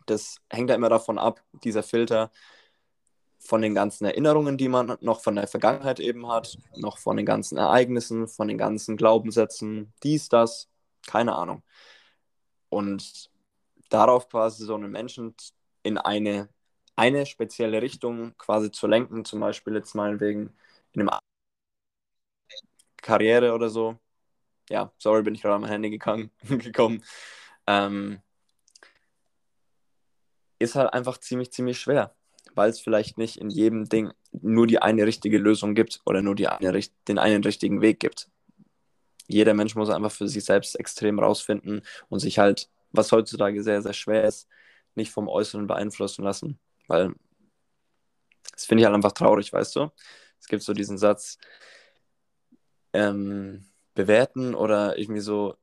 das 0.05 0.37
hängt 0.49 0.69
ja 0.69 0.75
immer 0.75 0.89
davon 0.89 1.17
ab, 1.17 1.43
dieser 1.63 1.83
Filter, 1.83 2.31
von 3.41 3.61
den 3.61 3.73
ganzen 3.73 4.05
Erinnerungen, 4.05 4.57
die 4.57 4.67
man 4.69 4.97
noch 5.01 5.21
von 5.21 5.35
der 5.35 5.47
Vergangenheit 5.47 5.99
eben 5.99 6.27
hat, 6.27 6.57
noch 6.77 6.99
von 6.99 7.17
den 7.17 7.25
ganzen 7.25 7.57
Ereignissen, 7.57 8.27
von 8.27 8.47
den 8.47 8.57
ganzen 8.57 8.97
Glaubenssätzen, 8.97 9.91
dies, 10.03 10.29
das, 10.29 10.69
keine 11.07 11.35
Ahnung. 11.35 11.63
Und 12.69 13.31
darauf 13.89 14.29
quasi 14.29 14.63
so 14.63 14.75
einen 14.75 14.91
Menschen 14.91 15.35
in 15.81 15.97
eine, 15.97 16.49
eine 17.01 17.25
spezielle 17.25 17.81
Richtung 17.81 18.33
quasi 18.37 18.71
zu 18.71 18.87
lenken, 18.87 19.25
zum 19.25 19.39
Beispiel 19.39 19.75
jetzt 19.75 19.95
meinetwegen 19.95 20.53
in 20.93 21.01
einem 21.01 21.19
Karriere 23.01 23.53
oder 23.53 23.69
so. 23.69 23.97
Ja, 24.69 24.91
sorry, 24.97 25.23
bin 25.23 25.35
ich 25.35 25.41
gerade 25.41 25.55
an 25.55 25.61
mein 25.61 25.71
Handy 25.71 25.89
gegangen, 25.89 26.31
gekommen. 26.47 27.03
Ähm, 27.67 28.21
ist 30.59 30.75
halt 30.75 30.93
einfach 30.93 31.17
ziemlich, 31.17 31.51
ziemlich 31.51 31.79
schwer 31.79 32.15
weil 32.55 32.69
es 32.69 32.79
vielleicht 32.79 33.17
nicht 33.17 33.37
in 33.37 33.49
jedem 33.49 33.87
Ding 33.87 34.11
nur 34.31 34.67
die 34.67 34.81
eine 34.81 35.05
richtige 35.05 35.37
Lösung 35.37 35.75
gibt 35.75 36.01
oder 36.05 36.21
nur 36.21 36.35
die 36.35 36.47
eine, 36.47 36.79
den 37.07 37.19
einen 37.19 37.43
richtigen 37.43 37.81
Weg 37.81 37.99
gibt. 37.99 38.29
Jeder 39.27 39.53
Mensch 39.53 39.75
muss 39.75 39.89
einfach 39.89 40.11
für 40.11 40.27
sich 40.27 40.43
selbst 40.43 40.77
extrem 40.79 41.19
rausfinden 41.19 41.83
und 42.09 42.19
sich 42.19 42.39
halt, 42.39 42.69
was 42.91 43.11
heutzutage 43.11 43.63
sehr, 43.63 43.81
sehr 43.81 43.93
schwer 43.93 44.25
ist, 44.25 44.47
nicht 44.95 45.11
vom 45.11 45.27
Äußeren 45.27 45.67
beeinflussen 45.67 46.23
lassen. 46.23 46.59
Weil 46.91 47.13
das 48.51 48.65
finde 48.65 48.81
ich 48.81 48.85
halt 48.85 48.95
einfach 48.95 49.13
traurig, 49.13 49.53
weißt 49.53 49.75
du? 49.77 49.89
Es 50.39 50.47
gibt 50.47 50.63
so 50.63 50.73
diesen 50.73 50.97
Satz, 50.97 51.37
ähm, 52.93 53.65
bewerten 53.95 54.53
oder 54.53 54.97
irgendwie 54.97 55.21
so 55.21 55.55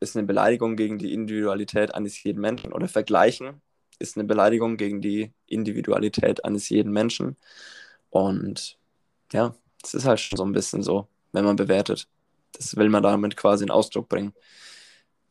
ist 0.00 0.16
eine 0.16 0.26
Beleidigung 0.26 0.76
gegen 0.76 0.98
die 0.98 1.12
Individualität 1.12 1.94
eines 1.94 2.22
jeden 2.22 2.40
Menschen 2.40 2.72
oder 2.72 2.86
vergleichen 2.88 3.62
ist 3.98 4.16
eine 4.16 4.26
Beleidigung 4.26 4.76
gegen 4.76 5.00
die 5.00 5.32
Individualität 5.46 6.44
eines 6.44 6.68
jeden 6.68 6.92
Menschen. 6.92 7.36
Und 8.10 8.78
ja, 9.32 9.54
es 9.82 9.94
ist 9.94 10.06
halt 10.06 10.20
schon 10.20 10.36
so 10.36 10.44
ein 10.44 10.52
bisschen 10.52 10.82
so, 10.82 11.08
wenn 11.32 11.44
man 11.44 11.56
bewertet. 11.56 12.08
Das 12.52 12.76
will 12.76 12.88
man 12.88 13.02
damit 13.02 13.36
quasi 13.36 13.64
in 13.64 13.70
Ausdruck 13.70 14.08
bringen. 14.08 14.34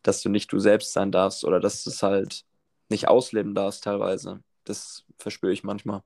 Dass 0.03 0.21
du 0.21 0.29
nicht 0.29 0.51
du 0.51 0.59
selbst 0.59 0.93
sein 0.93 1.11
darfst 1.11 1.43
oder 1.45 1.59
dass 1.59 1.83
du 1.83 1.89
es 1.89 2.03
halt 2.03 2.45
nicht 2.89 3.07
ausleben 3.07 3.55
darfst 3.55 3.83
teilweise. 3.83 4.43
Das 4.67 5.05
verspüre 5.17 5.53
ich 5.53 5.63
manchmal. 5.63 6.01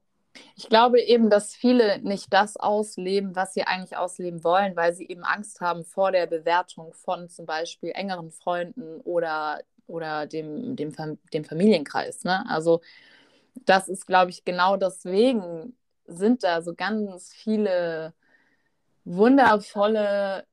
Ich 0.55 0.69
glaube 0.69 1.01
eben, 1.01 1.29
dass 1.29 1.53
viele 1.53 1.99
nicht 1.99 2.31
das 2.31 2.55
ausleben, 2.55 3.35
was 3.35 3.53
sie 3.53 3.63
eigentlich 3.63 3.97
ausleben 3.97 4.43
wollen, 4.43 4.75
weil 4.75 4.93
sie 4.93 5.07
eben 5.07 5.23
Angst 5.23 5.59
haben 5.59 5.83
vor 5.83 6.11
der 6.11 6.25
Bewertung 6.25 6.93
von 6.93 7.27
zum 7.29 7.45
Beispiel 7.45 7.91
engeren 7.93 8.31
Freunden 8.31 9.01
oder 9.01 9.59
oder 9.87 10.25
dem, 10.25 10.75
dem, 10.75 10.93
dem 11.33 11.43
Familienkreis. 11.43 12.23
Ne? 12.23 12.45
Also 12.49 12.81
das 13.65 13.89
ist, 13.89 14.07
glaube 14.07 14.31
ich, 14.31 14.45
genau 14.45 14.77
deswegen 14.77 15.75
sind 16.05 16.43
da 16.43 16.61
so 16.61 16.73
ganz 16.73 17.33
viele 17.33 18.13
wundervolle 19.03 20.45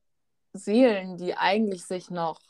Seelen, 0.53 1.17
die 1.17 1.35
eigentlich 1.35 1.85
sich 1.85 2.09
noch 2.09 2.41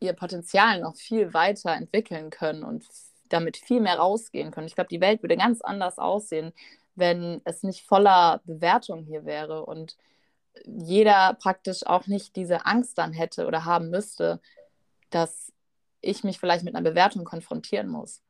ihr 0.00 0.12
Potenzial 0.12 0.80
noch 0.80 0.96
viel 0.96 1.34
weiter 1.34 1.72
entwickeln 1.72 2.30
können 2.30 2.62
und 2.62 2.86
damit 3.28 3.56
viel 3.56 3.80
mehr 3.80 3.98
rausgehen 3.98 4.50
können. 4.50 4.66
Ich 4.66 4.74
glaube, 4.74 4.88
die 4.88 5.00
Welt 5.00 5.22
würde 5.22 5.36
ganz 5.36 5.60
anders 5.60 5.98
aussehen, 5.98 6.52
wenn 6.94 7.40
es 7.44 7.62
nicht 7.62 7.86
voller 7.86 8.40
Bewertung 8.44 9.04
hier 9.04 9.24
wäre 9.24 9.64
und 9.66 9.96
jeder 10.64 11.34
praktisch 11.34 11.86
auch 11.86 12.06
nicht 12.06 12.36
diese 12.36 12.64
Angst 12.66 12.98
dann 12.98 13.12
hätte 13.12 13.46
oder 13.46 13.64
haben 13.64 13.90
müsste, 13.90 14.40
dass 15.10 15.52
ich 16.00 16.24
mich 16.24 16.38
vielleicht 16.38 16.64
mit 16.64 16.74
einer 16.74 16.88
Bewertung 16.88 17.24
konfrontieren 17.24 17.88
muss. 17.88 18.22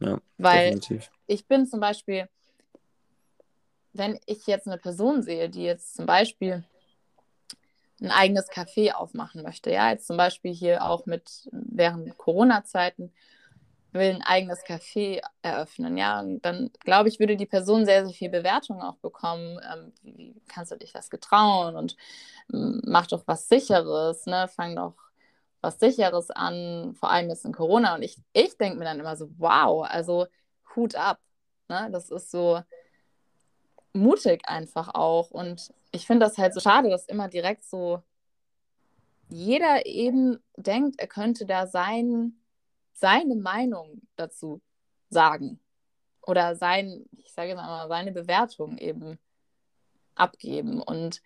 Ja, 0.00 0.20
Weil 0.38 0.70
definitiv. 0.70 1.10
ich 1.26 1.46
bin 1.46 1.66
zum 1.66 1.80
Beispiel, 1.80 2.28
wenn 3.92 4.18
ich 4.26 4.46
jetzt 4.46 4.66
eine 4.66 4.78
Person 4.78 5.22
sehe, 5.22 5.48
die 5.48 5.62
jetzt 5.62 5.94
zum 5.94 6.06
Beispiel 6.06 6.64
ein 8.00 8.10
eigenes 8.10 8.50
Café 8.50 8.92
aufmachen 8.92 9.42
möchte, 9.42 9.70
ja, 9.70 9.90
jetzt 9.90 10.06
zum 10.06 10.16
Beispiel 10.16 10.54
hier 10.54 10.84
auch 10.84 11.06
mit 11.06 11.48
während 11.52 12.16
Corona-Zeiten 12.16 13.12
will 13.92 14.10
ein 14.10 14.22
eigenes 14.22 14.64
Café 14.64 15.20
eröffnen, 15.42 15.96
ja, 15.96 16.20
und 16.20 16.40
dann 16.42 16.70
glaube 16.80 17.08
ich, 17.08 17.18
würde 17.18 17.36
die 17.36 17.46
Person 17.46 17.84
sehr, 17.84 18.04
sehr 18.04 18.14
viel 18.14 18.30
Bewertung 18.30 18.82
auch 18.82 18.96
bekommen. 18.96 19.58
Ähm, 19.72 19.92
wie, 20.02 20.40
kannst 20.48 20.72
du 20.72 20.76
dich 20.76 20.92
das 20.92 21.10
getrauen 21.10 21.76
und 21.76 21.96
ähm, 22.52 22.80
mach 22.84 23.06
doch 23.06 23.22
was 23.26 23.48
Sicheres, 23.48 24.26
ne, 24.26 24.48
fang 24.48 24.76
doch 24.76 24.94
was 25.60 25.78
Sicheres 25.78 26.30
an, 26.30 26.94
vor 26.94 27.10
allem 27.10 27.28
jetzt 27.28 27.44
in 27.44 27.52
Corona. 27.52 27.94
Und 27.94 28.02
ich, 28.02 28.18
ich 28.32 28.56
denke 28.56 28.78
mir 28.78 28.84
dann 28.84 29.00
immer 29.00 29.16
so, 29.16 29.30
wow, 29.38 29.86
also 29.88 30.26
Hut 30.74 30.94
ab. 30.94 31.20
Ne? 31.68 31.88
Das 31.92 32.10
ist 32.10 32.30
so 32.30 32.60
mutig 33.92 34.42
einfach 34.48 34.94
auch. 34.94 35.30
Und 35.30 35.72
ich 35.92 36.06
finde 36.06 36.26
das 36.26 36.38
halt 36.38 36.54
so 36.54 36.60
schade, 36.60 36.88
dass 36.90 37.06
immer 37.06 37.28
direkt 37.28 37.64
so 37.64 38.02
jeder 39.28 39.86
eben 39.86 40.42
denkt, 40.56 40.98
er 40.98 41.06
könnte 41.06 41.46
da 41.46 41.66
sein, 41.66 42.39
seine 43.00 43.36
Meinung 43.36 44.02
dazu 44.16 44.60
sagen. 45.08 45.58
Oder 46.22 46.54
sein, 46.54 47.06
ich 47.16 47.32
sage 47.32 47.48
jetzt 47.50 47.56
mal, 47.56 47.88
seine 47.88 48.12
Bewertung 48.12 48.78
eben 48.78 49.18
abgeben. 50.14 50.80
Und 50.82 51.22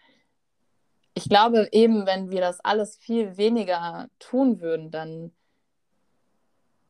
ich 1.14 1.28
glaube 1.28 1.68
eben, 1.72 2.06
wenn 2.06 2.30
wir 2.30 2.40
das 2.40 2.60
alles 2.60 2.96
viel 2.96 3.37
weniger 3.37 4.08
tun 4.18 4.60
würden, 4.60 4.90
dann 4.90 5.32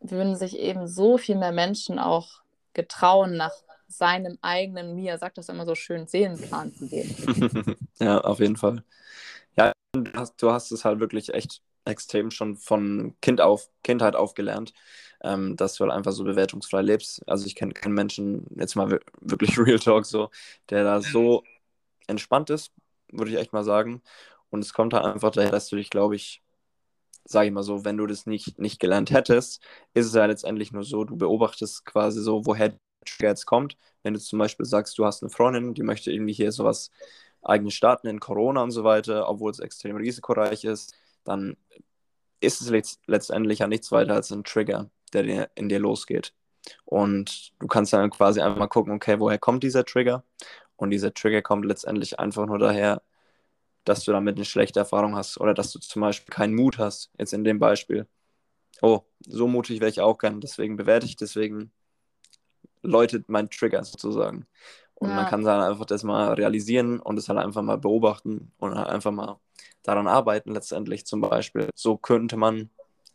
würden 0.00 0.36
sich 0.36 0.58
eben 0.58 0.86
so 0.86 1.16
viel 1.16 1.36
mehr 1.36 1.52
Menschen 1.52 1.98
auch 1.98 2.42
getrauen, 2.74 3.36
nach 3.36 3.54
seinem 3.86 4.38
eigenen, 4.42 4.94
Mir 4.94 5.18
sagt 5.18 5.38
das 5.38 5.48
immer 5.48 5.64
so 5.64 5.74
schön, 5.74 6.06
Seelenplan 6.06 6.74
zu 6.74 6.88
gehen. 6.88 7.76
ja, 7.98 8.20
auf 8.20 8.40
jeden 8.40 8.56
Fall. 8.56 8.82
Ja, 9.56 9.72
du 9.92 10.04
hast, 10.14 10.42
du 10.42 10.50
hast 10.50 10.72
es 10.72 10.84
halt 10.84 11.00
wirklich 11.00 11.32
echt 11.32 11.62
extrem 11.84 12.30
schon 12.30 12.56
von 12.56 13.14
kind 13.20 13.40
auf, 13.40 13.68
Kindheit 13.82 14.16
aufgelernt, 14.16 14.72
ähm, 15.22 15.56
dass 15.56 15.74
du 15.74 15.84
halt 15.84 15.92
einfach 15.92 16.12
so 16.12 16.24
bewertungsfrei 16.24 16.82
lebst. 16.82 17.22
Also 17.28 17.46
ich 17.46 17.54
kenne 17.54 17.72
keinen 17.74 17.94
Menschen, 17.94 18.46
jetzt 18.56 18.76
mal 18.76 19.00
wirklich 19.20 19.58
Real 19.58 19.78
Talk 19.78 20.06
so, 20.06 20.30
der 20.70 20.84
da 20.84 21.00
so 21.00 21.42
entspannt 22.06 22.50
ist 22.50 22.72
würde 23.18 23.30
ich 23.30 23.38
echt 23.38 23.52
mal 23.52 23.64
sagen. 23.64 24.02
Und 24.50 24.60
es 24.60 24.72
kommt 24.72 24.94
halt 24.94 25.04
einfach 25.04 25.30
daher, 25.32 25.50
dass 25.50 25.68
du 25.68 25.76
dich, 25.76 25.90
glaube 25.90 26.16
ich, 26.16 26.42
sage 27.24 27.48
ich 27.48 27.52
mal 27.52 27.62
so, 27.62 27.84
wenn 27.84 27.96
du 27.96 28.06
das 28.06 28.26
nicht, 28.26 28.58
nicht 28.58 28.80
gelernt 28.80 29.10
hättest, 29.10 29.62
ist 29.94 30.06
es 30.06 30.14
ja 30.14 30.26
letztendlich 30.26 30.72
nur 30.72 30.84
so, 30.84 31.04
du 31.04 31.16
beobachtest 31.16 31.84
quasi 31.86 32.20
so, 32.22 32.46
woher 32.46 32.70
der 32.70 32.78
Trigger 33.06 33.30
jetzt 33.30 33.46
kommt. 33.46 33.76
Wenn 34.02 34.14
du 34.14 34.20
zum 34.20 34.38
Beispiel 34.38 34.66
sagst, 34.66 34.98
du 34.98 35.04
hast 35.06 35.22
eine 35.22 35.30
Freundin, 35.30 35.74
die 35.74 35.82
möchte 35.82 36.12
irgendwie 36.12 36.34
hier 36.34 36.52
sowas 36.52 36.90
eigenes 37.42 37.74
starten 37.74 38.08
in 38.08 38.20
Corona 38.20 38.62
und 38.62 38.70
so 38.70 38.84
weiter, 38.84 39.28
obwohl 39.28 39.50
es 39.50 39.60
extrem 39.60 39.96
risikoreich 39.96 40.64
ist, 40.64 40.94
dann 41.24 41.56
ist 42.40 42.60
es 42.60 42.98
letztendlich 43.06 43.60
ja 43.60 43.66
nichts 43.66 43.90
weiter 43.92 44.14
als 44.14 44.30
ein 44.30 44.44
Trigger, 44.44 44.90
der 45.12 45.50
in 45.54 45.68
dir 45.68 45.78
losgeht. 45.78 46.34
Und 46.84 47.52
du 47.58 47.66
kannst 47.66 47.92
dann 47.92 48.10
quasi 48.10 48.40
einmal 48.40 48.68
gucken, 48.68 48.94
okay, 48.94 49.18
woher 49.20 49.38
kommt 49.38 49.62
dieser 49.62 49.84
Trigger? 49.84 50.24
Und 50.76 50.90
dieser 50.90 51.14
Trigger 51.14 51.42
kommt 51.42 51.64
letztendlich 51.64 52.18
einfach 52.18 52.46
nur 52.46 52.58
daher, 52.58 53.02
dass 53.84 54.04
du 54.04 54.12
damit 54.12 54.36
eine 54.36 54.44
schlechte 54.44 54.80
Erfahrung 54.80 55.14
hast 55.14 55.38
oder 55.40 55.54
dass 55.54 55.72
du 55.72 55.78
zum 55.78 56.02
Beispiel 56.02 56.32
keinen 56.32 56.54
Mut 56.54 56.78
hast, 56.78 57.10
jetzt 57.18 57.32
in 57.32 57.44
dem 57.44 57.58
Beispiel. 57.58 58.06
Oh, 58.82 59.02
so 59.26 59.46
mutig 59.46 59.80
wäre 59.80 59.90
ich 59.90 60.00
auch 60.00 60.18
gern, 60.18 60.40
deswegen 60.40 60.76
bewerte 60.76 61.06
ich, 61.06 61.16
deswegen 61.16 61.70
läutet 62.82 63.28
mein 63.28 63.50
Trigger 63.50 63.84
sozusagen. 63.84 64.46
Und 64.96 65.10
Ja. 65.10 65.16
man 65.16 65.26
kann 65.26 65.44
dann 65.44 65.60
einfach 65.60 65.86
das 65.86 66.02
mal 66.02 66.32
realisieren 66.34 67.00
und 67.00 67.18
es 67.18 67.28
halt 67.28 67.38
einfach 67.38 67.62
mal 67.62 67.78
beobachten 67.78 68.52
und 68.58 68.74
halt 68.76 68.88
einfach 68.88 69.10
mal 69.10 69.38
daran 69.82 70.06
arbeiten 70.06 70.52
letztendlich 70.52 71.04
zum 71.06 71.20
Beispiel. 71.20 71.68
So 71.74 71.96
könnte 71.96 72.36
man, 72.36 72.70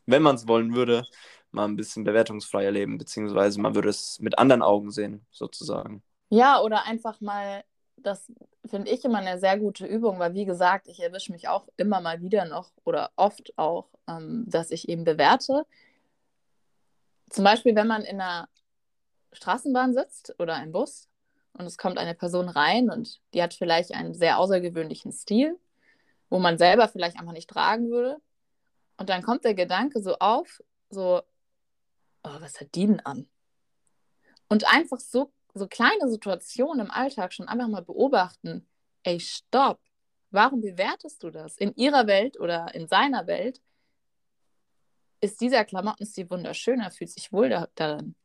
wenn 0.06 0.22
man 0.22 0.36
es 0.36 0.48
wollen 0.48 0.76
würde, 0.76 1.06
mal 1.52 1.66
ein 1.66 1.76
bisschen 1.76 2.04
bewertungsfreier 2.04 2.72
leben, 2.72 2.98
beziehungsweise 2.98 3.60
man 3.60 3.76
würde 3.76 3.90
es 3.90 4.20
mit 4.20 4.38
anderen 4.38 4.62
Augen 4.62 4.92
sehen, 4.92 5.26
sozusagen. 5.32 6.04
Ja, 6.30 6.62
oder 6.62 6.86
einfach 6.86 7.22
mal, 7.22 7.64
das 7.98 8.32
finde 8.66 8.92
ich 8.92 9.04
immer 9.04 9.18
eine 9.18 9.40
sehr 9.40 9.58
gute 9.58 9.88
Übung, 9.88 10.20
weil 10.20 10.36
wie 10.36 10.46
gesagt, 10.46 10.88
ich 10.88 11.00
erwische 11.00 11.32
mich 11.32 11.48
auch 11.48 11.68
immer 11.76 12.02
mal 12.02 12.22
wieder 12.22 12.46
noch 12.46 12.72
oder 12.84 13.10
oft 13.16 13.52
auch, 13.58 13.88
ähm, 14.08 14.46
dass 14.48 14.70
ich 14.70 14.90
eben 14.90 15.06
bewerte. 15.06 15.66
Zum 17.32 17.44
Beispiel, 17.44 17.76
wenn 17.76 17.88
man 17.88 18.04
in 18.04 18.22
einer 18.22 18.48
Straßenbahn 19.34 19.94
sitzt 19.94 20.36
oder 20.40 20.62
im 20.62 20.72
Bus 20.72 21.09
und 21.54 21.66
es 21.66 21.78
kommt 21.78 21.98
eine 21.98 22.16
Person 22.16 22.50
rein 22.50 22.90
und 22.90 23.20
die 23.34 23.44
hat 23.44 23.54
vielleicht 23.54 23.94
einen 23.94 24.14
sehr 24.14 24.38
außergewöhnlichen 24.38 25.12
Stil, 25.12 25.58
wo 26.30 26.40
man 26.40 26.58
selber 26.58 26.88
vielleicht 26.88 27.20
einfach 27.20 27.34
nicht 27.34 27.50
tragen 27.50 27.90
würde. 27.90 28.22
Und 28.98 29.10
dann 29.10 29.24
kommt 29.24 29.46
der 29.46 29.54
Gedanke 29.54 30.02
so 30.02 30.18
auf, 30.20 30.62
so, 30.90 31.22
oh, 32.24 32.36
was 32.40 32.60
hat 32.60 32.76
die 32.76 32.88
denn 32.88 33.00
an? 33.02 33.28
Und 34.48 34.72
einfach 34.74 35.00
so, 35.00 35.32
so 35.54 35.68
kleine 35.68 36.10
Situationen 36.10 36.86
im 36.86 36.92
Alltag 36.92 37.34
schon 37.34 37.48
einfach 37.48 37.68
mal 37.68 37.84
beobachten. 37.84 38.68
Ey, 39.04 39.20
stopp. 39.20 39.80
Warum 40.32 40.62
bewertest 40.62 41.24
du 41.24 41.30
das? 41.30 41.58
In 41.58 41.74
ihrer 41.76 42.08
Welt 42.08 42.40
oder 42.40 42.74
in 42.76 42.88
seiner 42.88 43.26
Welt 43.28 43.62
ist 45.22 45.42
dieser 45.42 45.66
Klamottenstil 45.66 46.30
wunderschön, 46.30 46.80
er 46.80 46.92
fühlt 46.92 47.10
sich 47.10 47.32
wohl 47.32 47.50
da, 47.50 47.68
darin. 47.76 48.16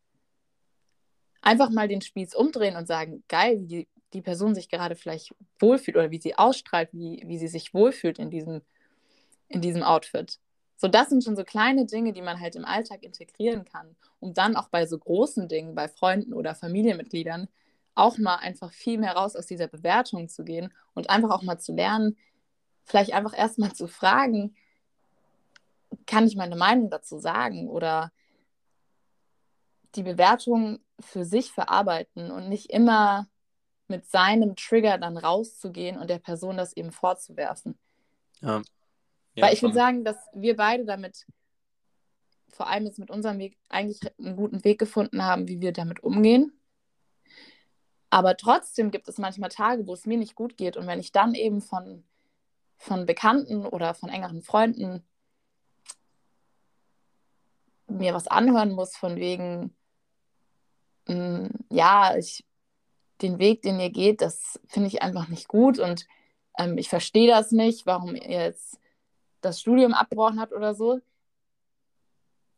Einfach 1.45 1.69
mal 1.69 1.89
den 1.89 2.01
Spieß 2.01 2.35
umdrehen 2.35 2.75
und 2.77 2.89
sagen, 2.89 3.23
geil, 3.29 3.61
wie 3.61 3.67
die, 3.67 3.89
die 4.15 4.23
Person 4.23 4.55
sich 4.55 4.71
gerade 4.71 4.97
vielleicht 4.97 5.35
wohlfühlt 5.59 5.99
oder 5.99 6.11
wie 6.11 6.21
sie 6.21 6.39
ausstrahlt, 6.39 6.89
wie, 6.93 7.23
wie 7.27 7.37
sie 7.37 7.49
sich 7.49 7.75
wohlfühlt 7.75 8.19
in 8.19 8.31
diesem, 8.31 8.63
in 9.49 9.61
diesem 9.61 9.83
Outfit. 9.83 10.39
So, 10.79 10.89
das 10.89 11.11
sind 11.11 11.23
schon 11.23 11.37
so 11.37 11.45
kleine 11.45 11.85
Dinge, 11.85 12.15
die 12.15 12.23
man 12.23 12.41
halt 12.41 12.57
im 12.57 12.65
Alltag 12.65 13.03
integrieren 13.03 13.67
kann, 13.67 13.95
um 14.21 14.33
dann 14.33 14.57
auch 14.57 14.69
bei 14.69 14.87
so 14.87 14.99
großen 14.99 15.47
Dingen, 15.47 15.75
bei 15.75 15.87
Freunden 15.87 16.33
oder 16.33 16.55
Familienmitgliedern, 16.55 17.49
auch 17.95 18.17
mal 18.17 18.37
einfach 18.37 18.73
viel 18.73 18.97
mehr 18.97 19.13
raus 19.13 19.37
aus 19.37 19.47
dieser 19.47 19.69
Bewertung 19.69 20.31
zu 20.31 20.45
gehen 20.45 20.73
und 20.95 21.11
einfach 21.11 21.31
auch 21.31 21.43
mal 21.43 21.59
zu 21.59 21.75
lernen, 21.75 22.17
vielleicht 22.85 23.13
einfach 23.13 23.37
erstmal 23.37 23.75
zu 23.75 23.87
fragen, 23.87 24.57
kann 26.07 26.27
ich 26.27 26.37
meine 26.37 26.57
Meinung 26.57 26.89
dazu 26.89 27.19
sagen 27.19 27.69
oder 27.69 28.13
die 29.95 30.03
Bewertung 30.03 30.81
für 31.01 31.25
sich 31.25 31.53
verarbeiten 31.53 32.31
und 32.31 32.49
nicht 32.49 32.71
immer 32.71 33.27
mit 33.89 34.07
seinem 34.07 34.57
Trigger 34.57 34.99
dann 34.99 35.17
rauszugehen 35.17 35.99
und 35.99 36.09
der 36.09 36.19
Person 36.19 36.57
das 36.57 36.77
eben 36.77 36.93
vorzuwerfen. 36.93 37.79
Ja. 38.41 38.63
Weil 39.37 39.53
ich 39.53 39.63
würde 39.63 39.75
sagen, 39.75 40.05
dass 40.05 40.17
wir 40.33 40.57
beide 40.57 40.85
damit, 40.85 41.27
vor 42.49 42.69
allem 42.69 42.87
jetzt 42.87 42.99
mit 42.99 43.11
unserem 43.11 43.39
Weg, 43.39 43.59
eigentlich 43.69 44.01
einen 44.19 44.37
guten 44.37 44.65
Weg 44.65 44.79
gefunden 44.79 45.25
haben, 45.25 45.49
wie 45.49 45.61
wir 45.61 45.73
damit 45.73 46.03
umgehen. 46.03 46.53
Aber 48.11 48.37
trotzdem 48.37 48.93
gibt 48.93 49.09
es 49.09 49.19
manchmal 49.19 49.49
Tage, 49.49 49.89
wo 49.89 49.93
es 49.93 50.07
mir 50.07 50.17
nicht 50.17 50.37
gut 50.37 50.57
geht. 50.57 50.77
Und 50.77 50.87
wenn 50.87 51.01
ich 51.01 51.11
dann 51.11 51.35
eben 51.35 51.61
von, 51.61 52.05
von 52.77 53.07
Bekannten 53.07 53.67
oder 53.67 53.95
von 53.95 54.09
engeren 54.09 54.43
Freunden 54.43 55.05
mir 57.89 58.15
was 58.15 58.29
anhören 58.29 58.73
muss, 58.73 58.97
von 58.97 59.17
wegen, 59.17 59.77
mh, 61.07 61.49
ja, 61.71 62.17
ich, 62.17 62.45
den 63.23 63.39
Weg, 63.39 63.63
den 63.63 63.81
ihr 63.81 63.91
geht, 63.91 64.21
das 64.21 64.61
finde 64.67 64.89
ich 64.89 65.03
einfach 65.03 65.29
nicht 65.29 65.49
gut 65.49 65.79
und 65.79 66.07
ähm, 66.59 66.79
ich 66.79 66.89
verstehe 66.89 67.29
das 67.29 67.53
nicht, 67.53 67.87
warum 67.87 68.15
ihr 68.15 68.43
jetzt 68.43 68.79
das 69.41 69.61
Studium 69.61 69.95
abgebrochen 69.95 70.41
habt 70.41 70.53
oder 70.53 70.75
so, 70.75 71.01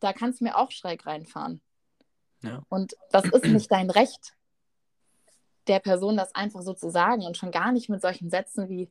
da 0.00 0.12
kannst 0.12 0.40
du 0.40 0.44
mir 0.44 0.56
auch 0.56 0.70
schräg 0.70 1.06
reinfahren. 1.06 1.60
Ja. 2.42 2.62
Und 2.68 2.96
das 3.10 3.24
ist 3.24 3.46
nicht 3.46 3.70
dein 3.72 3.90
Recht, 3.90 4.36
der 5.66 5.80
Person 5.80 6.16
das 6.16 6.34
einfach 6.34 6.62
so 6.62 6.74
zu 6.74 6.90
sagen 6.90 7.22
und 7.22 7.36
schon 7.36 7.50
gar 7.50 7.72
nicht 7.72 7.88
mit 7.88 8.00
solchen 8.00 8.30
Sätzen 8.30 8.68
wie, 8.68 8.90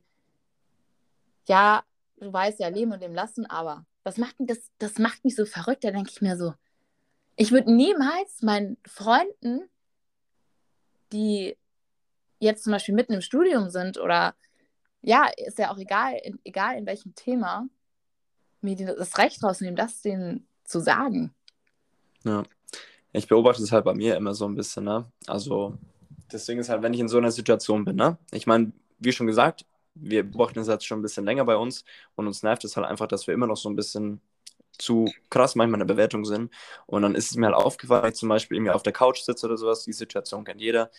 ja, 1.46 1.84
du 2.18 2.32
weißt 2.32 2.60
ja, 2.60 2.68
leben 2.68 2.92
und 2.92 3.02
dem 3.02 3.14
lassen, 3.14 3.46
aber 3.46 3.86
das 4.04 4.18
macht, 4.18 4.36
das, 4.38 4.70
das 4.78 4.98
macht 4.98 5.24
mich 5.24 5.36
so 5.36 5.46
verrückt, 5.46 5.84
da 5.84 5.90
denke 5.90 6.10
ich 6.10 6.20
mir 6.20 6.36
so, 6.36 6.54
ich 7.36 7.52
würde 7.52 7.72
niemals 7.72 8.42
meinen 8.42 8.78
Freunden, 8.86 9.68
die 11.12 11.56
jetzt 12.40 12.64
zum 12.64 12.72
Beispiel 12.72 12.94
mitten 12.94 13.12
im 13.12 13.20
Studium 13.20 13.70
sind 13.70 13.98
oder 13.98 14.34
ja, 15.02 15.28
ist 15.36 15.58
ja 15.58 15.70
auch 15.70 15.78
egal, 15.78 16.14
in, 16.24 16.38
egal 16.44 16.76
in 16.76 16.86
welchem 16.86 17.14
Thema, 17.14 17.68
mir 18.60 18.76
das 18.76 19.18
Recht 19.18 19.42
rausnehmen, 19.42 19.76
das 19.76 20.02
denen 20.02 20.48
zu 20.64 20.80
sagen. 20.80 21.32
Ja. 22.24 22.42
Ich 23.12 23.28
beobachte 23.28 23.62
es 23.62 23.72
halt 23.72 23.84
bei 23.84 23.94
mir 23.94 24.16
immer 24.16 24.34
so 24.34 24.46
ein 24.46 24.56
bisschen, 24.56 24.84
ne? 24.84 25.10
Also, 25.26 25.78
deswegen 26.32 26.60
ist 26.60 26.68
halt, 26.68 26.82
wenn 26.82 26.92
ich 26.92 27.00
in 27.00 27.08
so 27.08 27.18
einer 27.18 27.30
Situation 27.30 27.84
bin, 27.84 27.96
ne? 27.96 28.18
Ich 28.32 28.46
meine, 28.46 28.72
wie 28.98 29.12
schon 29.12 29.26
gesagt, 29.26 29.64
wir 29.94 30.24
beobachten 30.24 30.58
es 30.58 30.66
jetzt 30.66 30.84
schon 30.84 30.98
ein 30.98 31.02
bisschen 31.02 31.24
länger 31.24 31.44
bei 31.44 31.56
uns 31.56 31.84
und 32.16 32.26
uns 32.26 32.42
nervt 32.42 32.64
es 32.64 32.76
halt 32.76 32.86
einfach, 32.86 33.06
dass 33.06 33.26
wir 33.26 33.32
immer 33.32 33.46
noch 33.46 33.56
so 33.56 33.70
ein 33.70 33.76
bisschen 33.76 34.20
zu 34.78 35.12
krass 35.30 35.54
manchmal 35.54 35.80
in 35.80 35.86
der 35.86 35.94
Bewertung 35.94 36.24
sind. 36.24 36.52
Und 36.86 37.02
dann 37.02 37.14
ist 37.14 37.30
es 37.30 37.36
mir 37.36 37.46
halt 37.46 37.56
aufgefallen, 37.56 38.14
zum 38.14 38.28
Beispiel 38.28 38.56
irgendwie 38.56 38.72
auf 38.72 38.82
der 38.82 38.92
Couch 38.92 39.20
sitze 39.20 39.46
oder 39.46 39.56
sowas, 39.56 39.84
die 39.84 39.92
Situation 39.92 40.44
kennt 40.44 40.60
jeder. 40.60 40.90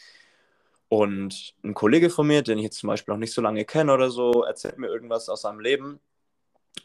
Und 0.90 1.54
ein 1.64 1.74
Kollege 1.74 2.10
von 2.10 2.28
mir, 2.28 2.42
den 2.42 2.58
ich 2.58 2.64
jetzt 2.64 2.80
zum 2.80 2.88
Beispiel 2.88 3.14
noch 3.14 3.20
nicht 3.20 3.34
so 3.34 3.42
lange 3.42 3.66
kenne 3.66 3.94
oder 3.94 4.10
so, 4.10 4.44
erzählt 4.44 4.78
mir 4.78 4.88
irgendwas 4.88 5.28
aus 5.30 5.42
seinem 5.42 5.60
Leben. 5.60 6.00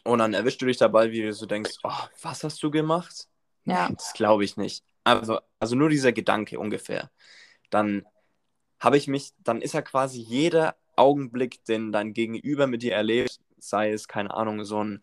Und 0.03 0.19
dann 0.19 0.33
erwischst 0.33 0.61
du 0.61 0.65
dich 0.65 0.77
dabei, 0.77 1.11
wie 1.11 1.21
du 1.21 1.33
so 1.33 1.45
denkst, 1.45 1.77
oh, 1.83 1.91
was 2.21 2.43
hast 2.43 2.61
du 2.63 2.71
gemacht? 2.71 3.27
Ja. 3.65 3.89
Das 3.89 4.13
glaube 4.13 4.43
ich 4.43 4.57
nicht. 4.57 4.83
Also, 5.03 5.39
also 5.59 5.75
nur 5.75 5.89
dieser 5.89 6.11
Gedanke 6.11 6.59
ungefähr. 6.59 7.11
Dann 7.69 8.05
habe 8.79 8.97
ich 8.97 9.07
mich, 9.07 9.31
dann 9.37 9.61
ist 9.61 9.73
ja 9.73 9.81
quasi 9.81 10.19
jeder 10.19 10.75
Augenblick, 10.95 11.63
den 11.65 11.91
dein 11.91 12.13
Gegenüber 12.13 12.67
mit 12.67 12.81
dir 12.81 12.93
erlebt, 12.93 13.39
sei 13.57 13.91
es, 13.91 14.07
keine 14.07 14.33
Ahnung, 14.33 14.65
so 14.65 14.83
ein 14.83 15.01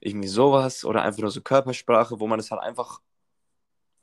irgendwie 0.00 0.28
sowas 0.28 0.84
oder 0.84 1.02
einfach 1.02 1.20
nur 1.20 1.30
so 1.30 1.40
Körpersprache, 1.40 2.20
wo 2.20 2.26
man 2.26 2.40
es 2.40 2.50
halt 2.50 2.62
einfach 2.62 3.00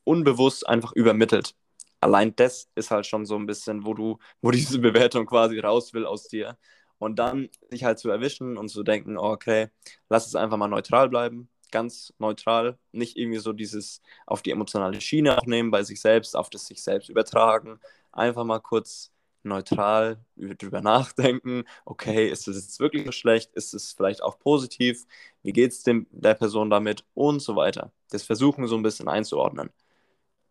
unbewusst 0.03 0.67
einfach 0.67 0.91
übermittelt. 0.93 1.55
Allein 2.01 2.35
das 2.35 2.69
ist 2.75 2.91
halt 2.91 3.05
schon 3.07 3.25
so 3.25 3.35
ein 3.37 3.45
bisschen, 3.45 3.85
wo 3.85 3.93
du, 3.93 4.19
wo 4.41 4.51
diese 4.51 4.79
Bewertung 4.79 5.25
quasi 5.25 5.59
raus 5.59 5.93
will 5.93 6.05
aus 6.05 6.27
dir. 6.27 6.57
Und 6.99 7.17
dann 7.17 7.49
sich 7.69 7.83
halt 7.83 7.99
zu 7.99 8.09
erwischen 8.09 8.57
und 8.57 8.69
zu 8.69 8.83
denken, 8.83 9.17
oh, 9.17 9.31
okay, 9.31 9.69
lass 10.09 10.27
es 10.27 10.35
einfach 10.35 10.57
mal 10.57 10.69
neutral 10.69 11.09
bleiben, 11.09 11.49
ganz 11.71 12.13
neutral, 12.17 12.77
nicht 12.93 13.17
irgendwie 13.17 13.39
so 13.39 13.51
dieses 13.53 14.01
auf 14.25 14.41
die 14.41 14.51
emotionale 14.51 15.01
Schiene 15.01 15.37
auch 15.37 15.45
bei 15.45 15.83
sich 15.83 15.99
selbst, 15.99 16.35
auf 16.35 16.49
das 16.49 16.67
sich 16.67 16.81
selbst 16.81 17.09
übertragen, 17.09 17.79
einfach 18.13 18.45
mal 18.45 18.59
kurz 18.59 19.12
neutral 19.43 20.17
drüber 20.35 20.81
nachdenken, 20.81 21.63
okay, 21.85 22.29
ist 22.29 22.47
es 22.47 22.55
jetzt 22.55 22.79
wirklich 22.79 23.05
so 23.05 23.11
schlecht, 23.11 23.53
ist 23.53 23.73
es 23.73 23.93
vielleicht 23.93 24.23
auch 24.23 24.39
positiv, 24.39 25.05
wie 25.41 25.53
geht 25.53 25.71
es 25.71 25.83
der 25.83 26.33
Person 26.33 26.69
damit 26.69 27.05
und 27.13 27.41
so 27.41 27.55
weiter. 27.55 27.91
Das 28.09 28.23
versuchen 28.23 28.67
so 28.67 28.75
ein 28.75 28.83
bisschen 28.83 29.07
einzuordnen. 29.07 29.71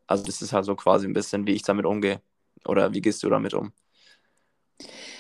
Also 0.07 0.24
das 0.24 0.42
ist 0.42 0.52
halt 0.52 0.64
so 0.64 0.74
quasi 0.76 1.07
ein 1.07 1.14
bisschen, 1.14 1.46
wie 1.46 1.52
ich 1.52 1.62
damit 1.62 1.87
umgehe. 1.87 2.20
Oder 2.66 2.92
wie 2.92 3.00
gehst 3.00 3.22
du 3.22 3.31
damit 3.31 3.55
um? 3.55 3.72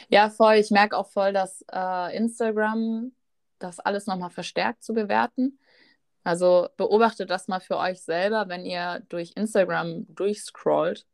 Ja, 0.08 0.28
voll. 0.28 0.54
Ich 0.54 0.70
merke 0.70 0.96
auch 0.96 1.08
voll, 1.08 1.32
dass 1.32 1.64
äh, 1.72 2.16
Instagram 2.16 3.12
das 3.58 3.80
alles 3.80 4.06
nochmal 4.06 4.30
verstärkt 4.30 4.82
zu 4.82 4.92
bewerten. 4.92 5.58
Also 6.24 6.68
beobachtet 6.76 7.30
das 7.30 7.48
mal 7.48 7.60
für 7.60 7.78
euch 7.78 8.02
selber, 8.02 8.48
wenn 8.48 8.64
ihr 8.64 9.02
durch 9.08 9.32
Instagram 9.34 10.06
durchscrollt, 10.08 11.06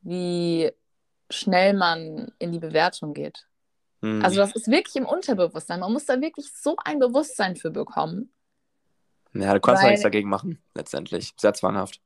wie 0.00 0.70
schnell 1.30 1.74
man 1.74 2.32
in 2.38 2.52
die 2.52 2.58
Bewertung 2.58 3.14
geht. 3.14 3.46
Hm. 4.02 4.24
Also 4.24 4.36
das 4.36 4.54
ist 4.54 4.70
wirklich 4.70 4.96
im 4.96 5.06
Unterbewusstsein. 5.06 5.80
Man 5.80 5.92
muss 5.92 6.06
da 6.06 6.20
wirklich 6.20 6.52
so 6.52 6.76
ein 6.84 6.98
Bewusstsein 6.98 7.56
für 7.56 7.70
bekommen. 7.70 8.32
Ja, 9.34 9.52
du 9.54 9.60
kannst 9.60 9.82
Weil- 9.82 9.88
ja 9.88 9.90
nichts 9.90 10.02
dagegen 10.04 10.28
machen, 10.28 10.62
letztendlich. 10.74 11.34
Sehr 11.36 11.54
zwanghaft. 11.54 12.00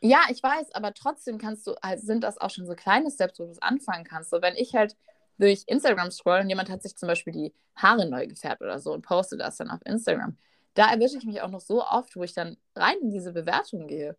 Ja, 0.00 0.20
ich 0.28 0.42
weiß, 0.42 0.72
aber 0.74 0.92
trotzdem 0.92 1.38
kannst 1.38 1.66
du, 1.66 1.74
halt, 1.82 2.00
sind 2.00 2.22
das 2.24 2.38
auch 2.38 2.50
schon 2.50 2.66
so 2.66 2.74
kleine 2.74 3.10
Steps, 3.10 3.38
wo 3.38 3.44
du 3.44 3.50
es 3.50 3.62
anfangen 3.62 4.04
kannst. 4.04 4.30
So, 4.30 4.42
wenn 4.42 4.54
ich 4.54 4.74
halt 4.74 4.96
durch 5.38 5.64
Instagram 5.66 6.10
scroll 6.10 6.40
und 6.40 6.48
jemand 6.48 6.68
hat 6.68 6.82
sich 6.82 6.96
zum 6.96 7.06
Beispiel 7.08 7.32
die 7.32 7.54
Haare 7.74 8.08
neu 8.08 8.26
gefärbt 8.26 8.62
oder 8.62 8.78
so 8.78 8.92
und 8.92 9.02
postet 9.02 9.40
das 9.40 9.56
dann 9.56 9.70
auf 9.70 9.80
Instagram, 9.84 10.36
da 10.74 10.90
erwische 10.90 11.16
ich 11.16 11.24
mich 11.24 11.40
auch 11.40 11.48
noch 11.48 11.60
so 11.60 11.84
oft, 11.84 12.16
wo 12.16 12.22
ich 12.22 12.34
dann 12.34 12.56
rein 12.74 12.98
in 13.00 13.10
diese 13.10 13.32
Bewertung 13.32 13.86
gehe. 13.86 14.16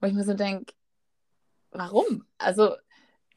Wo 0.00 0.06
ich 0.06 0.14
mir 0.14 0.24
so 0.24 0.34
denke, 0.34 0.72
warum? 1.70 2.26
Also, 2.38 2.74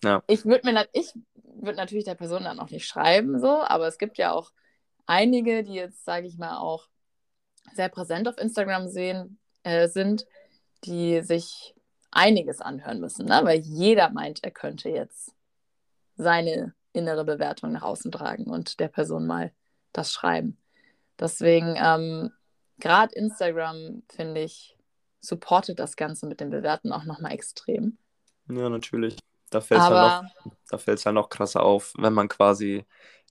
Ja. 0.03 0.23
ich 0.27 0.45
würde 0.45 0.71
mir 0.71 0.87
ich 0.93 1.13
würde 1.43 1.77
natürlich 1.77 2.05
der 2.05 2.15
Person 2.15 2.43
dann 2.43 2.59
auch 2.59 2.69
nicht 2.69 2.87
schreiben, 2.87 3.39
so, 3.39 3.61
aber 3.61 3.87
es 3.87 3.97
gibt 3.97 4.17
ja 4.17 4.31
auch 4.31 4.51
einige, 5.05 5.63
die 5.63 5.73
jetzt, 5.73 6.05
sage 6.05 6.27
ich 6.27 6.37
mal, 6.37 6.57
auch 6.57 6.87
sehr 7.73 7.89
präsent 7.89 8.27
auf 8.27 8.37
Instagram 8.37 8.87
sehen, 8.87 9.39
äh, 9.63 9.87
sind, 9.87 10.25
die 10.85 11.21
sich 11.21 11.75
einiges 12.11 12.61
anhören 12.61 12.99
müssen, 12.99 13.25
ne? 13.25 13.41
weil 13.43 13.59
jeder 13.59 14.09
meint, 14.09 14.43
er 14.43 14.51
könnte 14.51 14.89
jetzt 14.89 15.35
seine 16.15 16.73
innere 16.93 17.25
Bewertung 17.25 17.71
nach 17.71 17.83
außen 17.83 18.11
tragen 18.11 18.45
und 18.45 18.79
der 18.79 18.87
Person 18.87 19.27
mal 19.27 19.51
das 19.93 20.11
schreiben. 20.11 20.57
Deswegen, 21.19 21.75
ähm, 21.77 22.31
gerade 22.79 23.13
Instagram, 23.15 24.03
finde 24.09 24.41
ich, 24.41 24.77
supportet 25.21 25.79
das 25.79 25.95
Ganze 25.95 26.25
mit 26.25 26.39
den 26.39 26.49
Bewerten 26.49 26.91
auch 26.91 27.03
nochmal 27.03 27.33
extrem. 27.33 27.97
Ja, 28.47 28.69
natürlich. 28.69 29.17
Da 29.49 29.61
fällt 29.61 29.81
es 29.81 29.87
halt, 29.87 30.23
noch, 30.71 30.85
halt 30.85 31.15
noch 31.15 31.29
krasser 31.29 31.63
auf, 31.63 31.93
wenn 31.97 32.13
man 32.13 32.27
quasi 32.27 32.85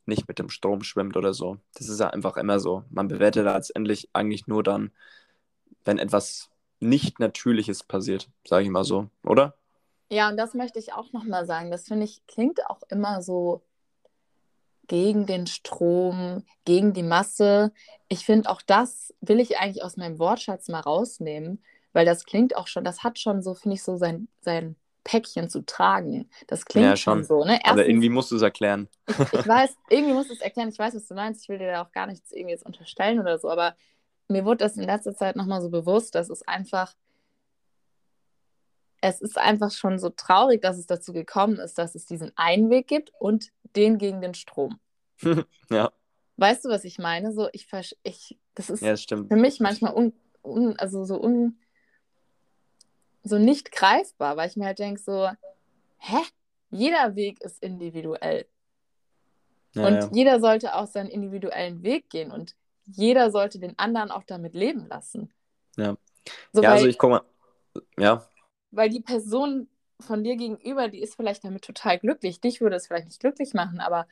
nicht 0.07 0.27
mit 0.27 0.39
dem 0.39 0.49
Strom 0.49 0.83
schwimmt 0.83 1.17
oder 1.17 1.35
so. 1.35 1.59
Das 1.75 1.89
ist 1.89 2.01
ja 2.01 2.09
einfach 2.09 2.37
immer 2.37 2.59
so. 2.59 2.85
Man 2.91 3.09
bewertet 3.09 3.45
letztendlich 3.45 4.09
eigentlich 4.13 4.47
nur 4.47 4.63
dann, 4.63 4.91
wenn 5.85 5.99
etwas 5.99 6.51
nicht 6.81 7.21
Natürliches 7.21 7.85
passiert, 7.85 8.29
sage 8.45 8.65
ich 8.65 8.71
mal 8.71 8.85
so, 8.85 9.11
oder? 9.23 9.55
Ja, 10.11 10.29
und 10.29 10.37
das 10.37 10.55
möchte 10.55 10.79
ich 10.79 10.93
auch 10.95 11.13
nochmal 11.13 11.47
sagen. 11.47 11.71
Das 11.71 11.87
finde 11.87 12.05
ich, 12.05 12.27
klingt 12.27 12.65
auch 12.67 12.83
immer 12.89 13.21
so 13.23 13.63
gegen 14.87 15.27
den 15.27 15.47
Strom, 15.47 16.45
gegen 16.65 16.95
die 16.95 17.03
Masse. 17.03 17.73
Ich 18.09 18.25
finde 18.25 18.49
auch 18.49 18.63
das 18.63 19.15
will 19.21 19.39
ich 19.39 19.59
eigentlich 19.59 19.85
aus 19.85 19.97
meinem 19.97 20.19
Wortschatz 20.19 20.69
mal 20.69 20.81
rausnehmen, 20.81 21.63
weil 21.93 22.07
das 22.07 22.25
klingt 22.25 22.57
auch 22.57 22.67
schon, 22.67 22.85
das 22.85 23.05
hat 23.05 23.19
schon 23.19 23.43
so, 23.43 23.55
finde 23.55 23.75
ich, 23.75 23.83
so 23.83 23.99
sein, 23.99 24.29
sein 24.41 24.77
Päckchen 25.09 25.49
zu 25.49 25.65
tragen. 25.65 26.29
Das 26.49 26.67
klingt 26.67 26.87
ja, 26.87 26.95
schon. 26.95 27.25
so. 27.25 27.43
Ne? 27.43 27.53
Erstens, 27.53 27.71
Aber 27.71 27.87
irgendwie 27.87 28.11
musst 28.11 28.31
du 28.31 28.37
es 28.37 28.43
erklären. 28.43 28.89
Ich, 29.07 29.19
ich 29.19 29.19
weiß, 29.49 29.75
irgendwie 29.89 30.13
musst 30.13 30.29
du 30.29 30.35
es 30.35 30.43
erklären. 30.43 30.69
Ich 30.69 30.79
weiß, 30.79 30.95
was 30.95 31.07
du 31.07 31.15
meinst. 31.15 31.43
Ich 31.43 31.49
will 31.49 31.57
dir 31.57 31.73
da 31.73 31.83
auch 31.83 31.93
gar 31.93 32.07
nichts 32.07 32.31
irgendwie 32.31 32.53
jetzt 32.53 32.67
unterstellen 32.67 33.19
oder 33.19 33.39
so. 33.39 33.49
Aber 33.49 33.75
mir 34.29 34.45
wurde 34.45 34.59
das 34.59 34.77
in 34.77 34.85
letzter 34.85 35.15
Zeit 35.15 35.35
nochmal 35.35 35.63
so 35.63 35.71
bewusst, 35.71 36.15
dass 36.15 36.29
es 36.29 36.47
einfach, 36.47 36.95
es 39.01 39.23
ist 39.23 39.39
einfach 39.39 39.71
schon 39.71 39.99
so 39.99 40.11
traurig, 40.11 40.61
dass 40.61 40.77
es 40.77 40.87
dazu 40.87 41.15
gekommen 41.15 41.59
ist, 41.59 41.79
dass 41.79 41.95
es 41.95 42.05
diesen 42.05 42.31
Einweg 42.37 42.87
gibt 42.87 43.11
und 43.19 43.51
den 43.77 43.97
gegen 43.97 44.21
den 44.21 44.35
Strom. 44.35 44.79
ja. 45.71 45.91
Weißt 46.37 46.67
du, 46.67 46.69
was 46.69 46.85
ich 46.85 46.99
meine? 46.99 47.33
So, 47.33 47.49
ich, 47.55 47.67
ich 48.03 48.39
das 48.55 48.69
ist 48.69 48.83
ja, 48.83 48.91
das 48.91 49.05
für 49.05 49.37
mich 49.37 49.59
manchmal 49.59 49.95
un, 49.95 50.13
un, 50.43 50.79
also 50.79 51.05
so 51.05 51.19
un, 51.19 51.59
so 53.29 53.39
nicht 53.39 53.73
greifbar, 53.73 54.37
weil 54.37 54.49
ich 54.49 54.57
mir 54.57 54.67
halt 54.67 54.79
denke, 54.79 55.01
so, 55.01 55.29
hä? 55.99 56.19
Jeder 56.71 57.17
Weg 57.17 57.41
ist 57.41 57.63
individuell. 57.63 58.47
Ja, 59.75 59.87
und 59.87 60.15
jeder 60.15 60.41
sollte 60.41 60.75
auch 60.75 60.87
seinen 60.87 61.09
individuellen 61.09 61.83
Weg 61.83 62.11
gehen 62.11 62.31
und 62.31 62.55
jeder 62.87 63.31
sollte 63.31 63.59
den 63.59 63.79
anderen 63.79 64.11
auch 64.11 64.25
damit 64.25 64.55
leben 64.55 64.87
lassen. 64.87 65.33
Ja. 65.77 65.97
So, 66.53 66.63
ja, 66.63 66.71
also 66.71 66.73
weil, 66.73 66.73
also 66.73 66.87
ich 66.87 66.99
komme, 66.99 67.23
ja. 67.99 68.27
Weil 68.71 68.91
die 68.91 69.01
Person 69.01 69.69
von 70.01 70.25
dir 70.25 70.37
gegenüber, 70.37 70.89
die 70.89 71.01
ist 71.01 71.17
vielleicht 71.17 71.45
damit 71.45 71.65
total 71.65 71.99
glücklich. 71.99 72.41
Dich 72.41 72.61
würde 72.61 72.77
es 72.77 72.87
vielleicht 72.87 73.07
nicht 73.07 73.21
glücklich 73.21 73.55
machen, 73.55 73.81
aber 73.81 74.07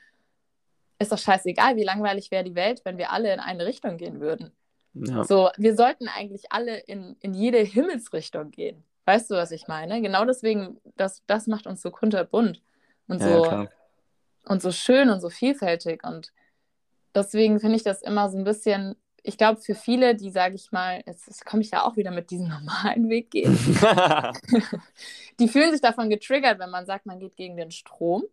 ist 0.98 1.12
doch 1.12 1.18
scheißegal, 1.18 1.76
wie 1.76 1.84
langweilig 1.84 2.30
wäre 2.30 2.44
die 2.44 2.54
Welt, 2.54 2.82
wenn 2.84 2.98
wir 2.98 3.12
alle 3.12 3.32
in 3.32 3.40
eine 3.40 3.66
Richtung 3.66 3.96
gehen 3.98 4.20
würden. 4.20 4.52
Ja. 4.94 5.24
So, 5.24 5.50
wir 5.58 5.76
sollten 5.76 6.08
eigentlich 6.08 6.52
alle 6.52 6.78
in, 6.78 7.16
in 7.20 7.34
jede 7.34 7.58
Himmelsrichtung 7.58 8.50
gehen. 8.50 8.82
Weißt 9.06 9.30
du, 9.30 9.36
was 9.36 9.52
ich 9.52 9.68
meine? 9.68 10.02
Genau 10.02 10.24
deswegen, 10.24 10.78
das, 10.96 11.22
das 11.26 11.46
macht 11.46 11.66
uns 11.66 11.80
so 11.80 11.90
kunterbunt 11.90 12.60
und 13.06 13.22
so, 13.22 13.44
ja, 13.44 13.68
und 14.46 14.62
so 14.62 14.72
schön 14.72 15.10
und 15.10 15.20
so 15.20 15.30
vielfältig. 15.30 16.04
Und 16.04 16.32
deswegen 17.14 17.60
finde 17.60 17.76
ich 17.76 17.82
das 17.82 18.02
immer 18.02 18.28
so 18.30 18.38
ein 18.38 18.44
bisschen, 18.44 18.96
ich 19.22 19.38
glaube, 19.38 19.60
für 19.60 19.74
viele, 19.74 20.14
die, 20.14 20.30
sage 20.30 20.54
ich 20.54 20.72
mal, 20.72 21.02
jetzt, 21.06 21.26
jetzt 21.26 21.44
komme 21.44 21.62
ich 21.62 21.70
ja 21.70 21.84
auch 21.84 21.96
wieder 21.96 22.10
mit 22.10 22.30
diesem 22.30 22.48
normalen 22.48 23.08
Weg 23.08 23.30
gehen, 23.30 23.56
die 25.40 25.48
fühlen 25.48 25.72
sich 25.72 25.80
davon 25.80 26.10
getriggert, 26.10 26.58
wenn 26.58 26.70
man 26.70 26.86
sagt, 26.86 27.06
man 27.06 27.20
geht 27.20 27.36
gegen 27.36 27.56
den 27.56 27.70
Strom, 27.70 28.24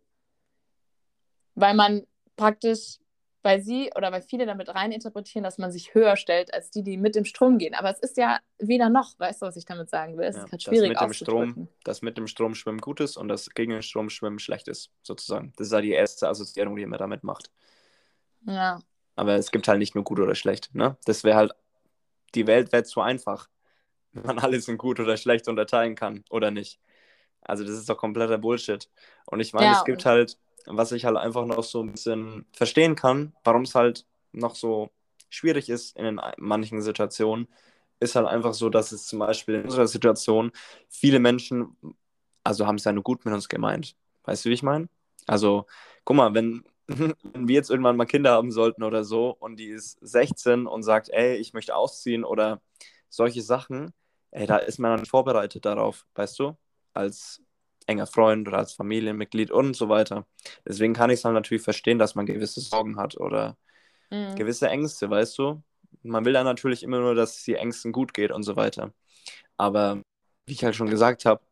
weil 1.54 1.74
man 1.74 2.06
praktisch 2.36 2.98
weil 3.44 3.60
sie 3.60 3.90
oder 3.94 4.10
weil 4.10 4.22
viele 4.22 4.46
damit 4.46 4.70
reininterpretieren, 4.70 5.44
dass 5.44 5.58
man 5.58 5.70
sich 5.70 5.94
höher 5.94 6.16
stellt 6.16 6.52
als 6.54 6.70
die, 6.70 6.82
die 6.82 6.96
mit 6.96 7.14
dem 7.14 7.26
Strom 7.26 7.58
gehen. 7.58 7.74
Aber 7.74 7.90
es 7.90 8.00
ist 8.00 8.16
ja 8.16 8.40
weder 8.58 8.88
noch, 8.88 9.18
weißt 9.18 9.42
du, 9.42 9.46
was 9.46 9.56
ich 9.56 9.66
damit 9.66 9.90
sagen 9.90 10.16
will? 10.16 10.24
Es 10.24 10.36
ja, 10.36 10.44
ist 10.44 10.50
halt 10.50 10.62
schwierig 10.62 10.94
das 10.94 11.02
mit, 11.02 11.10
dem 11.10 11.12
Strom, 11.12 11.68
das 11.84 12.02
mit 12.02 12.16
dem 12.16 12.26
Strom 12.26 12.54
schwimmen 12.54 12.80
gut 12.80 13.00
ist 13.00 13.18
und 13.18 13.28
das 13.28 13.50
gegen 13.50 13.72
den 13.72 13.82
Strom 13.82 14.08
schwimmen 14.08 14.38
schlecht 14.38 14.66
ist, 14.66 14.90
sozusagen. 15.02 15.52
Das 15.56 15.66
ist 15.66 15.72
ja 15.74 15.82
die 15.82 15.92
erste 15.92 16.26
Assoziierung, 16.26 16.76
die 16.76 16.86
man 16.86 16.98
damit 16.98 17.22
macht. 17.22 17.50
Ja. 18.46 18.80
Aber 19.14 19.34
es 19.34 19.50
gibt 19.50 19.68
halt 19.68 19.78
nicht 19.78 19.94
nur 19.94 20.04
gut 20.04 20.20
oder 20.20 20.34
schlecht. 20.34 20.74
Ne? 20.74 20.96
Das 21.04 21.22
wäre 21.22 21.36
halt, 21.36 21.52
die 22.34 22.46
Welt 22.46 22.72
wäre 22.72 22.84
zu 22.84 23.02
einfach, 23.02 23.50
wenn 24.12 24.24
man 24.24 24.38
alles 24.38 24.68
in 24.68 24.78
gut 24.78 25.00
oder 25.00 25.18
schlecht 25.18 25.48
unterteilen 25.48 25.96
kann 25.96 26.24
oder 26.30 26.50
nicht. 26.50 26.80
Also 27.42 27.62
das 27.62 27.74
ist 27.74 27.90
doch 27.90 27.98
kompletter 27.98 28.38
Bullshit. 28.38 28.88
Und 29.26 29.40
ich 29.40 29.52
meine, 29.52 29.66
ja, 29.66 29.78
es 29.78 29.84
gibt 29.84 30.06
halt 30.06 30.38
was 30.66 30.92
ich 30.92 31.04
halt 31.04 31.16
einfach 31.16 31.46
noch 31.46 31.62
so 31.62 31.82
ein 31.82 31.92
bisschen 31.92 32.46
verstehen 32.52 32.96
kann, 32.96 33.34
warum 33.44 33.62
es 33.62 33.74
halt 33.74 34.06
noch 34.32 34.56
so 34.56 34.90
schwierig 35.28 35.68
ist 35.68 35.96
in 35.96 36.20
manchen 36.38 36.82
Situationen, 36.82 37.48
ist 38.00 38.16
halt 38.16 38.26
einfach 38.26 38.54
so, 38.54 38.68
dass 38.70 38.92
es 38.92 39.06
zum 39.06 39.18
Beispiel 39.20 39.56
in 39.56 39.64
unserer 39.64 39.86
Situation 39.86 40.52
viele 40.88 41.18
Menschen, 41.18 41.76
also 42.42 42.66
haben 42.66 42.76
es 42.76 42.84
ja 42.84 42.92
nur 42.92 43.02
gut 43.02 43.24
mit 43.24 43.34
uns 43.34 43.48
gemeint. 43.48 43.96
Weißt 44.24 44.44
du, 44.44 44.50
wie 44.50 44.54
ich 44.54 44.62
meine? 44.62 44.88
Also, 45.26 45.66
guck 46.04 46.16
mal, 46.16 46.34
wenn, 46.34 46.64
wenn 46.86 47.48
wir 47.48 47.54
jetzt 47.54 47.70
irgendwann 47.70 47.96
mal 47.96 48.06
Kinder 48.06 48.32
haben 48.32 48.50
sollten 48.50 48.82
oder 48.82 49.04
so 49.04 49.36
und 49.38 49.56
die 49.56 49.68
ist 49.68 49.98
16 50.00 50.66
und 50.66 50.82
sagt, 50.82 51.08
ey, 51.10 51.36
ich 51.36 51.52
möchte 51.54 51.74
ausziehen 51.74 52.24
oder 52.24 52.60
solche 53.08 53.42
Sachen, 53.42 53.92
ey, 54.30 54.46
da 54.46 54.56
ist 54.58 54.78
man 54.78 54.96
dann 54.96 55.06
vorbereitet 55.06 55.64
darauf, 55.64 56.06
weißt 56.14 56.38
du? 56.40 56.56
Als 56.92 57.42
enger 57.86 58.06
Freund 58.06 58.48
oder 58.48 58.58
als 58.58 58.72
Familienmitglied 58.74 59.50
und 59.50 59.74
so 59.74 59.88
weiter. 59.88 60.26
Deswegen 60.66 60.94
kann 60.94 61.10
ich 61.10 61.18
es 61.18 61.24
halt 61.24 61.34
natürlich 61.34 61.62
verstehen, 61.62 61.98
dass 61.98 62.14
man 62.14 62.26
gewisse 62.26 62.60
Sorgen 62.60 62.96
hat 62.96 63.16
oder 63.16 63.56
mhm. 64.10 64.34
gewisse 64.36 64.68
Ängste, 64.68 65.10
weißt 65.10 65.38
du? 65.38 65.62
Man 66.02 66.24
will 66.24 66.32
dann 66.32 66.44
natürlich 66.44 66.82
immer 66.82 67.00
nur, 67.00 67.14
dass 67.14 67.36
es 67.38 67.44
die 67.44 67.54
Ängsten 67.54 67.92
gut 67.92 68.14
geht 68.14 68.30
und 68.30 68.42
so 68.42 68.56
weiter. 68.56 68.92
Aber 69.56 70.02
wie 70.46 70.52
ich 70.52 70.64
halt 70.64 70.76
schon 70.76 70.90
gesagt 70.90 71.24
habe, 71.24 71.42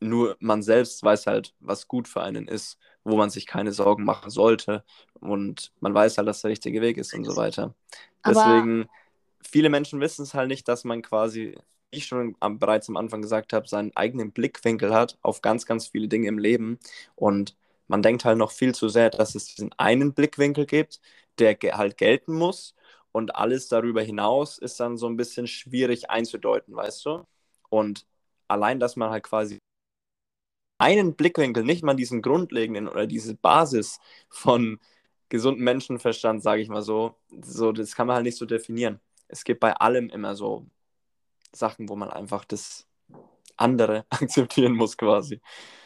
nur 0.00 0.36
man 0.38 0.62
selbst 0.62 1.02
weiß 1.02 1.26
halt, 1.26 1.54
was 1.60 1.88
gut 1.88 2.08
für 2.08 2.22
einen 2.22 2.46
ist, 2.46 2.78
wo 3.04 3.16
man 3.16 3.30
sich 3.30 3.46
keine 3.46 3.72
Sorgen 3.72 4.04
machen 4.04 4.30
sollte 4.30 4.84
und 5.20 5.72
man 5.80 5.94
weiß 5.94 6.18
halt, 6.18 6.28
dass 6.28 6.42
der 6.42 6.50
richtige 6.50 6.80
Weg 6.80 6.98
ist 6.98 7.14
und 7.14 7.24
so 7.24 7.36
weiter. 7.36 7.74
Aber 8.22 8.34
Deswegen, 8.34 8.88
viele 9.42 9.70
Menschen 9.70 10.00
wissen 10.00 10.22
es 10.22 10.34
halt 10.34 10.48
nicht, 10.48 10.68
dass 10.68 10.84
man 10.84 11.02
quasi 11.02 11.56
ich 11.90 12.06
schon 12.06 12.36
am, 12.40 12.58
bereits 12.58 12.88
am 12.88 12.96
Anfang 12.96 13.22
gesagt 13.22 13.52
habe, 13.52 13.68
seinen 13.68 13.94
eigenen 13.96 14.32
Blickwinkel 14.32 14.94
hat 14.94 15.18
auf 15.22 15.42
ganz, 15.42 15.66
ganz 15.66 15.88
viele 15.88 16.08
Dinge 16.08 16.28
im 16.28 16.38
Leben. 16.38 16.78
Und 17.16 17.56
man 17.88 18.02
denkt 18.02 18.24
halt 18.24 18.38
noch 18.38 18.50
viel 18.52 18.74
zu 18.74 18.88
sehr, 18.88 19.10
dass 19.10 19.34
es 19.34 19.46
diesen 19.54 19.72
einen 19.78 20.14
Blickwinkel 20.14 20.66
gibt, 20.66 21.00
der 21.38 21.56
halt 21.76 21.96
gelten 21.96 22.34
muss. 22.34 22.74
Und 23.12 23.34
alles 23.36 23.68
darüber 23.68 24.02
hinaus 24.02 24.58
ist 24.58 24.78
dann 24.80 24.96
so 24.98 25.06
ein 25.08 25.16
bisschen 25.16 25.46
schwierig 25.46 26.10
einzudeuten, 26.10 26.76
weißt 26.76 27.06
du? 27.06 27.24
Und 27.70 28.06
allein, 28.48 28.80
dass 28.80 28.96
man 28.96 29.10
halt 29.10 29.24
quasi 29.24 29.58
einen 30.78 31.14
Blickwinkel, 31.16 31.64
nicht 31.64 31.82
mal 31.82 31.94
diesen 31.94 32.22
grundlegenden 32.22 32.88
oder 32.88 33.06
diese 33.06 33.34
Basis 33.34 33.98
von 34.28 34.78
gesundem 35.28 35.64
Menschenverstand, 35.64 36.42
sage 36.42 36.62
ich 36.62 36.68
mal 36.68 36.82
so, 36.82 37.16
so, 37.42 37.72
das 37.72 37.94
kann 37.94 38.06
man 38.06 38.16
halt 38.16 38.24
nicht 38.26 38.38
so 38.38 38.46
definieren. 38.46 39.00
Es 39.28 39.44
gibt 39.44 39.60
bei 39.60 39.74
allem 39.74 40.08
immer 40.10 40.34
so 40.36 40.66
Sachen, 41.52 41.88
wo 41.88 41.96
man 41.96 42.10
einfach 42.10 42.44
das 42.44 42.86
andere 43.56 44.04
akzeptieren 44.10 44.74
muss 44.74 44.96
quasi. 44.96 45.40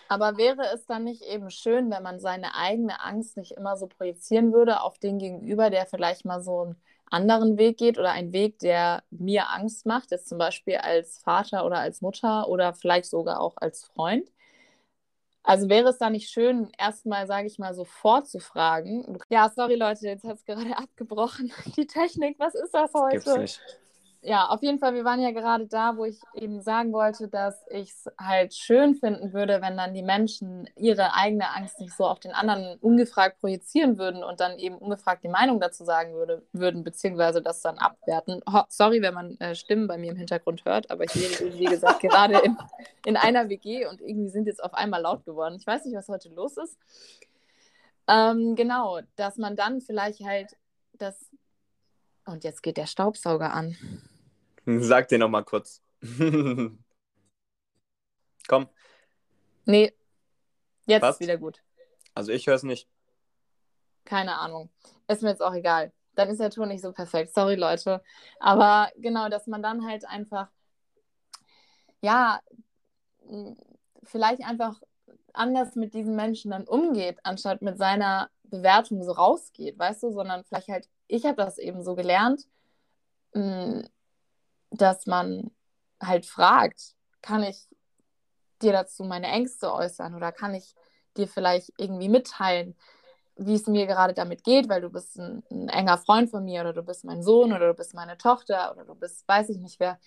Aber 0.09 0.37
wäre 0.37 0.67
es 0.75 0.85
dann 0.85 1.05
nicht 1.05 1.23
eben 1.23 1.51
schön, 1.51 1.91
wenn 1.91 2.03
man 2.03 2.21
seine 2.21 2.55
eigene 2.55 3.03
Angst 3.03 3.39
nicht 3.39 3.53
immer 3.53 3.77
so 3.79 3.87
projizieren 3.87 4.53
würde 4.53 4.83
auf 4.83 4.99
den 4.99 5.19
Gegenüber, 5.19 5.71
der 5.71 5.87
vielleicht 5.87 6.27
mal 6.27 6.43
so 6.43 6.61
einen 6.63 6.77
anderen 7.11 7.57
Weg 7.57 7.79
geht 7.79 7.99
oder 7.99 8.11
einen 8.11 8.33
Weg, 8.35 8.59
der 8.59 9.05
mir 9.11 9.49
Angst 9.49 9.87
macht, 9.87 10.11
jetzt 10.11 10.29
zum 10.29 10.37
Beispiel 10.37 10.77
als 10.77 11.19
Vater 11.19 11.65
oder 11.65 11.79
als 11.79 12.03
Mutter 12.03 12.49
oder 12.49 12.75
vielleicht 12.75 13.07
sogar 13.07 13.41
auch 13.41 13.57
als 13.57 13.85
Freund? 13.85 14.31
Also 15.45 15.69
wäre 15.69 15.89
es 15.89 15.99
da 15.99 16.11
nicht 16.11 16.29
schön, 16.31 16.71
erstmal, 16.79 17.27
sage 17.27 17.47
ich 17.47 17.59
mal, 17.59 17.75
sofort 17.75 18.29
zu 18.29 18.39
fragen. 18.39 19.19
Ja, 19.29 19.49
sorry 19.49 19.75
Leute, 19.77 20.07
jetzt 20.07 20.25
hat 20.25 20.37
es 20.37 20.45
gerade 20.45 20.77
abgebrochen. 20.77 21.53
Die 21.77 21.87
Technik, 21.87 22.39
was 22.39 22.55
ist 22.55 22.73
das 22.75 22.93
heute? 22.93 23.17
Das 23.17 23.25
gibt's 23.25 23.39
nicht 23.39 23.82
ja, 24.25 24.47
auf 24.47 24.63
jeden 24.63 24.79
Fall, 24.79 24.95
wir 24.95 25.05
waren 25.05 25.21
ja 25.21 25.33
gerade 25.33 25.67
da, 25.67 25.97
wo 25.97 26.05
ich 26.05 26.21
eben 26.35 26.63
sagen 26.63 26.93
wollte, 26.93 27.27
dass 27.27 27.61
ich 27.69 27.91
es 27.91 28.09
halt 28.17 28.55
schön 28.55 28.95
finden 28.95 29.33
würde, 29.33 29.61
wenn 29.61 29.77
dann 29.77 29.95
die 29.95 30.05
Menschen 30.05 30.71
ihre 30.77 31.15
eigene 31.15 31.53
Angst 31.57 31.81
nicht 31.81 31.93
so 31.93 32.07
auf 32.07 32.21
den 32.21 32.31
anderen 32.31 32.79
ungefragt 32.79 33.41
projizieren 33.41 33.99
würden 33.99 34.23
und 34.23 34.39
dann 34.39 34.61
eben 34.61 34.79
ungefragt 34.79 35.25
die 35.25 35.29
Meinung 35.29 35.59
dazu 35.59 35.85
sagen 35.85 36.15
würde, 36.15 36.47
würden, 36.53 36.85
beziehungsweise 36.85 37.43
das 37.43 37.63
dann 37.63 37.79
abwerten. 37.79 38.41
Ho 38.49 38.63
sorry, 38.69 39.03
wenn 39.03 39.13
man 39.13 39.41
äh, 39.41 39.57
Stimmen 39.57 39.89
bei 39.89 39.99
mir 39.99 40.13
im 40.13 40.17
Hintergrund 40.17 40.65
hört, 40.65 40.93
aber 40.93 41.03
ich 41.03 41.15
lebe, 41.15 41.59
wie 41.59 41.65
gesagt, 41.65 42.01
gerade 42.01 42.39
in, 42.39 42.57
in 43.05 43.17
einer 43.17 43.49
WG 43.49 43.87
und 43.87 44.01
irgendwie 44.01 44.29
sind 44.29 44.47
jetzt 44.47 44.63
auf 44.63 44.75
einmal 44.75 45.03
laut 45.03 45.25
geworden. 45.25 45.57
Ich 45.59 45.67
weiß 45.67 45.85
nicht, 45.85 45.97
was 45.97 46.07
heute 46.07 46.29
los 46.29 46.57
ist. 46.59 46.79
Ähm, 48.07 48.55
genau, 48.55 49.01
dass 49.17 49.37
man 49.37 49.57
dann 49.57 49.81
vielleicht 49.81 50.21
halt 50.21 50.57
das. 50.93 51.29
Und 52.25 52.45
jetzt 52.45 52.63
geht 52.63 52.77
der 52.77 52.87
Staubsauger 52.87 53.53
an. 53.53 53.77
Sag 54.67 55.09
dir 55.09 55.19
nochmal 55.19 55.45
kurz. 55.45 55.83
Komm. 58.49 58.69
Nee. 59.65 59.93
Jetzt 60.87 61.03
Was? 61.03 61.15
ist 61.17 61.21
wieder 61.21 61.37
gut. 61.39 61.63
Also 62.15 62.33
ich 62.33 62.47
höre 62.47 62.57
es 62.57 62.63
nicht. 62.63 62.89
Keine 64.05 64.39
Ahnung. 64.39 64.71
Ist 65.09 65.23
mir 65.23 65.31
jetzt 65.31 65.43
auch 65.43 65.55
egal. 65.55 65.93
Dann 66.15 66.29
ist 66.29 66.41
der 66.41 66.51
Ton 66.51 66.69
nicht 66.69 66.83
so 66.83 66.93
perfekt. 66.93 67.35
Sorry, 67.35 67.55
Leute. 67.55 68.03
Aber 68.41 68.91
genau, 68.97 69.29
dass 69.29 69.47
man 69.47 69.63
dann 69.63 69.87
halt 69.87 70.05
einfach, 70.05 70.51
ja, 72.01 72.41
vielleicht 74.03 74.43
einfach 74.45 74.81
anders 75.33 75.75
mit 75.77 75.95
diesen 75.95 76.17
Menschen 76.17 76.51
dann 76.51 76.67
umgeht, 76.67 77.19
anstatt 77.23 77.63
mit 77.63 77.79
seiner 77.79 78.29
Bewertung 78.45 79.03
so 79.03 79.13
rausgeht, 79.13 79.79
weißt 79.79 80.03
du, 80.03 80.11
sondern 80.11 80.45
vielleicht 80.45 80.69
halt, 80.69 80.89
ich 81.07 81.25
habe 81.25 81.37
das 81.37 81.57
eben 81.59 81.83
so 81.83 81.95
gelernt, 81.95 82.47
dass 84.73 85.07
man 85.07 85.51
halt 86.01 86.27
fragt, 86.27 86.95
kann 87.21 87.43
ich 87.43 87.69
dir 88.63 88.73
dazu 88.73 89.05
meine 89.05 89.29
Ängste 89.29 89.73
äußern 89.73 90.15
oder 90.15 90.33
kann 90.33 90.55
ich 90.55 90.75
dir 91.17 91.29
vielleicht 91.29 91.73
irgendwie 91.79 92.09
mitteilen, 92.09 92.75
wie 93.37 93.55
es 93.55 93.67
mir 93.67 93.87
gerade 93.87 94.15
damit 94.15 94.45
geht, 94.45 94.69
weil 94.69 94.81
du 94.81 94.91
bist 94.91 95.19
ein, 95.19 95.43
ein 95.51 95.69
enger 95.69 95.99
Freund 95.99 96.31
von 96.31 96.45
mir 96.45 96.61
oder 96.61 96.73
du 96.73 96.83
bist 96.83 97.05
mein 97.05 97.23
Sohn 97.23 97.53
oder 97.53 97.69
du 97.69 97.75
bist 97.75 97.95
meine 97.95 98.19
Tochter 98.19 98.73
oder 98.73 98.85
du 98.85 98.95
bist, 98.95 99.27
weiß 99.27 99.49
ich 99.51 99.59
nicht 99.59 99.81
wer. 99.81 99.99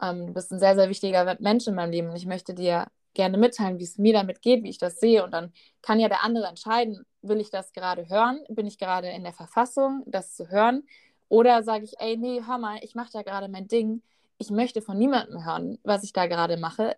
Ähm, 0.00 0.28
du 0.28 0.32
bist 0.32 0.52
ein 0.52 0.58
sehr, 0.58 0.74
sehr 0.74 0.88
wichtiger 0.88 1.36
Mensch 1.40 1.66
in 1.66 1.74
meinem 1.74 1.92
Leben 1.92 2.08
und 2.10 2.16
ich 2.16 2.26
möchte 2.26 2.54
dir 2.54 2.86
gerne 3.14 3.38
mitteilen, 3.38 3.78
wie 3.78 3.84
es 3.84 3.98
mir 3.98 4.12
damit 4.12 4.42
geht, 4.42 4.62
wie 4.62 4.70
ich 4.70 4.78
das 4.78 5.00
sehe. 5.00 5.24
Und 5.24 5.32
dann 5.32 5.52
kann 5.82 6.00
ja 6.00 6.08
der 6.08 6.24
andere 6.24 6.46
entscheiden, 6.46 7.04
will 7.22 7.40
ich 7.40 7.50
das 7.50 7.72
gerade 7.72 8.08
hören? 8.08 8.40
Bin 8.48 8.66
ich 8.66 8.78
gerade 8.78 9.08
in 9.08 9.24
der 9.24 9.32
Verfassung, 9.32 10.02
das 10.06 10.34
zu 10.34 10.48
hören? 10.48 10.84
Oder 11.30 11.62
sage 11.62 11.84
ich, 11.84 11.94
ey, 12.00 12.16
nee, 12.16 12.42
hör 12.44 12.58
mal, 12.58 12.80
ich 12.82 12.96
mache 12.96 13.12
da 13.12 13.22
gerade 13.22 13.48
mein 13.48 13.68
Ding. 13.68 14.02
Ich 14.38 14.50
möchte 14.50 14.82
von 14.82 14.98
niemandem 14.98 15.44
hören, 15.44 15.78
was 15.84 16.02
ich 16.02 16.12
da 16.12 16.26
gerade 16.26 16.56
mache. 16.56 16.96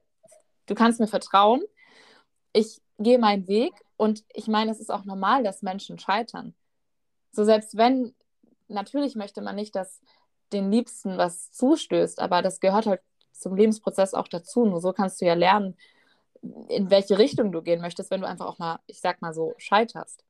Du 0.65 0.75
kannst 0.75 1.01
mir 1.01 1.07
vertrauen. 1.07 1.63
Ich 2.55 2.81
gehe 2.99 3.19
meinen 3.19 3.47
Weg 3.47 3.73
und 3.99 4.25
ich 4.33 4.49
meine, 4.49 4.71
es 4.71 4.81
ist 4.81 4.91
auch 4.91 5.05
normal, 5.05 5.45
dass 5.45 5.61
Menschen 5.61 5.99
scheitern. 5.99 6.55
So 7.31 7.45
selbst 7.45 7.77
wenn, 7.77 8.15
natürlich 8.69 9.17
möchte 9.17 9.43
man 9.43 9.55
nicht, 9.55 9.77
dass 9.77 10.01
den 10.51 10.71
Liebsten 10.71 11.19
was 11.19 11.53
zustößt, 11.53 12.19
aber 12.19 12.41
das 12.41 12.61
gehört 12.61 12.87
halt 12.87 13.03
zum 13.33 13.55
Lebensprozess 13.55 14.15
auch 14.15 14.29
dazu. 14.29 14.65
Nur 14.65 14.81
so 14.81 14.95
kannst 14.95 15.21
du 15.21 15.27
ja 15.27 15.35
lernen, 15.35 15.77
in 16.69 16.89
welche 16.89 17.19
Richtung 17.19 17.53
du 17.53 17.61
gehen 17.61 17.83
möchtest, 17.83 18.11
wenn 18.11 18.23
du 18.23 18.27
einfach 18.27 18.47
auch 18.47 18.59
mal, 18.59 18.81
ich 18.87 19.01
sag 19.01 19.21
mal 19.21 19.35
so, 19.35 19.53
scheiterst. 19.59 20.25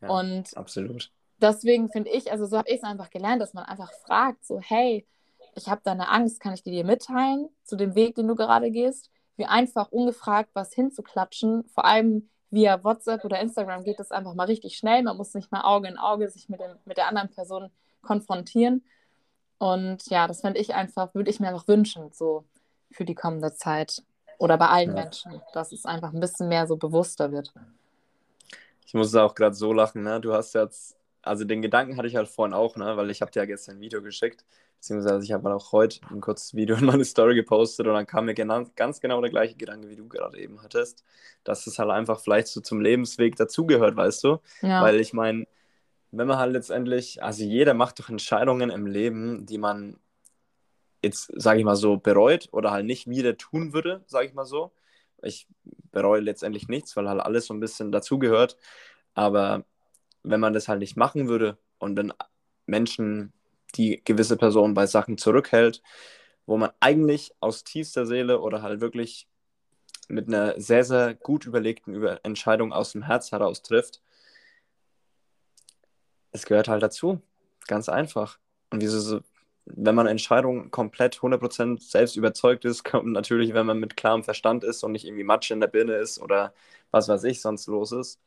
Ja, 0.00 0.08
und 0.08 0.56
Absolut. 0.56 1.10
Deswegen 1.38 1.88
finde 1.88 2.10
ich, 2.10 2.30
also 2.30 2.46
so 2.46 2.58
habe 2.58 2.68
ich 2.68 2.76
es 2.76 2.84
einfach 2.84 3.10
gelernt, 3.10 3.42
dass 3.42 3.54
man 3.54 3.64
einfach 3.64 3.92
fragt, 4.06 4.44
so, 4.44 4.60
hey, 4.60 5.06
ich 5.54 5.68
habe 5.68 5.80
da 5.84 5.92
eine 5.92 6.08
Angst, 6.08 6.40
kann 6.40 6.54
ich 6.54 6.62
die 6.62 6.70
dir 6.70 6.84
mitteilen 6.84 7.48
zu 7.62 7.76
dem 7.76 7.94
Weg, 7.94 8.14
den 8.16 8.28
du 8.28 8.34
gerade 8.34 8.70
gehst? 8.70 9.10
Wie 9.36 9.46
einfach 9.46 9.90
ungefragt 9.90 10.50
was 10.54 10.72
hinzuklatschen, 10.72 11.64
vor 11.68 11.84
allem 11.84 12.28
via 12.50 12.82
WhatsApp 12.84 13.24
oder 13.24 13.40
Instagram 13.40 13.82
geht 13.82 13.98
das 13.98 14.12
einfach 14.12 14.34
mal 14.34 14.46
richtig 14.46 14.76
schnell. 14.76 15.02
Man 15.02 15.16
muss 15.16 15.34
nicht 15.34 15.50
mal 15.50 15.62
Auge 15.62 15.88
in 15.88 15.98
Auge 15.98 16.28
sich 16.28 16.48
mit, 16.48 16.60
dem, 16.60 16.76
mit 16.84 16.96
der 16.96 17.08
anderen 17.08 17.30
Person 17.30 17.70
konfrontieren. 18.00 18.84
Und 19.58 20.06
ja, 20.06 20.28
das 20.28 20.40
fände 20.40 20.60
ich 20.60 20.74
einfach, 20.74 21.14
würde 21.14 21.30
ich 21.30 21.40
mir 21.40 21.48
einfach 21.48 21.66
wünschen, 21.68 22.12
so 22.12 22.44
für 22.90 23.04
die 23.04 23.14
kommende 23.14 23.54
Zeit. 23.54 24.02
Oder 24.38 24.56
bei 24.56 24.68
allen 24.68 24.90
Ja. 24.96 25.02
Menschen, 25.02 25.40
dass 25.52 25.72
es 25.72 25.84
einfach 25.84 26.12
ein 26.12 26.20
bisschen 26.20 26.48
mehr 26.48 26.66
so 26.66 26.76
bewusster 26.76 27.32
wird. 27.32 27.52
Ich 28.86 28.94
muss 28.94 29.14
auch 29.14 29.34
gerade 29.34 29.54
so 29.54 29.72
lachen, 29.72 30.02
ne? 30.02 30.20
Du 30.20 30.32
hast 30.32 30.54
jetzt, 30.54 30.96
also 31.24 31.44
den 31.44 31.62
Gedanken 31.62 31.96
hatte 31.96 32.08
ich 32.08 32.16
halt 32.16 32.28
vorhin 32.28 32.54
auch, 32.54 32.76
ne? 32.76 32.96
Weil 32.96 33.10
ich 33.10 33.20
habe 33.22 33.30
dir 33.30 33.40
ja 33.40 33.46
gestern 33.46 33.76
ein 33.76 33.80
Video 33.80 34.02
geschickt, 34.02 34.44
beziehungsweise 34.76 35.24
ich 35.24 35.32
habe 35.32 35.42
mal 35.42 35.52
auch 35.52 35.72
heute 35.72 36.00
ein 36.10 36.20
kurzes 36.20 36.54
Video 36.54 36.76
in 36.76 36.84
meine 36.84 37.04
Story 37.04 37.34
gepostet 37.34 37.86
und 37.86 37.94
dann 37.94 38.06
kam 38.06 38.26
mir 38.26 38.34
genau, 38.34 38.64
ganz 38.76 39.00
genau 39.00 39.20
der 39.20 39.30
gleiche 39.30 39.56
Gedanke, 39.56 39.88
wie 39.88 39.96
du 39.96 40.08
gerade 40.08 40.38
eben 40.38 40.62
hattest, 40.62 41.04
dass 41.42 41.66
es 41.66 41.78
halt 41.78 41.90
einfach 41.90 42.20
vielleicht 42.20 42.48
so 42.48 42.60
zum 42.60 42.80
Lebensweg 42.80 43.36
dazugehört, 43.36 43.96
weißt 43.96 44.24
du? 44.24 44.38
Ja, 44.62 44.82
Weil 44.82 45.00
ich 45.00 45.12
meine, 45.12 45.46
wenn 46.10 46.28
man 46.28 46.38
halt 46.38 46.52
letztendlich, 46.52 47.22
also 47.22 47.44
jeder 47.44 47.74
macht 47.74 47.98
doch 47.98 48.08
Entscheidungen 48.08 48.70
im 48.70 48.86
Leben, 48.86 49.46
die 49.46 49.58
man 49.58 49.98
jetzt, 51.02 51.30
sage 51.36 51.58
ich 51.58 51.64
mal 51.64 51.76
so, 51.76 51.96
bereut 51.96 52.48
oder 52.52 52.70
halt 52.70 52.86
nicht 52.86 53.08
wieder 53.08 53.36
tun 53.36 53.72
würde, 53.72 54.02
sage 54.06 54.26
ich 54.26 54.34
mal 54.34 54.46
so. 54.46 54.72
Ich 55.22 55.46
bereue 55.92 56.20
letztendlich 56.20 56.68
nichts, 56.68 56.96
weil 56.96 57.08
halt 57.08 57.20
alles 57.20 57.46
so 57.46 57.54
ein 57.54 57.60
bisschen 57.60 57.92
dazugehört. 57.92 58.56
Aber 59.14 59.64
wenn 60.24 60.40
man 60.40 60.52
das 60.52 60.68
halt 60.68 60.80
nicht 60.80 60.96
machen 60.96 61.28
würde 61.28 61.58
und 61.78 61.96
dann 61.96 62.12
Menschen, 62.66 63.32
die 63.76 64.02
gewisse 64.04 64.36
Personen 64.36 64.74
bei 64.74 64.86
Sachen 64.86 65.18
zurückhält, 65.18 65.82
wo 66.46 66.56
man 66.56 66.70
eigentlich 66.80 67.32
aus 67.40 67.64
tiefster 67.64 68.06
Seele 68.06 68.40
oder 68.40 68.62
halt 68.62 68.80
wirklich 68.80 69.28
mit 70.08 70.28
einer 70.28 70.60
sehr, 70.60 70.84
sehr 70.84 71.14
gut 71.14 71.46
überlegten 71.46 71.94
Über 71.94 72.20
Entscheidung 72.24 72.72
aus 72.72 72.92
dem 72.92 73.02
Herz 73.02 73.32
heraus 73.32 73.62
trifft, 73.62 74.02
es 76.32 76.44
gehört 76.46 76.68
halt 76.68 76.82
dazu. 76.82 77.22
Ganz 77.66 77.88
einfach. 77.88 78.38
Und 78.70 78.82
wieso 78.82 79.00
so, 79.00 79.20
wenn 79.66 79.94
man 79.94 80.06
Entscheidungen 80.06 80.70
komplett 80.70 81.16
100% 81.16 81.80
selbst 81.80 82.16
überzeugt 82.16 82.64
ist, 82.64 82.84
kommt 82.84 83.06
natürlich, 83.06 83.54
wenn 83.54 83.66
man 83.66 83.78
mit 83.78 83.96
klarem 83.96 84.24
Verstand 84.24 84.64
ist 84.64 84.82
und 84.82 84.92
nicht 84.92 85.06
irgendwie 85.06 85.24
Matsch 85.24 85.50
in 85.50 85.60
der 85.60 85.68
Birne 85.68 85.94
ist 85.96 86.20
oder 86.20 86.52
was 86.90 87.08
weiß 87.08 87.24
ich 87.24 87.40
sonst 87.40 87.66
los 87.66 87.92
ist, 87.92 88.20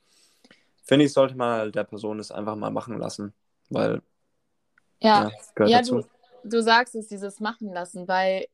finde 0.88 1.06
ich, 1.06 1.14
sollte 1.14 1.36
man 1.36 1.60
halt 1.60 1.76
der 1.76 1.84
Person 1.84 2.20
es 2.20 2.32
einfach 2.32 2.56
mal 2.56 2.72
machen 2.72 2.98
lassen, 2.98 3.34
weil 3.70 4.02
ja, 5.00 5.30
ja, 5.60 5.66
ja 5.66 5.82
du, 5.82 6.04
du 6.44 6.62
sagst 6.62 6.96
es, 6.96 7.08
dieses 7.08 7.40
Machen 7.40 7.72
lassen, 7.72 8.08
weil 8.08 8.48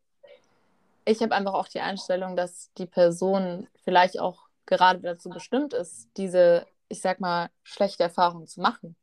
ich 1.05 1.21
habe 1.21 1.35
einfach 1.35 1.53
auch 1.53 1.67
die 1.67 1.79
Einstellung, 1.79 2.35
dass 2.35 2.71
die 2.77 2.85
Person 2.85 3.67
vielleicht 3.83 4.19
auch 4.19 4.47
gerade 4.65 4.99
dazu 4.99 5.29
bestimmt 5.29 5.73
ist, 5.73 6.09
diese, 6.17 6.65
ich 6.89 7.01
sag 7.01 7.19
mal, 7.19 7.49
schlechte 7.63 8.03
Erfahrung 8.03 8.47
zu 8.47 8.61
machen. 8.61 8.95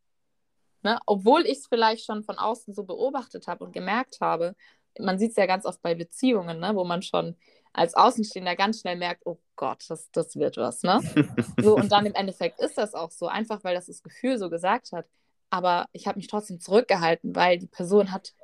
Ne? 0.82 0.98
Obwohl 1.06 1.42
ich 1.42 1.58
es 1.58 1.66
vielleicht 1.66 2.04
schon 2.04 2.24
von 2.24 2.38
außen 2.38 2.74
so 2.74 2.84
beobachtet 2.84 3.46
habe 3.46 3.64
und 3.64 3.72
gemerkt 3.72 4.20
habe, 4.20 4.56
man 4.98 5.18
sieht 5.18 5.30
es 5.30 5.36
ja 5.36 5.46
ganz 5.46 5.66
oft 5.66 5.82
bei 5.82 5.94
Beziehungen, 5.94 6.58
ne? 6.58 6.74
wo 6.74 6.84
man 6.84 7.02
schon 7.02 7.36
als 7.72 7.94
Außenstehender 7.94 8.56
ganz 8.56 8.80
schnell 8.80 8.96
merkt, 8.96 9.22
oh 9.26 9.38
Gott, 9.56 9.84
das, 9.88 10.10
das 10.10 10.36
wird 10.36 10.56
was. 10.56 10.82
Ne? 10.82 11.00
So, 11.62 11.76
und 11.76 11.90
dann 11.92 12.06
im 12.06 12.14
Endeffekt 12.14 12.60
ist 12.60 12.78
das 12.78 12.94
auch 12.94 13.10
so, 13.10 13.26
einfach 13.26 13.62
weil 13.64 13.74
das 13.74 13.86
das 13.86 14.02
Gefühl 14.02 14.38
so 14.38 14.50
gesagt 14.50 14.92
hat. 14.92 15.06
Aber 15.50 15.86
ich 15.92 16.06
habe 16.06 16.18
mich 16.18 16.28
trotzdem 16.28 16.60
zurückgehalten, 16.60 17.34
weil 17.34 17.58
die 17.58 17.66
Person 17.66 18.12
hat 18.12 18.34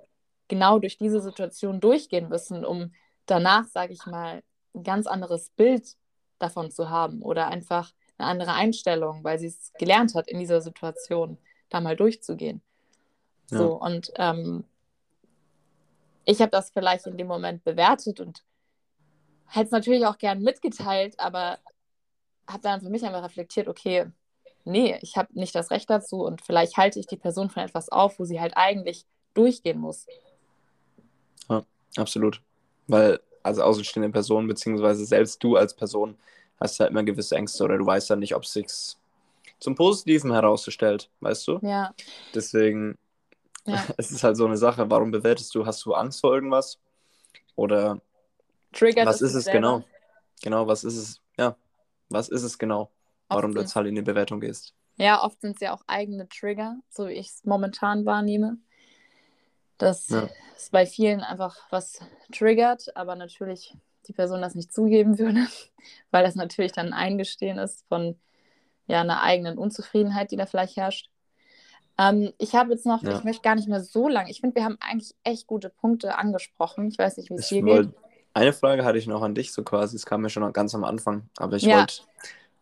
genau 0.49 0.79
durch 0.79 0.99
diese 0.99 1.21
Situation 1.21 1.81
durchgehen 1.81 2.29
müssen, 2.29 2.65
um 2.65 2.93
danach, 3.27 3.67
sage 3.67 3.93
ich 3.93 4.07
mal, 4.07 4.43
ein 4.75 4.83
ganz 4.83 5.07
anderes 5.07 5.51
Bild 5.51 5.97
davon 6.39 6.71
zu 6.71 6.91
haben 6.91 7.23
oder 7.23 7.49
einfach 7.49 7.93
eine 8.19 8.29
andere 8.29 8.53
Einstellung, 8.53 9.25
weil 9.25 9.39
sie 9.39 9.49
es 9.49 9.73
gelernt 9.79 10.15
hat, 10.15 10.29
in 10.29 10.39
dieser 10.39 10.61
Situation 10.61 11.39
da 11.69 11.81
mal 11.81 11.97
durchzugehen. 11.97 12.63
Ja. 13.51 13.59
So, 13.59 13.81
und 13.81 14.13
ähm, 14.17 14.65
ich 16.25 16.41
habe 16.41 16.51
das 16.51 16.71
vielleicht 16.71 17.07
in 17.07 17.17
dem 17.17 17.27
Moment 17.27 17.65
bewertet 17.65 18.21
und 18.21 18.43
hätte 19.49 19.67
es 19.67 19.71
natürlich 19.71 20.07
auch 20.07 20.19
gern 20.19 20.43
mitgeteilt, 20.43 21.19
aber 21.19 21.59
habe 22.47 22.63
dann 22.63 22.81
für 22.81 22.91
mich 22.91 23.05
einfach 23.05 23.25
reflektiert, 23.25 23.69
okay, 23.69 24.07
nee, 24.65 24.99
ich 25.03 25.17
habe 25.17 25.29
nicht 25.33 25.55
das 25.55 25.71
Recht 25.71 25.91
dazu 25.91 26.25
und 26.25 26.43
vielleicht 26.43 26.77
halte 26.77 26.99
ich 26.99 27.07
die 27.07 27.17
Person 27.17 27.51
von 27.51 27.63
etwas 27.63 27.89
auf, 27.89 28.19
wo 28.19 28.25
sie 28.25 28.41
halt 28.41 28.57
eigentlich 28.57 29.05
durchgehen 29.35 29.79
muss. 29.79 30.07
Absolut. 31.97 32.41
Weil 32.87 33.21
als 33.43 33.59
außenstehende 33.59 34.11
Person, 34.11 34.47
beziehungsweise 34.47 35.05
selbst 35.05 35.43
du 35.43 35.57
als 35.57 35.75
Person, 35.75 36.17
hast 36.61 36.79
ja 36.79 36.87
immer 36.87 37.03
gewisse 37.03 37.37
Ängste 37.37 37.65
oder 37.65 37.79
du 37.79 37.87
weißt 37.87 38.11
ja 38.11 38.17
nicht, 38.17 38.35
ob 38.35 38.43
es 38.43 38.53
sich 38.53 38.67
zum 39.59 39.75
Positiven 39.75 40.33
herausstellt, 40.33 41.11
weißt 41.21 41.49
du? 41.49 41.59
Ja, 41.63 41.95
Deswegen, 42.35 42.99
ja. 43.65 43.85
es 43.97 44.11
ist 44.11 44.25
halt 44.25 44.37
so 44.37 44.47
eine 44.47 44.57
Sache, 44.57 44.89
warum 44.91 45.11
bewertest 45.11 45.55
du? 45.55 45.67
Hast 45.67 45.85
du 45.85 45.95
Angst 45.95 46.21
vor 46.21 46.35
irgendwas? 46.35 46.79
Oder 47.55 48.01
Triggert 48.77 49.07
was 49.07 49.23
ist 49.23 49.35
es 49.35 49.45
selber. 49.45 49.59
genau? 49.59 49.85
Genau, 50.43 50.67
was 50.67 50.85
ist 50.85 50.97
es? 50.97 51.21
Ja, 51.39 51.57
was 52.09 52.29
ist 52.29 52.43
es 52.43 52.59
genau, 52.59 52.91
warum 53.29 53.53
du 53.53 53.59
Oft 53.59 53.67
jetzt 53.67 53.77
halt 53.77 53.87
in 53.87 53.95
die 53.95 54.03
Bewertung 54.03 54.41
gehst? 54.41 54.75
Ja, 54.99 55.23
oft 55.23 55.41
sind 55.41 55.57
es 55.57 55.61
ja 55.61 55.75
auch 55.75 55.83
eigene 55.87 56.29
Trigger, 56.29 56.77
so 56.89 57.09
wie 57.09 57.13
ich 57.13 57.29
es 57.29 57.45
momentan 57.45 58.07
wahrnehme. 58.07 58.59
Dass 59.79 60.09
Ja. 60.09 60.29
es 60.57 60.71
bei 60.71 60.87
vielen 60.87 61.21
einfach 61.21 61.57
was 61.71 62.01
triggert, 62.33 62.97
aber 62.97 63.15
natürlich 63.15 63.77
die 64.07 64.13
Person 64.13 64.41
das 64.41 64.55
nicht 64.55 64.73
zugeben 64.73 65.19
würde, 65.19 65.47
weil 66.11 66.25
das 66.25 66.35
natürlich 66.35 66.73
dann 66.73 66.89
ein 66.89 66.93
Eingestehen 66.93 67.59
ist 67.59 67.85
von 67.89 68.19
ja, 68.87 69.01
einer 69.01 69.23
eigenen 69.23 69.59
Unzufriedenheit, 69.59 70.31
die 70.31 70.37
da 70.37 70.47
vielleicht 70.47 70.77
herrscht. 70.77 71.11
Ähm, 71.99 72.33
ich 72.39 72.55
habe 72.55 72.73
jetzt 72.73 72.87
noch, 72.87 73.03
Ja. 73.03 73.19
ich 73.19 73.25
möchte 73.25 73.43
gar 73.43 73.55
nicht 73.55 73.69
mehr 73.69 73.83
so 73.83 74.09
lang, 74.09 74.29
ich 74.29 74.41
finde, 74.41 74.57
wir 74.57 74.65
haben 74.65 74.77
eigentlich 74.81 75.15
echt 75.25 75.47
gute 75.47 75.71
Punkte 75.71 76.17
angesprochen. 76.17 76.89
Ich 76.89 76.99
weiß 76.99 77.17
nicht, 77.17 77.31
wie 77.31 77.35
es 77.35 77.49
dir 77.49 77.65
wollt, 77.65 77.89
geht. 77.89 77.97
Eine 78.37 78.53
Frage 78.53 78.85
hatte 78.85 78.99
ich 78.99 79.07
noch 79.07 79.23
an 79.23 79.35
dich, 79.35 79.51
so 79.51 79.63
quasi, 79.63 79.97
es 79.97 80.05
kam 80.05 80.21
mir 80.21 80.29
schon 80.29 80.53
ganz 80.53 80.75
am 80.75 80.85
Anfang, 80.85 81.29
aber 81.39 81.57
ich 81.57 81.63
Ja. 81.63 81.79
wollte 81.79 82.03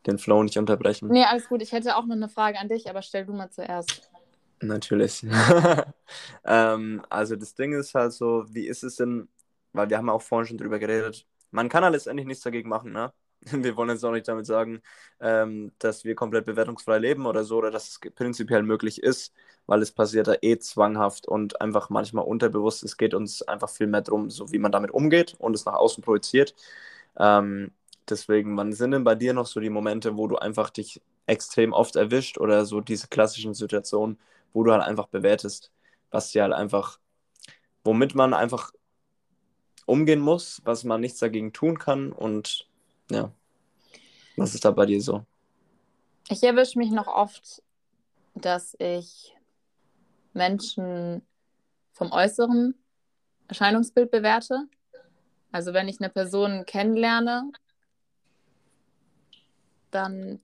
den 0.07 0.18
Flow 0.18 0.43
nicht 0.43 0.57
unterbrechen. 0.57 1.09
Nee, 1.09 1.25
alles 1.25 1.49
gut. 1.49 1.62
Ich 1.62 1.72
hätte 1.72 1.97
auch 1.97 2.07
noch 2.07 2.14
eine 2.14 2.29
Frage 2.29 2.61
an 2.61 2.68
dich, 2.68 2.89
aber 2.89 3.03
stell 3.03 3.27
du 3.27 3.33
mal 3.33 3.51
zuerst. 3.51 4.09
Natürlich. 4.61 5.25
ähm, 6.45 7.03
also 7.11 7.35
das 7.35 7.55
Ding 7.55 7.72
ist 7.72 7.93
halt 7.95 8.12
so, 8.12 8.45
wie 8.49 8.68
ist 8.68 8.85
es 8.85 8.97
denn, 8.97 9.29
weil 9.72 9.91
wir 9.91 9.99
haben 9.99 10.09
auch 10.11 10.22
vorhin 10.22 10.47
schon 10.47 10.59
drüber 10.59 10.79
geredet, 10.79 11.27
man 11.51 11.68
kann 11.68 11.83
ja 11.83 11.89
letztendlich 11.89 12.27
nichts 12.27 12.45
dagegen 12.45 12.68
machen, 12.68 12.93
ne? 12.93 13.12
Wir 13.53 13.76
wollen 13.76 13.90
jetzt 13.90 14.05
auch 14.05 14.12
nicht 14.12 14.28
damit 14.28 14.47
sagen, 14.47 14.80
ähm, 15.20 15.72
dass 15.78 16.05
wir 16.05 16.14
komplett 16.14 16.47
bewertungsfrei 16.47 16.99
leben 16.99 17.26
oder 17.26 17.45
so, 17.45 17.59
oder 17.59 17.70
dass 17.70 17.88
es 17.88 18.01
prinzipiell 18.14 18.62
möglich 18.62 19.03
ist, 19.03 19.34
weil 19.66 19.82
es 19.82 19.92
passiert 19.92 20.28
da 20.28 20.34
eh 20.40 20.59
zwanghaft 20.59 21.26
und 21.28 21.61
einfach 21.61 21.90
manchmal 21.90 22.24
unterbewusst. 22.24 22.82
Es 22.84 22.97
geht 22.97 23.14
uns 23.14 23.42
einfach 23.42 23.68
viel 23.70 23.86
mehr 23.86 24.03
darum, 24.03 24.30
so 24.30 24.51
wie 24.53 24.59
man 24.59 24.72
damit 24.72 24.90
umgeht 24.92 25.34
und 25.38 25.55
es 25.55 25.64
nach 25.66 25.74
außen 25.74 26.03
projiziert. 26.03 26.55
Ähm, 27.18 27.72
deswegen, 28.09 28.57
wann 28.57 28.72
sind 28.72 28.92
denn 28.92 29.05
bei 29.05 29.14
dir 29.14 29.34
noch 29.34 29.47
so 29.47 29.61
die 29.61 29.70
Momente, 29.70 30.16
wo 30.16 30.26
du 30.26 30.36
einfach 30.36 30.70
dich 30.70 31.03
extrem 31.26 31.72
oft 31.72 31.97
erwischt 31.97 32.38
oder 32.38 32.64
so 32.64 32.80
diese 32.80 33.09
klassischen 33.09 33.55
Situationen, 33.55 34.18
wo 34.53 34.64
du 34.64 34.72
halt 34.72 34.82
einfach 34.82 35.09
bewertest, 35.09 35.72
was 36.11 36.30
dir 36.30 36.42
halt 36.42 36.53
einfach, 36.55 36.99
womit 37.84 38.14
man 38.14 38.34
einfach 38.34 38.72
umgehen 39.86 40.20
muss, 40.20 40.62
was 40.64 40.84
man 40.84 41.01
nichts 41.01 41.18
dagegen 41.18 41.53
tun 41.53 41.78
kann 41.78 42.12
und 42.12 42.68
ja, 43.11 43.32
was 44.36 44.55
ist 44.55 44.64
da 44.64 44.70
bei 44.70 44.86
dir 44.86 45.00
so? 45.00 45.24
Ich 46.28 46.42
erwische 46.42 46.78
mich 46.78 46.90
noch 46.90 47.07
oft, 47.07 47.62
dass 48.34 48.74
ich 48.78 49.34
Menschen 50.32 51.22
vom 51.92 52.11
äußeren 52.12 52.74
Erscheinungsbild 53.48 54.11
bewerte. 54.11 54.66
Also 55.52 55.72
wenn 55.72 55.88
ich 55.88 56.00
eine 56.00 56.11
Person 56.11 56.64
kennenlerne, 56.66 57.52
dann 59.90 60.40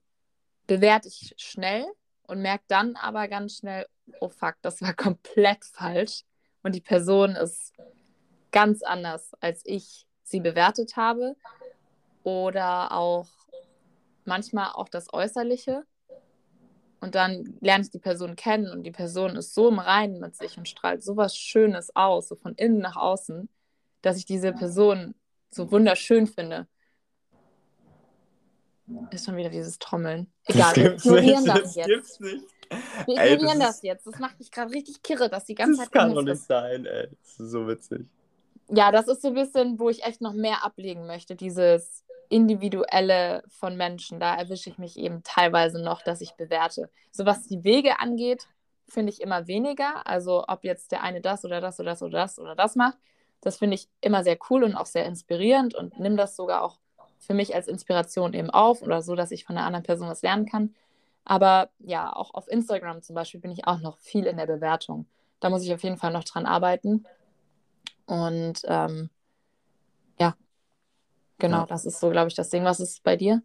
bewerte 0.67 1.09
ich 1.09 1.35
schnell 1.37 1.85
und 2.29 2.41
merke 2.43 2.65
dann 2.69 2.95
aber 2.95 3.27
ganz 3.27 3.57
schnell, 3.57 3.87
oh 4.21 4.29
fuck, 4.29 4.55
das 4.63 4.81
war 4.83 4.95
komplett 4.95 5.65
falsch. 5.65 6.23
Und 6.63 6.75
die 6.75 6.81
Person 6.81 7.37
ist 7.37 7.73
ganz 8.53 8.83
anders, 8.83 9.33
als 9.41 9.63
ich 9.65 10.07
sie 10.23 10.41
bewertet 10.41 10.97
habe. 10.97 11.35
Oder 12.23 12.93
auch 12.93 13.29
manchmal 14.25 14.73
auch 14.73 14.89
das 14.89 15.13
Äußerliche. 15.13 15.85
Und 17.01 17.15
dann 17.15 17.57
lerne 17.61 17.85
ich 17.85 17.91
die 17.91 17.99
Person 17.99 18.37
kennen 18.37 18.71
und 18.71 18.83
die 18.83 18.91
Person 18.91 19.37
ist 19.37 19.55
so 19.55 19.69
im 19.69 19.79
Reinen 19.79 20.21
mit 20.21 20.37
sich 20.37 20.59
und 20.59 20.69
strahlt 20.69 21.03
so 21.03 21.17
was 21.17 21.35
Schönes 21.35 21.97
aus, 21.97 22.29
so 22.29 22.37
von 22.37 22.55
innen 22.57 22.79
nach 22.79 22.97
außen, 22.97 23.49
dass 24.03 24.19
ich 24.19 24.27
diese 24.27 24.53
Person 24.53 25.15
so 25.51 25.71
wunderschön 25.73 26.27
finde. 26.27 26.67
Ist 29.11 29.25
schon 29.25 29.37
wieder 29.37 29.49
dieses 29.49 29.79
Trommeln. 29.79 30.31
Egal, 30.45 30.77
wir 30.77 30.93
ignorieren 30.95 31.45
das, 31.47 31.63
das 31.63 31.75
jetzt. 31.77 32.21
Nicht. 32.21 32.45
Wir 33.07 33.33
ignorieren 33.33 33.61
das, 33.61 33.77
das, 33.77 33.83
jetzt. 33.83 34.07
Das 34.07 34.19
macht 34.19 34.39
mich 34.39 34.51
gerade 34.51 34.73
richtig 34.73 35.03
kirre, 35.03 35.31
dass 35.31 35.45
die 35.45 35.55
ganze 35.55 35.79
das 35.79 35.87
Zeit. 35.87 35.95
Das 35.95 36.03
kann 36.03 36.15
doch 36.15 36.23
nicht 36.23 36.43
sein, 36.43 36.85
ey. 36.85 37.09
Das 37.23 37.41
ist 37.41 37.51
so 37.51 37.67
witzig. 37.67 38.07
Ja, 38.69 38.93
das 38.93 39.09
ist 39.09 39.23
so 39.23 39.29
ein 39.29 39.35
bisschen, 39.35 39.79
wo 39.79 39.89
ich 39.91 40.05
echt 40.05 40.21
noch 40.21 40.35
mehr 40.35 40.65
ablegen 40.65 41.07
möchte, 41.07 41.35
dieses 41.35 42.05
Individuelle 42.31 43.43
von 43.49 43.77
Menschen. 43.77 44.21
Da 44.21 44.35
erwische 44.35 44.71
ich 44.71 44.79
mich 44.79 44.97
eben 44.97 45.23
teilweise 45.23 45.83
noch, 45.83 46.01
dass 46.01 46.23
ich 46.23 46.33
bewerte. 46.37 46.89
So 47.11 47.27
was 47.27 47.47
die 47.47 47.65
Wege 47.65 47.99
angeht, 47.99 48.47
finde 48.89 49.13
ich 49.13 49.21
immer 49.21 49.47
weniger. 49.47 50.07
Also 50.07 50.45
ob 50.47 50.65
jetzt 50.65 50.93
der 50.93 51.03
eine 51.03 51.21
das 51.21 51.45
oder 51.45 51.61
das 51.61 51.79
oder 51.81 51.91
das 51.91 52.03
oder 52.03 52.19
das 52.19 52.39
oder 52.39 52.55
das 52.55 52.77
macht, 52.77 52.97
das 53.41 53.59
finde 53.59 53.75
ich 53.75 53.89
immer 54.01 54.25
sehr 54.25 54.39
cool 54.49 54.65
und 54.65 54.77
auch 54.77 54.87
sehr 54.87 55.07
inspirierend 55.07 55.75
und 55.75 55.99
nimm 55.99 56.17
das 56.17 56.37
sogar 56.37 56.63
auch 56.63 56.79
für 57.19 57.35
mich 57.35 57.55
als 57.55 57.69
Inspiration 57.69 58.33
eben 58.33 58.51
auf 58.51 58.83
oder 58.83 59.03
so, 59.03 59.15
dass 59.15 59.31
ich 59.31 59.45
von 59.45 59.57
einer 59.57 59.67
anderen 59.67 59.85
Person 59.85 60.09
was 60.09 60.23
lernen 60.23 60.47
kann. 60.47 60.75
Aber 61.25 61.71
ja, 61.79 62.13
auch 62.15 62.35
auf 62.35 62.49
Instagram 62.49 63.03
zum 63.03 63.15
Beispiel 63.15 63.41
bin 63.41 63.51
ich 63.51 63.67
auch 63.67 63.81
noch 63.81 63.99
viel 63.99 64.25
in 64.25 64.37
der 64.37 64.47
Bewertung. 64.47 65.07
Da 65.41 65.51
muss 65.51 65.65
ich 65.65 65.73
auf 65.73 65.83
jeden 65.83 65.99
Fall 65.99 66.13
noch 66.13 66.25
dran 66.25 66.47
arbeiten. 66.47 67.05
Und 68.07 68.63
ähm, 68.65 69.11
genau, 71.41 71.61
ja. 71.61 71.67
das 71.67 71.87
ist 71.87 71.99
so, 72.01 72.11
glaube 72.11 72.29
ich, 72.29 72.35
das 72.35 72.51
Ding. 72.51 72.65
Was 72.65 72.81
ist 72.81 73.03
bei 73.03 73.17
dir? 73.17 73.43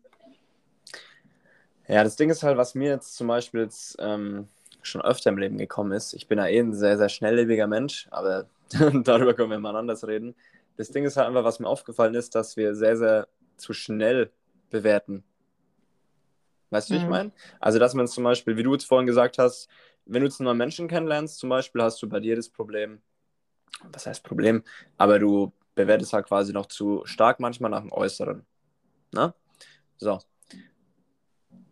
Ja, 1.88 2.04
das 2.04 2.16
Ding 2.16 2.30
ist 2.30 2.44
halt, 2.44 2.58
was 2.58 2.76
mir 2.76 2.90
jetzt 2.90 3.16
zum 3.16 3.28
Beispiel 3.28 3.62
jetzt, 3.62 3.96
ähm, 4.00 4.48
schon 4.88 5.02
öfter 5.02 5.30
im 5.30 5.38
Leben 5.38 5.58
gekommen 5.58 5.92
ist. 5.92 6.14
Ich 6.14 6.28
bin 6.28 6.38
ja 6.38 6.48
eh 6.48 6.60
ein 6.60 6.74
sehr, 6.74 6.98
sehr 6.98 7.10
schnelllebiger 7.10 7.68
Mensch, 7.68 8.08
aber 8.12 8.48
darüber 9.04 9.34
können 9.34 9.52
wir 9.52 9.60
mal 9.60 9.76
anders 9.76 10.08
reden. 10.08 10.36
Das 10.78 10.90
Ding 10.90 11.06
ist 11.06 11.18
halt 11.18 11.28
einfach, 11.28 11.44
was 11.44 11.60
mir 11.60 11.68
aufgefallen 11.68 12.16
ist, 12.16 12.36
dass 12.36 12.58
wir 12.58 12.76
sehr, 12.76 12.98
sehr 12.98 13.28
zu 13.58 13.74
schnell 13.74 14.32
bewerten. 14.70 15.24
Weißt 16.70 16.90
du, 16.90 16.94
mhm. 16.94 16.98
wie 16.98 17.02
ich 17.02 17.06
mhm. 17.06 17.12
meine? 17.12 17.32
Also, 17.60 17.80
dass 17.80 17.94
man 17.94 18.08
zum 18.08 18.24
Beispiel, 18.24 18.58
wie 18.58 18.64
du 18.64 18.74
jetzt 18.74 18.86
vorhin 18.86 19.08
gesagt 19.08 19.38
hast, 19.38 19.70
wenn 20.06 20.22
du 20.22 20.28
jetzt 20.28 20.40
einen 20.40 20.46
neuen 20.46 20.58
Menschen 20.58 20.88
kennenlernst, 20.88 21.40
zum 21.40 21.50
Beispiel, 21.50 21.82
hast 21.82 22.02
du 22.02 22.10
bei 22.10 22.20
dir 22.20 22.36
das 22.36 22.50
Problem, 22.50 23.02
was 23.92 24.06
heißt 24.06 24.24
Problem, 24.24 24.64
aber 24.98 25.20
du 25.20 25.52
bewertest 25.76 26.14
halt 26.14 26.26
quasi 26.26 26.54
noch 26.54 26.66
zu 26.66 27.04
stark 27.06 27.40
manchmal 27.40 27.72
nach 27.72 27.82
dem 27.82 27.92
Äußeren. 27.92 28.46
Ne? 29.12 29.34
So. 29.98 30.20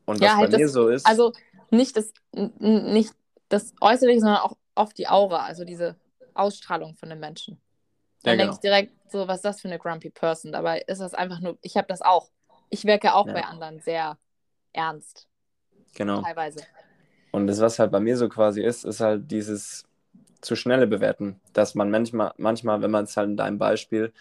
Und 0.05 0.21
ja, 0.21 0.31
was 0.31 0.35
halt 0.35 0.51
bei 0.51 0.57
mir 0.57 0.69
so 0.69 0.89
ist. 0.89 1.05
Also 1.05 1.33
nicht 1.71 1.97
das, 1.97 2.13
nicht 2.31 3.13
das 3.49 3.73
Äußerliche, 3.81 4.19
sondern 4.19 4.41
auch 4.41 4.57
oft 4.75 4.97
die 4.97 5.07
Aura, 5.07 5.45
also 5.45 5.63
diese 5.63 5.95
Ausstrahlung 6.33 6.95
von 6.95 7.09
den 7.09 7.19
Menschen. 7.19 7.59
Dann 8.23 8.37
ja, 8.37 8.45
genau. 8.45 8.53
denke 8.53 8.53
ich 8.55 8.59
direkt 8.59 9.11
so, 9.11 9.27
was 9.27 9.37
ist 9.37 9.45
das 9.45 9.61
für 9.61 9.67
eine 9.67 9.79
grumpy 9.79 10.09
Person? 10.09 10.51
Dabei 10.51 10.81
ist 10.81 10.99
das 10.99 11.13
einfach 11.13 11.39
nur, 11.39 11.57
ich 11.61 11.77
habe 11.77 11.87
das 11.87 12.01
auch. 12.01 12.29
Ich 12.69 12.85
wirke 12.85 13.13
auch 13.13 13.27
ja. 13.27 13.33
bei 13.33 13.43
anderen 13.43 13.79
sehr 13.79 14.17
ernst. 14.71 15.27
Genau. 15.95 16.21
Teilweise. 16.21 16.61
Und 17.31 17.47
das, 17.47 17.59
was 17.59 17.79
halt 17.79 17.91
bei 17.91 17.99
mir 17.99 18.17
so 18.17 18.29
quasi 18.29 18.63
ist, 18.63 18.83
ist 18.85 18.99
halt 18.99 19.29
dieses 19.29 19.85
zu 20.43 20.55
schnelle 20.55 20.87
Bewerten, 20.87 21.39
dass 21.53 21.75
man 21.75 21.89
manchmal, 21.91 22.33
manchmal 22.37 22.81
wenn 22.81 22.91
man 22.91 23.05
es 23.05 23.17
halt 23.17 23.29
in 23.29 23.37
deinem 23.37 23.57
Beispiel 23.57 24.13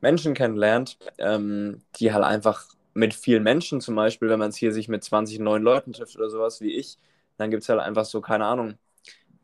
Menschen 0.00 0.34
kennenlernt, 0.34 0.98
ähm, 1.18 1.82
die 1.96 2.12
halt 2.12 2.24
einfach 2.24 2.66
mit 2.94 3.14
vielen 3.14 3.42
Menschen 3.42 3.80
zum 3.80 3.94
Beispiel, 3.94 4.28
wenn 4.28 4.38
man 4.38 4.50
es 4.50 4.56
hier 4.56 4.72
sich 4.72 4.88
mit 4.88 5.04
20 5.04 5.38
neuen 5.38 5.62
Leuten 5.62 5.92
trifft 5.92 6.16
oder 6.16 6.30
sowas 6.30 6.60
wie 6.60 6.74
ich, 6.74 6.98
dann 7.38 7.50
gibt 7.50 7.62
es 7.62 7.68
halt 7.68 7.80
einfach 7.80 8.04
so, 8.04 8.20
keine 8.20 8.46
Ahnung, 8.46 8.74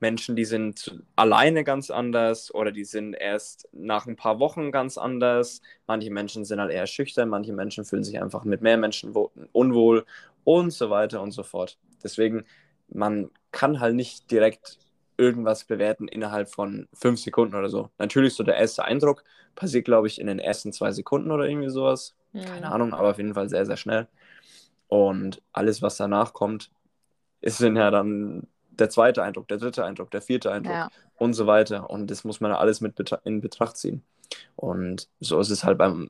Menschen, 0.00 0.36
die 0.36 0.44
sind 0.44 1.02
alleine 1.16 1.64
ganz 1.64 1.90
anders 1.90 2.54
oder 2.54 2.70
die 2.72 2.84
sind 2.84 3.14
erst 3.14 3.68
nach 3.72 4.06
ein 4.06 4.16
paar 4.16 4.38
Wochen 4.38 4.70
ganz 4.70 4.96
anders. 4.96 5.60
Manche 5.86 6.10
Menschen 6.10 6.44
sind 6.44 6.60
halt 6.60 6.70
eher 6.70 6.86
schüchtern, 6.86 7.28
manche 7.28 7.52
Menschen 7.52 7.84
fühlen 7.84 8.04
sich 8.04 8.20
einfach 8.22 8.44
mit 8.44 8.62
mehr 8.62 8.76
Menschen 8.76 9.12
unwohl 9.52 10.06
und 10.44 10.72
so 10.72 10.90
weiter 10.90 11.20
und 11.20 11.32
so 11.32 11.42
fort. 11.42 11.78
Deswegen, 12.02 12.44
man 12.88 13.30
kann 13.50 13.80
halt 13.80 13.96
nicht 13.96 14.30
direkt 14.30 14.78
irgendwas 15.18 15.64
bewerten 15.64 16.08
innerhalb 16.08 16.48
von 16.48 16.88
fünf 16.94 17.20
Sekunden 17.20 17.54
oder 17.54 17.68
so. 17.68 17.90
Natürlich 17.98 18.34
so 18.34 18.44
der 18.44 18.56
erste 18.56 18.84
Eindruck 18.84 19.24
passiert, 19.54 19.84
glaube 19.84 20.06
ich, 20.06 20.20
in 20.20 20.28
den 20.28 20.38
ersten 20.38 20.72
zwei 20.72 20.92
Sekunden 20.92 21.30
oder 21.30 21.46
irgendwie 21.46 21.68
sowas. 21.68 22.14
Mhm. 22.32 22.44
Keine 22.44 22.72
Ahnung, 22.72 22.94
aber 22.94 23.10
auf 23.10 23.18
jeden 23.18 23.34
Fall 23.34 23.48
sehr, 23.48 23.66
sehr 23.66 23.76
schnell. 23.76 24.06
Und 24.86 25.42
alles, 25.52 25.82
was 25.82 25.96
danach 25.96 26.32
kommt, 26.32 26.70
ist 27.40 27.60
dann 27.60 27.76
ja 27.76 27.90
dann 27.90 28.46
der 28.70 28.90
zweite 28.90 29.22
Eindruck, 29.22 29.48
der 29.48 29.58
dritte 29.58 29.84
Eindruck, 29.84 30.10
der 30.10 30.22
vierte 30.22 30.52
Eindruck 30.52 30.74
ja. 30.74 30.88
und 31.16 31.34
so 31.34 31.46
weiter. 31.46 31.90
Und 31.90 32.10
das 32.10 32.24
muss 32.24 32.40
man 32.40 32.52
alles 32.52 32.80
mit 32.80 32.94
in 33.24 33.40
Betracht 33.40 33.76
ziehen. 33.76 34.02
Und 34.56 35.08
so 35.20 35.40
ist 35.40 35.50
es 35.50 35.64
halt 35.64 35.78
beim, 35.78 36.08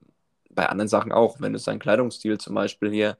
bei 0.50 0.68
anderen 0.68 0.88
Sachen 0.88 1.12
auch. 1.12 1.40
Wenn 1.40 1.54
du 1.54 1.58
deinen 1.58 1.78
Kleidungsstil 1.78 2.38
zum 2.38 2.54
Beispiel 2.54 2.90
hier, 2.90 3.16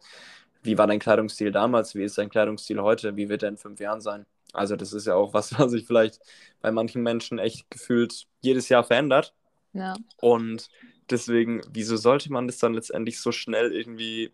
wie 0.63 0.77
war 0.77 0.87
dein 0.87 0.99
Kleidungsstil 0.99 1.51
damals, 1.51 1.95
wie 1.95 2.05
ist 2.05 2.19
dein 2.19 2.29
Kleidungsstil 2.29 2.81
heute, 2.81 3.17
wie 3.17 3.29
wird 3.29 3.43
er 3.43 3.49
in 3.49 3.57
fünf 3.57 3.81
Jahren 3.81 4.01
sein? 4.01 4.27
Also 4.53 4.77
das 4.77 4.93
ist 4.93 5.07
ja 5.07 5.15
auch 5.15 5.35
was, 5.35 5.53
was 5.59 5.71
sich 5.71 5.87
vielleicht 5.87 6.21
bei 6.61 6.71
manchen 6.71 7.03
Menschen 7.03 7.39
echt 7.39 7.71
gefühlt 7.71 8.27
jedes 8.41 8.69
Jahr 8.69 8.85
verändert. 8.85 9.35
Ja. 9.73 9.97
Und 10.21 10.69
deswegen, 11.11 11.63
wieso 11.71 11.97
sollte 11.97 12.33
man 12.33 12.47
das 12.47 12.59
dann 12.59 12.75
letztendlich 12.75 13.21
so 13.21 13.33
schnell 13.33 13.73
irgendwie 13.73 14.33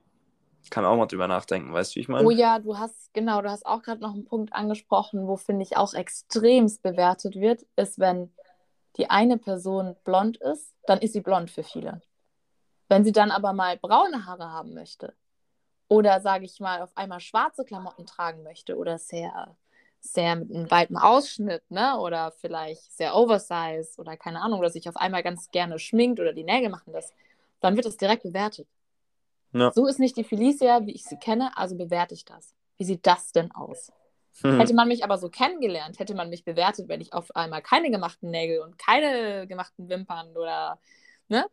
kann 0.70 0.84
auch 0.84 0.96
mal 0.96 1.06
drüber 1.06 1.28
nachdenken, 1.28 1.72
weißt 1.72 1.92
du, 1.92 1.96
wie 1.96 2.00
ich 2.00 2.08
meine? 2.08 2.26
Oh 2.26 2.30
ja, 2.30 2.58
du 2.58 2.78
hast, 2.78 3.12
genau, 3.12 3.42
du 3.42 3.50
hast 3.50 3.66
auch 3.66 3.82
gerade 3.82 4.00
noch 4.00 4.14
einen 4.14 4.24
Punkt 4.24 4.52
angesprochen, 4.52 5.26
wo 5.26 5.36
finde 5.36 5.62
ich 5.62 5.76
auch 5.76 5.94
extremst 5.94 6.82
bewertet 6.82 7.36
wird, 7.36 7.66
ist, 7.76 7.98
wenn 7.98 8.32
die 8.96 9.10
eine 9.10 9.38
Person 9.38 9.96
blond 10.04 10.36
ist, 10.38 10.74
dann 10.86 11.00
ist 11.00 11.12
sie 11.12 11.20
blond 11.20 11.50
für 11.50 11.62
viele. 11.62 12.00
Wenn 12.88 13.04
sie 13.04 13.12
dann 13.12 13.30
aber 13.30 13.52
mal 13.52 13.76
braune 13.76 14.26
Haare 14.26 14.50
haben 14.50 14.74
möchte 14.74 15.14
oder, 15.88 16.20
sage 16.20 16.44
ich 16.44 16.60
mal, 16.60 16.82
auf 16.82 16.96
einmal 16.96 17.20
schwarze 17.20 17.64
Klamotten 17.64 18.06
tragen 18.06 18.42
möchte 18.42 18.76
oder 18.76 18.98
sehr, 18.98 19.56
sehr 20.05 20.36
mit 20.36 20.55
einem 20.55 20.70
weiten 20.70 20.96
Ausschnitt, 20.96 21.68
ne, 21.70 21.98
oder 21.98 22.32
vielleicht 22.32 22.92
sehr 22.92 23.16
oversized 23.16 23.98
oder 23.98 24.16
keine 24.16 24.40
Ahnung, 24.42 24.61
oder 24.61 24.70
sich 24.70 24.88
auf 24.88 24.96
einmal 24.96 25.22
ganz 25.22 25.50
gerne 25.50 25.78
schminkt 25.78 26.20
oder 26.20 26.32
die 26.32 26.44
Nägel 26.44 26.68
machen 26.68 26.92
das, 26.92 27.12
dann 27.61 27.76
wird 27.76 27.86
das 27.86 27.96
direkt 27.96 28.22
bewertet. 28.22 28.68
Ja. 29.52 29.72
So 29.72 29.86
ist 29.86 29.98
nicht 29.98 30.16
die 30.16 30.24
Felicia, 30.24 30.84
wie 30.86 30.92
ich 30.92 31.05
sie 31.05 31.16
kenne, 31.16 31.57
also 31.57 31.76
bewerte 31.76 32.14
ich 32.14 32.24
das. 32.24 32.55
Wie 32.76 32.84
sieht 32.84 33.07
das 33.07 33.32
denn 33.32 33.50
aus? 33.52 33.92
Hm. 34.42 34.59
Hätte 34.59 34.74
man 34.74 34.88
mich 34.88 35.05
aber 35.05 35.16
so 35.16 35.28
kennengelernt, 35.28 35.98
hätte 35.98 36.14
man 36.14 36.28
mich 36.28 36.44
bewertet, 36.44 36.88
wenn 36.88 37.00
ich 37.00 37.12
auf 37.12 37.34
einmal 37.36 37.62
keine 37.62 37.90
gemachten 37.90 38.30
Nägel 38.30 38.61
und 38.61 38.78
keine 38.78 39.46
gemachten 39.46 39.88
Wimpern 39.88 40.36
oder, 40.36 40.78
ne? 41.28 41.46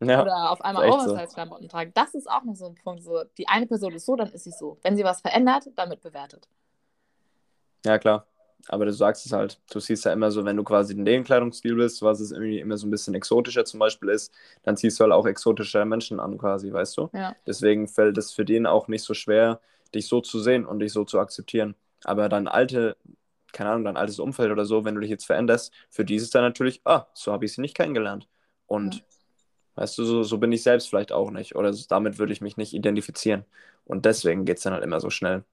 Ja, 0.00 0.22
oder 0.22 0.50
auf 0.50 0.60
einmal 0.62 0.90
Oversize-Klamotten 0.90 1.64
so. 1.64 1.68
trage. 1.68 1.92
Das 1.94 2.14
ist 2.14 2.28
auch 2.28 2.42
noch 2.42 2.56
so 2.56 2.66
ein 2.66 2.74
Punkt. 2.74 3.04
So, 3.04 3.22
die 3.38 3.46
eine 3.46 3.66
Person 3.66 3.92
ist 3.92 4.06
so, 4.06 4.16
dann 4.16 4.32
ist 4.32 4.42
sie 4.42 4.50
so. 4.50 4.78
Wenn 4.82 4.96
sie 4.96 5.04
was 5.04 5.20
verändert, 5.20 5.68
dann 5.76 5.90
wird 5.90 6.00
bewertet. 6.00 6.48
Ja, 7.84 7.98
klar. 7.98 8.26
aber 8.68 8.84
du 8.86 8.92
sagst 8.92 9.26
es 9.26 9.32
halt, 9.32 9.60
du 9.72 9.80
siehst 9.80 10.04
ja 10.04 10.12
immer 10.12 10.30
so, 10.30 10.44
wenn 10.44 10.56
du 10.56 10.62
quasi 10.64 10.92
in 10.94 11.04
dem 11.04 11.24
Kleidungsstil 11.24 11.74
bist, 11.74 12.00
was 12.02 12.20
es 12.20 12.30
irgendwie 12.30 12.60
immer 12.60 12.76
so 12.76 12.86
ein 12.86 12.90
bisschen 12.90 13.14
exotischer 13.14 13.64
zum 13.64 13.80
Beispiel 13.80 14.08
ist, 14.10 14.32
dann 14.62 14.76
ziehst 14.76 15.00
du 15.00 15.04
halt 15.04 15.12
auch 15.12 15.26
exotische 15.26 15.84
Menschen 15.84 16.20
an 16.20 16.38
quasi, 16.38 16.72
weißt 16.72 16.96
du? 16.96 17.10
Ja. 17.12 17.34
Deswegen 17.46 17.88
fällt 17.88 18.16
es 18.18 18.32
für 18.32 18.44
den 18.44 18.66
auch 18.66 18.86
nicht 18.88 19.02
so 19.02 19.14
schwer, 19.14 19.60
dich 19.94 20.06
so 20.08 20.20
zu 20.20 20.38
sehen 20.40 20.64
und 20.64 20.78
dich 20.78 20.92
so 20.92 21.04
zu 21.04 21.18
akzeptieren. 21.18 21.74
Aber 22.04 22.28
dein 22.28 22.46
alte, 22.48 22.96
keine 23.52 23.70
Ahnung, 23.70 23.84
dein 23.84 23.96
altes 23.96 24.18
Umfeld 24.20 24.50
oder 24.52 24.64
so, 24.64 24.84
wenn 24.84 24.94
du 24.94 25.00
dich 25.00 25.10
jetzt 25.10 25.26
veränderst, 25.26 25.72
für 25.90 26.04
die 26.04 26.14
ist 26.16 26.22
es 26.24 26.30
dann 26.30 26.42
natürlich, 26.44 26.80
ah, 26.84 27.06
so 27.14 27.32
habe 27.32 27.44
ich 27.44 27.52
sie 27.52 27.60
nicht 27.60 27.76
kennengelernt. 27.76 28.28
Und 28.66 28.96
Ja. 28.96 29.02
weißt 29.76 29.98
du, 29.98 30.04
so, 30.04 30.22
so 30.22 30.38
bin 30.38 30.52
ich 30.52 30.62
selbst 30.62 30.88
vielleicht 30.88 31.12
auch 31.12 31.30
nicht. 31.32 31.56
Oder 31.56 31.72
so, 31.72 31.84
damit 31.88 32.18
würde 32.18 32.32
ich 32.32 32.40
mich 32.40 32.56
nicht 32.56 32.74
identifizieren. 32.74 33.44
Und 33.86 34.04
deswegen 34.06 34.44
geht 34.44 34.58
es 34.58 34.62
dann 34.64 34.72
halt 34.74 34.84
immer 34.84 35.00
so 35.00 35.10
schnell. 35.10 35.44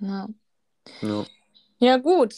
Ja. 0.00 0.28
Ja. 1.00 1.24
Ja, 1.78 1.96
gut. 1.96 2.34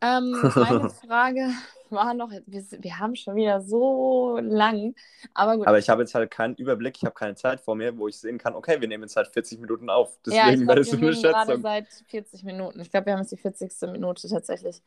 Ähm, 0.00 0.32
meine 0.56 0.90
Frage 0.90 1.50
war 1.90 2.14
noch, 2.14 2.30
wir, 2.30 2.64
wir 2.70 2.98
haben 2.98 3.14
schon 3.14 3.36
wieder 3.36 3.60
so 3.60 4.38
lang, 4.40 4.94
aber 5.34 5.56
gut. 5.56 5.66
Aber 5.66 5.78
ich 5.78 5.88
habe 5.88 6.02
jetzt 6.02 6.14
halt 6.14 6.30
keinen 6.30 6.54
Überblick, 6.56 6.96
ich 6.96 7.04
habe 7.04 7.14
keine 7.14 7.34
Zeit 7.34 7.60
vor 7.60 7.76
mir, 7.76 7.96
wo 7.96 8.08
ich 8.08 8.18
sehen 8.18 8.38
kann, 8.38 8.54
okay, 8.54 8.80
wir 8.80 8.88
nehmen 8.88 9.04
jetzt 9.04 9.16
halt 9.16 9.28
40 9.28 9.60
Minuten 9.60 9.88
auf. 9.88 10.18
ja, 10.26 10.52
ich 10.52 10.58
Deswegen 10.58 10.66
glaube, 10.66 10.68
wäre 10.68 10.76
wir 10.76 10.80
das 10.80 10.90
so 10.90 10.96
eine 10.96 11.12
nehmen 11.12 11.22
gerade 11.22 11.52
Schätzung. 11.52 11.62
seit 11.62 11.88
40 12.08 12.42
Minuten. 12.44 12.80
Ich 12.80 12.90
glaube, 12.90 13.06
wir 13.06 13.12
haben 13.14 13.20
jetzt 13.20 13.32
die 13.32 13.36
40. 13.36 13.86
Minute 13.88 14.28
tatsächlich. 14.28 14.82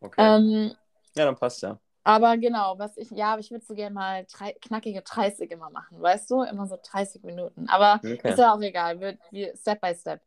Okay. 0.00 0.36
Ähm, 0.36 0.74
ja, 1.16 1.24
dann 1.24 1.36
passt 1.36 1.62
ja. 1.62 1.78
aber 2.02 2.36
genau, 2.36 2.78
was 2.78 2.96
ich, 2.96 3.10
ja, 3.10 3.32
aber 3.32 3.40
ich 3.40 3.50
würde 3.50 3.64
so 3.64 3.74
gerne 3.74 3.94
mal 3.94 4.26
drei, 4.30 4.52
knackige 4.60 5.02
30 5.02 5.50
immer 5.50 5.70
machen, 5.70 6.00
weißt 6.02 6.30
du? 6.30 6.42
Immer 6.42 6.66
so 6.66 6.78
30 6.82 7.22
Minuten. 7.24 7.68
Aber 7.68 8.00
Okay. 8.04 8.30
ist 8.30 8.38
ja 8.38 8.54
auch 8.54 8.60
egal, 8.60 9.00
wir, 9.00 9.18
wir 9.30 9.56
Step 9.56 9.80
by 9.80 9.94
Step. 9.94 10.20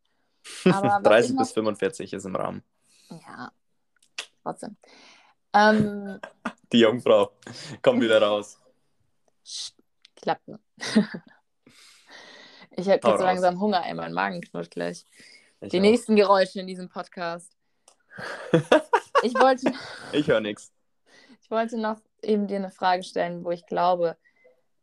Aber 0.65 0.89
was 0.89 1.03
30 1.03 1.29
ich 1.31 1.35
noch- 1.35 1.41
bis 1.43 1.51
45 1.53 2.13
ist 2.13 2.25
im 2.25 2.35
Rahmen. 2.35 2.63
Ja, 3.09 3.51
trotzdem. 4.43 4.75
Ähm, 5.53 6.19
Die 6.73 6.79
Jungfrau 6.79 7.31
kommt 7.81 8.01
wieder 8.01 8.21
raus. 8.21 8.59
Sch- 9.45 9.71
Klappe. 10.15 10.59
ich 12.71 12.85
habe 12.89 12.91
jetzt 12.95 13.03
so 13.05 13.15
langsam 13.17 13.59
Hunger, 13.59 13.85
ey, 13.85 13.93
mein 13.93 14.13
Magen 14.13 14.41
knurrt 14.41 14.71
gleich. 14.71 15.05
Ich, 15.61 15.69
Die 15.69 15.77
auch. 15.77 15.81
nächsten 15.81 16.15
Geräusche 16.15 16.59
in 16.59 16.67
diesem 16.67 16.89
Podcast. 16.89 17.51
Ich 19.23 19.33
wollte, 19.35 19.71
ich 20.11 20.27
höre 20.27 20.41
nichts. 20.41 20.71
ich 21.41 21.49
wollte 21.51 21.77
noch 21.79 21.99
eben 22.21 22.47
dir 22.47 22.57
eine 22.57 22.71
Frage 22.71 23.03
stellen, 23.03 23.43
wo 23.45 23.51
ich 23.51 23.65
glaube, 23.67 24.17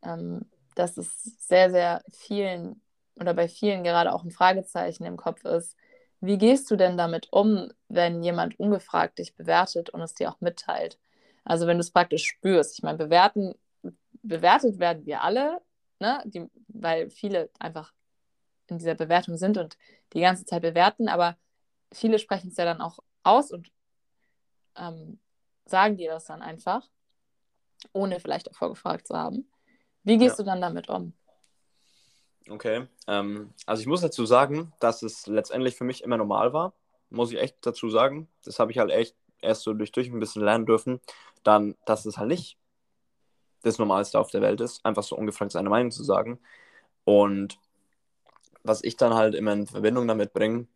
ähm, 0.02 0.48
dass 0.76 0.96
es 0.96 1.08
sehr, 1.46 1.70
sehr 1.70 2.02
vielen 2.12 2.80
oder 3.16 3.34
bei 3.34 3.48
vielen 3.48 3.84
gerade 3.84 4.12
auch 4.12 4.24
ein 4.24 4.30
Fragezeichen 4.30 5.04
im 5.04 5.16
Kopf 5.16 5.44
ist. 5.44 5.76
Wie 6.20 6.38
gehst 6.38 6.70
du 6.70 6.76
denn 6.76 6.96
damit 6.96 7.28
um, 7.32 7.70
wenn 7.88 8.22
jemand 8.22 8.58
ungefragt 8.58 9.18
dich 9.18 9.34
bewertet 9.34 9.90
und 9.90 10.00
es 10.00 10.14
dir 10.14 10.30
auch 10.30 10.40
mitteilt? 10.40 10.98
Also 11.44 11.66
wenn 11.66 11.76
du 11.76 11.82
es 11.82 11.90
praktisch 11.90 12.24
spürst. 12.26 12.78
Ich 12.78 12.82
meine, 12.82 12.98
bewerten, 12.98 13.54
bewertet 14.22 14.78
werden 14.78 15.04
wir 15.06 15.22
alle, 15.22 15.60
ne? 16.00 16.22
Die, 16.24 16.48
weil 16.68 17.10
viele 17.10 17.50
einfach 17.58 17.92
in 18.68 18.78
dieser 18.78 18.94
Bewertung 18.94 19.36
sind 19.36 19.58
und 19.58 19.76
die 20.14 20.20
ganze 20.20 20.46
Zeit 20.46 20.62
bewerten, 20.62 21.08
aber 21.08 21.36
viele 21.92 22.18
sprechen 22.18 22.48
es 22.48 22.56
ja 22.56 22.64
dann 22.64 22.80
auch 22.80 22.98
aus 23.22 23.50
und 23.50 23.70
ähm, 24.76 25.20
sagen 25.66 25.96
dir 25.96 26.10
das 26.10 26.24
dann 26.24 26.42
einfach, 26.42 26.88
ohne 27.92 28.20
vielleicht 28.20 28.46
davor 28.46 28.70
gefragt 28.70 29.06
zu 29.06 29.16
haben. 29.16 29.50
Wie 30.02 30.18
gehst 30.18 30.38
Ja. 30.38 30.44
du 30.44 30.50
dann 30.50 30.60
damit 30.60 30.88
um? 30.88 31.14
Okay. 32.48 32.86
Ähm, 33.06 33.54
also 33.66 33.80
ich 33.80 33.86
muss 33.86 34.02
dazu 34.02 34.26
sagen, 34.26 34.72
dass 34.80 35.02
es 35.02 35.26
letztendlich 35.26 35.76
für 35.76 35.84
mich 35.84 36.02
immer 36.02 36.16
normal 36.16 36.52
war. 36.52 36.74
Muss 37.10 37.32
ich 37.32 37.38
echt 37.38 37.56
dazu 37.62 37.88
sagen. 37.88 38.28
Das 38.44 38.58
habe 38.58 38.70
ich 38.72 38.78
halt 38.78 38.90
echt 38.90 39.16
erst 39.40 39.62
so 39.62 39.72
durch, 39.72 39.92
durch 39.92 40.08
ein 40.08 40.20
bisschen 40.20 40.42
lernen 40.42 40.66
dürfen. 40.66 41.00
Dann, 41.42 41.76
dass 41.86 42.06
es 42.06 42.18
halt 42.18 42.28
nicht 42.28 42.58
das 43.62 43.78
Normalste 43.78 44.18
auf 44.18 44.30
der 44.30 44.42
Welt 44.42 44.60
ist, 44.60 44.84
einfach 44.84 45.02
so 45.02 45.16
ungefragt 45.16 45.52
seine 45.52 45.70
Meinung 45.70 45.90
zu 45.90 46.04
sagen. 46.04 46.38
Und 47.04 47.58
was 48.62 48.84
ich 48.84 48.96
dann 48.96 49.14
halt 49.14 49.34
immer 49.34 49.52
in 49.52 49.66
Verbindung 49.66 50.06
damit 50.06 50.32
bringe, 50.32 50.66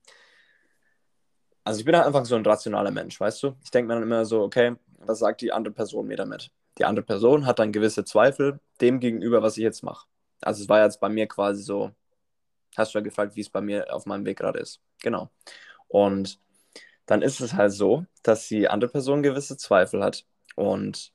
also 1.64 1.80
ich 1.80 1.84
bin 1.84 1.94
halt 1.94 2.06
einfach 2.06 2.24
so 2.24 2.34
ein 2.34 2.46
rationaler 2.46 2.90
Mensch, 2.90 3.20
weißt 3.20 3.42
du? 3.42 3.54
Ich 3.62 3.70
denke 3.70 3.88
mir 3.88 3.94
dann 3.94 4.02
immer 4.02 4.24
so, 4.24 4.42
okay, 4.42 4.76
was 5.00 5.18
sagt 5.18 5.42
die 5.42 5.52
andere 5.52 5.74
Person 5.74 6.06
mir 6.06 6.16
damit? 6.16 6.50
Die 6.78 6.84
andere 6.86 7.04
Person 7.04 7.44
hat 7.44 7.58
dann 7.58 7.72
gewisse 7.72 8.04
Zweifel 8.04 8.60
dem 8.80 9.00
gegenüber, 9.00 9.42
was 9.42 9.58
ich 9.58 9.64
jetzt 9.64 9.82
mache. 9.82 10.06
Also 10.42 10.62
es 10.62 10.68
war 10.68 10.82
jetzt 10.82 11.00
bei 11.00 11.08
mir 11.08 11.26
quasi 11.26 11.62
so, 11.62 11.92
hast 12.76 12.94
du 12.94 12.98
ja 12.98 13.02
gefragt, 13.02 13.36
wie 13.36 13.40
es 13.40 13.50
bei 13.50 13.60
mir 13.60 13.92
auf 13.92 14.06
meinem 14.06 14.24
Weg 14.24 14.38
gerade 14.38 14.58
ist. 14.58 14.80
Genau. 15.02 15.30
Und 15.88 16.40
dann 17.06 17.22
ist 17.22 17.40
es 17.40 17.54
halt 17.54 17.72
so, 17.72 18.04
dass 18.22 18.48
die 18.48 18.68
andere 18.68 18.90
Person 18.90 19.22
gewisse 19.22 19.56
Zweifel 19.56 20.02
hat. 20.02 20.26
Und 20.56 21.12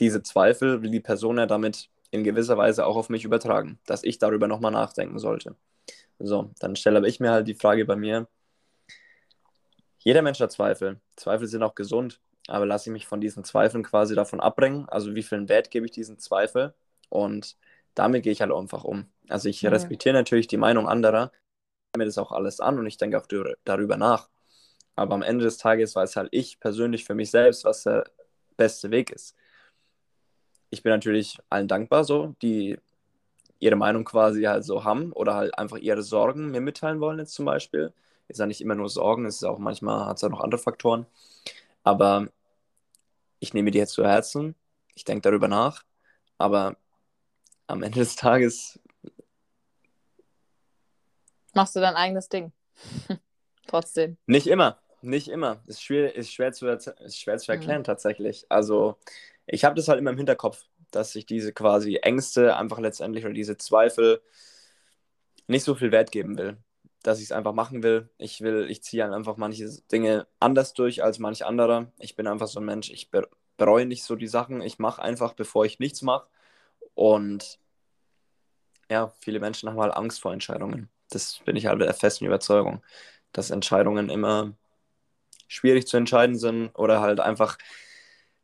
diese 0.00 0.22
Zweifel 0.22 0.82
will 0.82 0.90
die 0.90 1.00
Person 1.00 1.38
ja 1.38 1.46
damit 1.46 1.90
in 2.10 2.24
gewisser 2.24 2.56
Weise 2.56 2.86
auch 2.86 2.96
auf 2.96 3.08
mich 3.08 3.24
übertragen, 3.24 3.80
dass 3.86 4.04
ich 4.04 4.18
darüber 4.18 4.46
nochmal 4.46 4.70
nachdenken 4.70 5.18
sollte. 5.18 5.56
So, 6.18 6.52
dann 6.60 6.76
stelle 6.76 7.06
ich 7.08 7.18
mir 7.18 7.32
halt 7.32 7.48
die 7.48 7.54
Frage 7.54 7.84
bei 7.84 7.96
mir, 7.96 8.28
jeder 9.98 10.22
Mensch 10.22 10.38
hat 10.38 10.52
Zweifel. 10.52 11.00
Zweifel 11.16 11.48
sind 11.48 11.62
auch 11.62 11.74
gesund, 11.74 12.20
aber 12.46 12.66
lasse 12.66 12.90
ich 12.90 12.92
mich 12.92 13.06
von 13.06 13.20
diesen 13.20 13.42
Zweifeln 13.42 13.82
quasi 13.82 14.14
davon 14.14 14.38
abbringen? 14.38 14.86
Also 14.88 15.14
wie 15.14 15.22
viel 15.22 15.48
Wert 15.48 15.70
gebe 15.70 15.86
ich 15.86 15.92
diesen 15.92 16.18
Zweifel? 16.18 16.74
Und 17.08 17.56
damit 17.94 18.22
gehe 18.24 18.32
ich 18.32 18.40
halt 18.40 18.52
einfach 18.52 18.84
um. 18.84 19.06
Also 19.28 19.48
ich 19.48 19.62
Mhm. 19.62 19.68
respektiere 19.70 20.14
natürlich 20.14 20.46
die 20.46 20.56
Meinung 20.56 20.88
anderer, 20.88 21.32
mir 21.96 22.04
das 22.06 22.18
auch 22.18 22.32
alles 22.32 22.60
an 22.60 22.78
und 22.78 22.86
ich 22.86 22.96
denke 22.98 23.18
auch 23.18 23.26
darüber 23.64 23.96
nach. 23.96 24.28
Aber 24.96 25.14
am 25.14 25.22
Ende 25.22 25.44
des 25.44 25.58
Tages 25.58 25.96
weiß 25.96 26.16
halt 26.16 26.28
ich 26.32 26.60
persönlich 26.60 27.04
für 27.04 27.14
mich 27.14 27.30
selbst, 27.30 27.64
was 27.64 27.84
der 27.84 28.04
beste 28.56 28.90
Weg 28.90 29.10
ist. 29.10 29.36
Ich 30.70 30.82
bin 30.82 30.90
natürlich 30.90 31.38
allen 31.50 31.68
dankbar, 31.68 32.04
so, 32.04 32.34
die 32.42 32.78
ihre 33.60 33.76
Meinung 33.76 34.04
quasi 34.04 34.42
halt 34.44 34.64
so 34.64 34.84
haben 34.84 35.12
oder 35.12 35.34
halt 35.34 35.58
einfach 35.58 35.78
ihre 35.78 36.02
Sorgen 36.02 36.50
mir 36.50 36.60
mitteilen 36.60 37.00
wollen, 37.00 37.18
jetzt 37.18 37.34
zum 37.34 37.46
Beispiel. 37.46 37.92
Ist 38.28 38.40
ja 38.40 38.46
nicht 38.46 38.60
immer 38.60 38.74
nur 38.74 38.88
Sorgen, 38.88 39.26
es 39.26 39.36
ist 39.36 39.44
auch 39.44 39.58
manchmal 39.58 40.06
hat 40.06 40.18
es 40.18 40.24
auch 40.24 40.30
noch 40.30 40.40
andere 40.40 40.60
Faktoren. 40.60 41.06
Aber 41.84 42.28
ich 43.40 43.54
nehme 43.54 43.70
die 43.70 43.78
jetzt 43.78 43.92
zu 43.92 44.04
Herzen, 44.04 44.54
ich 44.94 45.04
denke 45.04 45.22
darüber 45.28 45.48
nach, 45.48 45.84
aber 46.38 46.76
am 47.66 47.82
Ende 47.82 48.00
des 48.00 48.16
Tages, 48.16 48.78
Machst 51.56 51.76
du 51.76 51.80
dein 51.80 51.94
eigenes 51.94 52.28
Ding? 52.28 52.52
Trotzdem. 53.68 54.16
nicht 54.26 54.48
immer, 54.48 54.78
nicht 55.02 55.28
immer. 55.28 55.62
Ist 55.66 55.82
schwer, 55.82 56.14
ist 56.16 56.32
schwer, 56.32 56.52
zu, 56.52 56.66
ist 56.66 57.18
schwer 57.20 57.38
zu 57.38 57.52
erklären 57.52 57.84
tatsächlich. 57.84 58.44
Also 58.48 58.96
ich 59.46 59.64
habe 59.64 59.76
das 59.76 59.86
halt 59.86 60.00
immer 60.00 60.10
im 60.10 60.16
Hinterkopf, 60.16 60.64
dass 60.90 61.14
ich 61.14 61.26
diese 61.26 61.52
quasi 61.52 61.96
Ängste 62.02 62.56
einfach 62.56 62.80
letztendlich 62.80 63.24
oder 63.24 63.34
diese 63.34 63.56
Zweifel 63.56 64.20
nicht 65.46 65.64
so 65.64 65.74
viel 65.76 65.92
Wert 65.92 66.10
geben 66.10 66.36
will. 66.38 66.56
Dass 67.04 67.18
ich 67.18 67.26
es 67.26 67.32
einfach 67.32 67.52
machen 67.52 67.82
will. 67.84 68.08
Ich 68.18 68.40
will, 68.40 68.68
ich 68.68 68.82
ziehe 68.82 69.04
halt 69.04 69.12
einfach 69.12 69.36
manche 69.36 69.68
Dinge 69.92 70.26
anders 70.40 70.72
durch 70.74 71.04
als 71.04 71.18
manch 71.20 71.44
anderer. 71.44 71.92
Ich 72.00 72.16
bin 72.16 72.26
einfach 72.26 72.48
so 72.48 72.58
ein 72.60 72.64
Mensch, 72.64 72.90
ich 72.90 73.10
be- 73.10 73.28
bereue 73.58 73.86
nicht 73.86 74.02
so 74.04 74.16
die 74.16 74.26
Sachen. 74.26 74.60
Ich 74.60 74.78
mache 74.80 75.02
einfach, 75.02 75.34
bevor 75.34 75.64
ich 75.66 75.78
nichts 75.78 76.02
mache. 76.02 76.26
Und 76.94 77.58
ja, 78.90 79.12
viele 79.18 79.40
Menschen 79.40 79.68
haben 79.68 79.80
halt 79.80 79.94
Angst 79.94 80.20
vor 80.20 80.32
Entscheidungen. 80.32 80.88
Das 81.10 81.40
bin 81.44 81.56
ich 81.56 81.66
halt 81.66 81.80
der 81.80 81.94
festen 81.94 82.24
Überzeugung, 82.26 82.82
dass 83.32 83.50
Entscheidungen 83.50 84.10
immer 84.10 84.52
schwierig 85.48 85.86
zu 85.86 85.96
entscheiden 85.96 86.36
sind 86.36 86.70
oder 86.74 87.00
halt 87.00 87.20
einfach, 87.20 87.58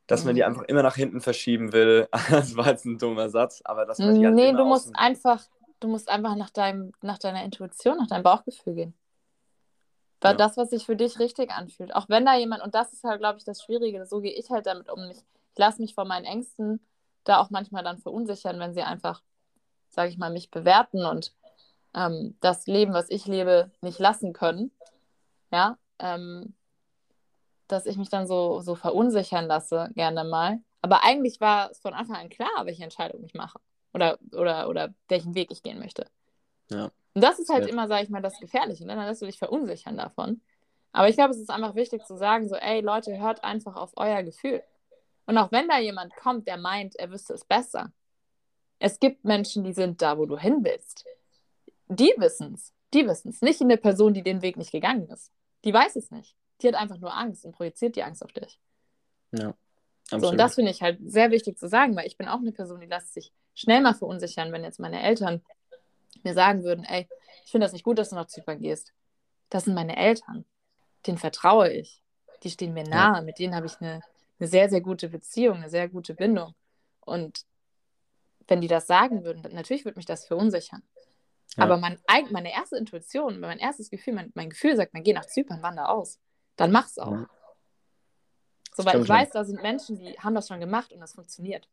dass 0.06 0.24
man 0.24 0.34
die 0.34 0.42
Mhm. 0.42 0.46
einfach 0.48 0.62
immer 0.62 0.82
nach 0.82 0.96
hinten 0.96 1.20
verschieben 1.20 1.72
will. 1.72 2.08
Das 2.30 2.56
war 2.56 2.68
jetzt 2.68 2.84
ein 2.84 2.98
dummer 2.98 3.28
Satz, 3.28 3.62
aber 3.64 3.86
dass 3.86 3.98
man 3.98 4.14
die 4.14 4.24
halt 4.24 4.34
Nee, 4.34 4.52
du 4.52 4.64
musst 4.64 4.90
einfach, 4.94 5.42
du 5.80 5.88
musst 5.88 6.08
einfach 6.08 6.36
nach 6.36 6.50
deinem, 6.50 6.92
nach 7.02 7.18
deiner 7.18 7.44
Intuition, 7.44 7.96
nach 7.96 8.06
deinem 8.08 8.22
Bauchgefühl 8.22 8.74
gehen. 8.74 8.94
Weil 10.20 10.32
Ja. 10.32 10.36
das, 10.36 10.56
was 10.56 10.70
sich 10.70 10.84
für 10.84 10.96
dich 10.96 11.18
richtig 11.18 11.50
anfühlt. 11.50 11.94
Auch 11.94 12.08
wenn 12.08 12.26
da 12.26 12.36
jemand, 12.36 12.62
und 12.62 12.74
das 12.74 12.92
ist 12.92 13.04
halt, 13.04 13.20
glaube 13.20 13.38
ich, 13.38 13.44
das 13.44 13.62
Schwierige, 13.62 14.04
so 14.04 14.20
gehe 14.20 14.32
ich 14.32 14.50
halt 14.50 14.66
damit 14.66 14.90
um. 14.90 15.00
Ich, 15.10 15.16
ich 15.18 15.58
lasse 15.58 15.80
mich 15.80 15.94
von 15.94 16.06
meinen 16.06 16.26
Ängsten 16.26 16.80
da 17.24 17.40
auch 17.40 17.50
manchmal 17.50 17.84
dann 17.84 17.98
verunsichern, 17.98 18.58
wenn 18.58 18.74
sie 18.74 18.82
einfach, 18.82 19.22
sage 19.88 20.10
ich 20.10 20.18
mal, 20.18 20.30
mich 20.30 20.50
bewerten 20.50 21.04
und 21.04 21.32
ähm, 21.94 22.36
das 22.40 22.66
Leben, 22.66 22.92
was 22.92 23.10
ich 23.10 23.26
lebe, 23.26 23.70
nicht 23.80 23.98
lassen 23.98 24.32
können. 24.32 24.70
Ja, 25.50 25.78
ähm, 25.98 26.54
dass 27.66 27.86
ich 27.86 27.96
mich 27.96 28.08
dann 28.08 28.26
so, 28.26 28.60
so 28.60 28.74
verunsichern 28.74 29.46
lasse, 29.46 29.90
gerne 29.94 30.24
mal. 30.24 30.60
Aber 30.82 31.04
eigentlich 31.04 31.40
war 31.40 31.70
es 31.70 31.78
von 31.78 31.94
Anfang 31.94 32.16
an 32.16 32.28
klar, 32.28 32.48
welche 32.64 32.84
Entscheidung 32.84 33.22
ich 33.24 33.34
mache. 33.34 33.58
Oder, 33.92 34.18
oder, 34.32 34.68
oder 34.68 34.94
welchen 35.08 35.34
Weg 35.34 35.50
ich 35.50 35.62
gehen 35.62 35.78
möchte. 35.78 36.06
Ja. 36.70 36.90
Und 37.14 37.24
das 37.24 37.38
ist 37.38 37.50
halt 37.50 37.64
Safe. 37.64 37.72
immer, 37.72 37.88
sage 37.88 38.04
ich 38.04 38.10
mal, 38.10 38.22
das 38.22 38.38
Gefährliche. 38.38 38.86
Ne? 38.86 38.94
Dann 38.94 39.06
lässt 39.06 39.22
du 39.22 39.26
dich 39.26 39.38
verunsichern 39.38 39.96
davon. 39.96 40.40
Aber 40.92 41.08
ich 41.08 41.16
glaube, 41.16 41.30
es 41.30 41.38
ist 41.38 41.50
einfach 41.50 41.74
wichtig 41.74 42.04
zu 42.04 42.16
sagen, 42.16 42.48
so, 42.48 42.56
ey 42.56 42.80
Leute, 42.80 43.18
hört 43.18 43.44
einfach 43.44 43.76
auf 43.76 43.92
euer 43.96 44.22
Gefühl. 44.22 44.62
Und 45.30 45.38
auch 45.38 45.52
wenn 45.52 45.68
da 45.68 45.78
jemand 45.78 46.16
kommt, 46.16 46.48
der 46.48 46.56
meint, 46.56 46.96
er 46.96 47.08
wüsste 47.12 47.34
es 47.34 47.44
besser. 47.44 47.92
Es 48.80 48.98
gibt 48.98 49.24
Menschen, 49.24 49.62
die 49.62 49.72
sind 49.72 50.02
da, 50.02 50.18
wo 50.18 50.26
du 50.26 50.36
hin 50.36 50.64
willst. 50.64 51.04
Die 51.86 52.12
wissen 52.16 52.54
es. 52.54 52.74
Die 52.92 53.06
wissen 53.06 53.28
es. 53.28 53.40
Nicht 53.40 53.60
eine 53.60 53.76
Person, 53.76 54.12
die 54.12 54.24
den 54.24 54.42
Weg 54.42 54.56
nicht 54.56 54.72
gegangen 54.72 55.08
ist. 55.08 55.30
Die 55.64 55.72
weiß 55.72 55.94
es 55.94 56.10
nicht. 56.10 56.34
Die 56.60 56.66
hat 56.66 56.74
einfach 56.74 56.98
nur 56.98 57.16
Angst 57.16 57.44
und 57.44 57.52
projiziert 57.52 57.94
die 57.94 58.02
Angst 58.02 58.24
auf 58.24 58.32
dich. 58.32 58.58
Ja. 59.30 59.54
So, 60.10 60.30
und 60.30 60.36
das 60.36 60.56
finde 60.56 60.72
ich 60.72 60.82
halt 60.82 60.98
sehr 61.00 61.30
wichtig 61.30 61.56
zu 61.56 61.68
sagen, 61.68 61.94
weil 61.94 62.08
ich 62.08 62.16
bin 62.16 62.26
auch 62.26 62.40
eine 62.40 62.50
Person, 62.50 62.80
die 62.80 62.88
lässt 62.88 63.14
sich 63.14 63.32
schnell 63.54 63.82
mal 63.82 63.94
verunsichern, 63.94 64.50
wenn 64.50 64.64
jetzt 64.64 64.80
meine 64.80 65.00
Eltern 65.00 65.44
mir 66.24 66.34
sagen 66.34 66.64
würden, 66.64 66.82
ey, 66.82 67.08
ich 67.44 67.52
finde 67.52 67.66
das 67.66 67.72
nicht 67.72 67.84
gut, 67.84 68.00
dass 68.00 68.10
du 68.10 68.16
nach 68.16 68.26
Zypern 68.26 68.58
gehst. 68.58 68.92
Das 69.48 69.66
sind 69.66 69.74
meine 69.74 69.96
Eltern. 69.96 70.44
Denen 71.06 71.18
vertraue 71.18 71.70
ich. 71.70 72.02
Die 72.42 72.50
stehen 72.50 72.74
mir 72.74 72.82
nahe. 72.82 73.18
Ja. 73.18 73.22
Mit 73.22 73.38
denen 73.38 73.54
habe 73.54 73.66
ich 73.66 73.80
eine, 73.80 74.00
eine 74.40 74.48
sehr, 74.48 74.68
sehr 74.70 74.80
gute 74.80 75.08
Beziehung, 75.08 75.58
eine 75.58 75.70
sehr 75.70 75.88
gute 75.88 76.14
Bindung. 76.14 76.54
Und 77.00 77.44
wenn 78.48 78.60
die 78.60 78.68
das 78.68 78.86
sagen 78.86 79.24
würden, 79.24 79.42
natürlich 79.52 79.84
würde 79.84 79.98
mich 79.98 80.06
das 80.06 80.26
verunsichern. 80.26 80.82
Ja. 81.56 81.64
Aber 81.64 81.76
mein, 81.76 81.98
meine 82.30 82.52
erste 82.52 82.76
Intuition, 82.76 83.40
mein 83.40 83.58
erstes 83.58 83.90
Gefühl, 83.90 84.14
mein, 84.14 84.32
mein 84.34 84.50
Gefühl 84.50 84.76
sagt, 84.76 84.94
man 84.94 85.02
geh 85.02 85.12
nach 85.12 85.26
Zypern, 85.26 85.62
wander 85.62 85.90
aus. 85.90 86.18
Dann 86.56 86.70
mach's 86.72 86.98
auch. 86.98 87.12
Ja. 87.12 87.30
So, 88.76 88.84
weil 88.84 89.00
ich 89.00 89.06
schon. 89.06 89.16
weiß, 89.16 89.30
da 89.30 89.44
sind 89.44 89.62
Menschen, 89.62 89.98
die 89.98 90.12
haben 90.18 90.34
das 90.34 90.48
schon 90.48 90.60
gemacht 90.60 90.92
und 90.92 91.00
das 91.00 91.14
funktioniert. 91.14 91.68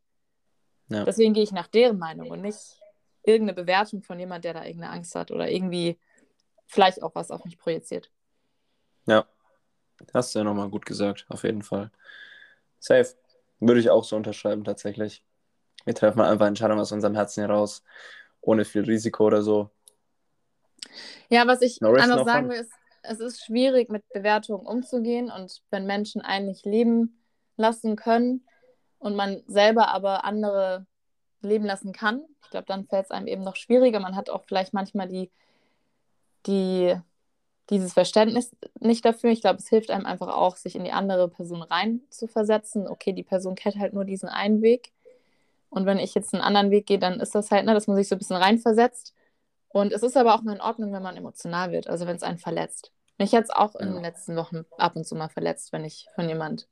Ja. 0.89 1.03
Deswegen 1.03 1.33
gehe 1.33 1.43
ich 1.43 1.51
nach 1.51 1.67
deren 1.67 1.97
Meinung 1.97 2.29
und 2.29 2.41
nicht 2.41 2.81
irgendeine 3.23 3.61
Bewertung 3.61 4.01
von 4.01 4.19
jemand, 4.19 4.45
der 4.45 4.53
da 4.53 4.63
irgendeine 4.63 4.93
Angst 4.93 5.13
hat 5.15 5.31
oder 5.31 5.49
irgendwie 5.49 5.99
vielleicht 6.65 7.03
auch 7.03 7.13
was 7.13 7.29
auf 7.29 7.43
mich 7.45 7.57
projiziert. 7.57 8.09
Ja, 9.05 9.25
hast 10.13 10.33
du 10.33 10.39
ja 10.39 10.45
nochmal 10.45 10.69
gut 10.69 10.85
gesagt, 10.85 11.25
auf 11.29 11.43
jeden 11.43 11.61
Fall. 11.61 11.91
Safe. 12.79 13.07
Würde 13.59 13.79
ich 13.79 13.89
auch 13.89 14.03
so 14.03 14.15
unterschreiben, 14.15 14.63
tatsächlich. 14.63 15.23
Wir 15.85 15.95
treffen 15.95 16.21
einfach 16.21 16.47
Entscheidungen 16.47 16.81
aus 16.81 16.91
unserem 16.91 17.15
Herzen 17.15 17.41
heraus, 17.41 17.83
ohne 18.41 18.65
viel 18.65 18.83
Risiko 18.83 19.25
oder 19.25 19.41
so. 19.41 19.69
Ja, 21.29 21.47
was 21.47 21.61
ich 21.61 21.81
no 21.81 21.93
einfach 21.93 22.25
sagen 22.25 22.49
will, 22.49 22.59
ist, 22.59 22.71
es 23.03 23.19
ist 23.19 23.43
schwierig, 23.43 23.89
mit 23.89 24.07
Bewertungen 24.09 24.65
umzugehen 24.65 25.31
und 25.31 25.61
wenn 25.71 25.85
Menschen 25.85 26.21
einen 26.21 26.47
nicht 26.47 26.65
leben 26.65 27.23
lassen 27.55 27.95
können 27.95 28.45
und 28.99 29.15
man 29.15 29.43
selber 29.47 29.89
aber 29.89 30.25
andere 30.25 30.85
leben 31.41 31.65
lassen 31.65 31.93
kann, 31.93 32.23
ich 32.43 32.49
glaube, 32.49 32.65
dann 32.67 32.85
fällt 32.87 33.05
es 33.05 33.11
einem 33.11 33.27
eben 33.27 33.43
noch 33.43 33.55
schwieriger. 33.55 33.99
Man 33.99 34.15
hat 34.15 34.29
auch 34.29 34.43
vielleicht 34.45 34.73
manchmal 34.73 35.07
die, 35.07 35.31
die, 36.45 36.95
dieses 37.69 37.93
Verständnis 37.93 38.55
nicht 38.79 39.03
dafür. 39.03 39.31
Ich 39.31 39.41
glaube, 39.41 39.59
es 39.59 39.67
hilft 39.67 39.91
einem 39.91 40.05
einfach 40.05 40.29
auch, 40.29 40.55
sich 40.55 40.75
in 40.75 40.83
die 40.83 40.91
andere 40.91 41.27
Person 41.27 41.61
rein 41.61 42.01
zu 42.09 42.27
versetzen. 42.27 42.87
Okay, 42.87 43.13
die 43.13 43.23
Person 43.23 43.55
kennt 43.55 43.77
halt 43.77 43.93
nur 43.93 44.05
diesen 44.05 44.29
einen 44.29 44.61
Weg. 44.61 44.91
Und 45.69 45.85
wenn 45.85 45.99
ich 45.99 46.15
jetzt 46.15 46.33
einen 46.33 46.43
anderen 46.43 46.71
Weg 46.71 46.85
gehe, 46.85 46.99
dann 46.99 47.19
ist 47.19 47.35
das 47.35 47.51
halt, 47.51 47.65
ne, 47.65 47.73
dass 47.73 47.87
man 47.87 47.97
sich 47.97 48.07
so 48.07 48.15
ein 48.15 48.19
bisschen 48.19 48.37
reinversetzt. 48.37 49.13
Und 49.69 49.91
es 49.91 50.01
ist 50.01 50.15
aber 50.15 50.33
auch 50.33 50.41
mal 50.41 50.55
in 50.55 50.61
Ordnung, 50.61 50.93
wenn 50.93 51.03
man 51.03 51.17
emotional 51.17 51.71
wird, 51.71 51.87
also 51.87 52.07
wenn 52.07 52.15
es 52.15 52.23
einen 52.23 52.37
verletzt. 52.37 52.91
Mich 53.17 53.33
hat 53.33 53.43
es 53.43 53.49
auch 53.49 53.75
in 53.75 53.93
den 53.93 54.03
letzten 54.03 54.35
Wochen 54.35 54.65
ab 54.77 54.95
und 54.95 55.05
zu 55.05 55.15
mal 55.15 55.27
verletzt, 55.27 55.73
wenn 55.73 55.83
ich 55.83 56.07
von 56.15 56.27
jemand 56.29 56.67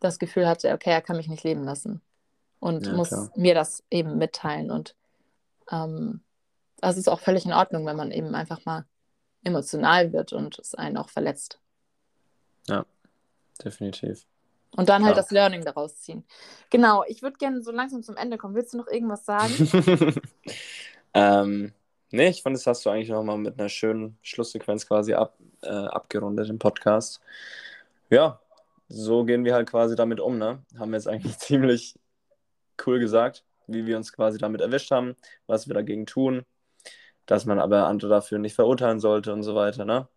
das 0.00 0.18
Gefühl 0.18 0.46
hatte, 0.46 0.72
okay, 0.72 0.90
er 0.90 1.00
kann 1.00 1.16
mich 1.16 1.28
nicht 1.28 1.42
leben 1.44 1.64
lassen 1.64 2.02
und 2.60 2.86
ja, 2.86 2.92
muss 2.92 3.08
klar. 3.08 3.30
mir 3.34 3.54
das 3.54 3.82
eben 3.90 4.18
mitteilen. 4.18 4.70
Und 4.70 4.94
ähm, 5.70 6.20
das 6.80 6.96
ist 6.96 7.08
auch 7.08 7.20
völlig 7.20 7.46
in 7.46 7.52
Ordnung, 7.52 7.86
wenn 7.86 7.96
man 7.96 8.12
eben 8.12 8.34
einfach 8.34 8.64
mal 8.66 8.84
emotional 9.46 10.12
wird 10.12 10.32
und 10.32 10.58
es 10.58 10.74
einen 10.74 10.96
auch 10.96 11.08
verletzt. 11.08 11.58
Ja, 12.68 12.84
definitiv. 13.64 14.26
Und 14.76 14.88
dann 14.88 15.04
halt 15.04 15.16
ja. 15.16 15.22
das 15.22 15.30
Learning 15.30 15.64
daraus 15.64 16.00
ziehen. 16.02 16.24
Genau, 16.70 17.04
ich 17.06 17.22
würde 17.22 17.38
gerne 17.38 17.62
so 17.62 17.70
langsam 17.70 18.02
zum 18.02 18.16
Ende 18.16 18.36
kommen. 18.36 18.54
Willst 18.54 18.74
du 18.74 18.78
noch 18.78 18.88
irgendwas 18.88 19.24
sagen? 19.24 19.70
ähm, 21.14 21.72
Nee, 22.12 22.28
ich 22.28 22.42
fand, 22.42 22.54
das 22.56 22.66
hast 22.66 22.86
du 22.86 22.90
eigentlich 22.90 23.08
nochmal 23.08 23.36
mit 23.36 23.58
einer 23.58 23.68
schönen 23.68 24.16
Schlusssequenz 24.22 24.86
quasi 24.86 25.14
ab, 25.14 25.36
äh, 25.62 25.68
abgerundet 25.68 26.48
im 26.48 26.58
Podcast. 26.58 27.20
Ja, 28.10 28.40
so 28.88 29.24
gehen 29.24 29.44
wir 29.44 29.54
halt 29.54 29.68
quasi 29.68 29.96
damit 29.96 30.20
um, 30.20 30.38
ne? 30.38 30.62
Haben 30.78 30.92
wir 30.92 30.98
jetzt 30.98 31.08
eigentlich 31.08 31.36
ziemlich 31.38 31.94
cool 32.86 33.00
gesagt, 33.00 33.44
wie 33.66 33.86
wir 33.86 33.96
uns 33.96 34.12
quasi 34.12 34.38
damit 34.38 34.60
erwischt 34.60 34.92
haben, 34.92 35.16
was 35.48 35.66
wir 35.66 35.74
dagegen 35.74 36.06
tun, 36.06 36.44
dass 37.26 37.44
man 37.44 37.58
aber 37.58 37.86
andere 37.86 38.10
dafür 38.10 38.38
nicht 38.38 38.54
verurteilen 38.54 39.00
sollte 39.00 39.32
und 39.32 39.42
so 39.42 39.54
weiter, 39.54 39.84
ne? 39.84 40.08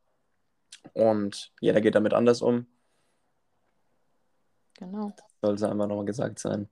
Und 0.93 1.51
jeder 1.60 1.82
geht 1.82 1.95
damit 1.95 2.14
anders 2.14 2.41
um. 2.41 2.68
Genau. 4.76 5.12
Soll 5.41 5.55
es 5.55 5.64
einfach 5.64 5.88
nochmal 5.88 6.05
gesagt 6.05 6.39
sein. 6.39 6.70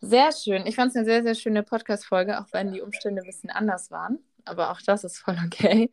Sehr 0.00 0.32
schön. 0.32 0.66
Ich 0.66 0.74
fand 0.74 0.90
es 0.90 0.96
eine 0.96 1.04
sehr, 1.04 1.22
sehr 1.22 1.34
schöne 1.34 1.62
Podcast-Folge, 1.62 2.40
auch 2.40 2.46
wenn 2.52 2.72
die 2.72 2.80
Umstände 2.80 3.22
ein 3.22 3.26
bisschen 3.26 3.50
anders 3.50 3.90
waren 3.90 4.18
aber 4.44 4.70
auch 4.70 4.80
das 4.80 5.04
ist 5.04 5.18
voll 5.18 5.36
okay. 5.44 5.90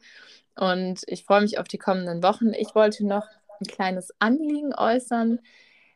Und 0.55 1.01
ich 1.07 1.23
freue 1.23 1.41
mich 1.41 1.57
auf 1.59 1.67
die 1.67 1.77
kommenden 1.77 2.23
Wochen. 2.23 2.53
Ich 2.53 2.75
wollte 2.75 3.05
noch 3.05 3.27
ein 3.59 3.65
kleines 3.67 4.13
Anliegen 4.19 4.73
äußern. 4.75 5.39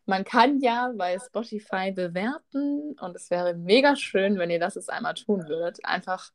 Man 0.06 0.24
kann 0.24 0.60
ja 0.60 0.94
bei 0.96 1.18
Spotify 1.20 1.92
bewerten 1.92 2.96
und 3.00 3.16
es 3.16 3.30
wäre 3.32 3.56
mega 3.56 3.96
schön, 3.96 4.38
wenn 4.38 4.52
ihr 4.52 4.60
das 4.60 4.76
jetzt 4.76 4.92
einmal 4.92 5.16
tun 5.16 5.48
würdet. 5.48 5.84
Einfach 5.84 6.32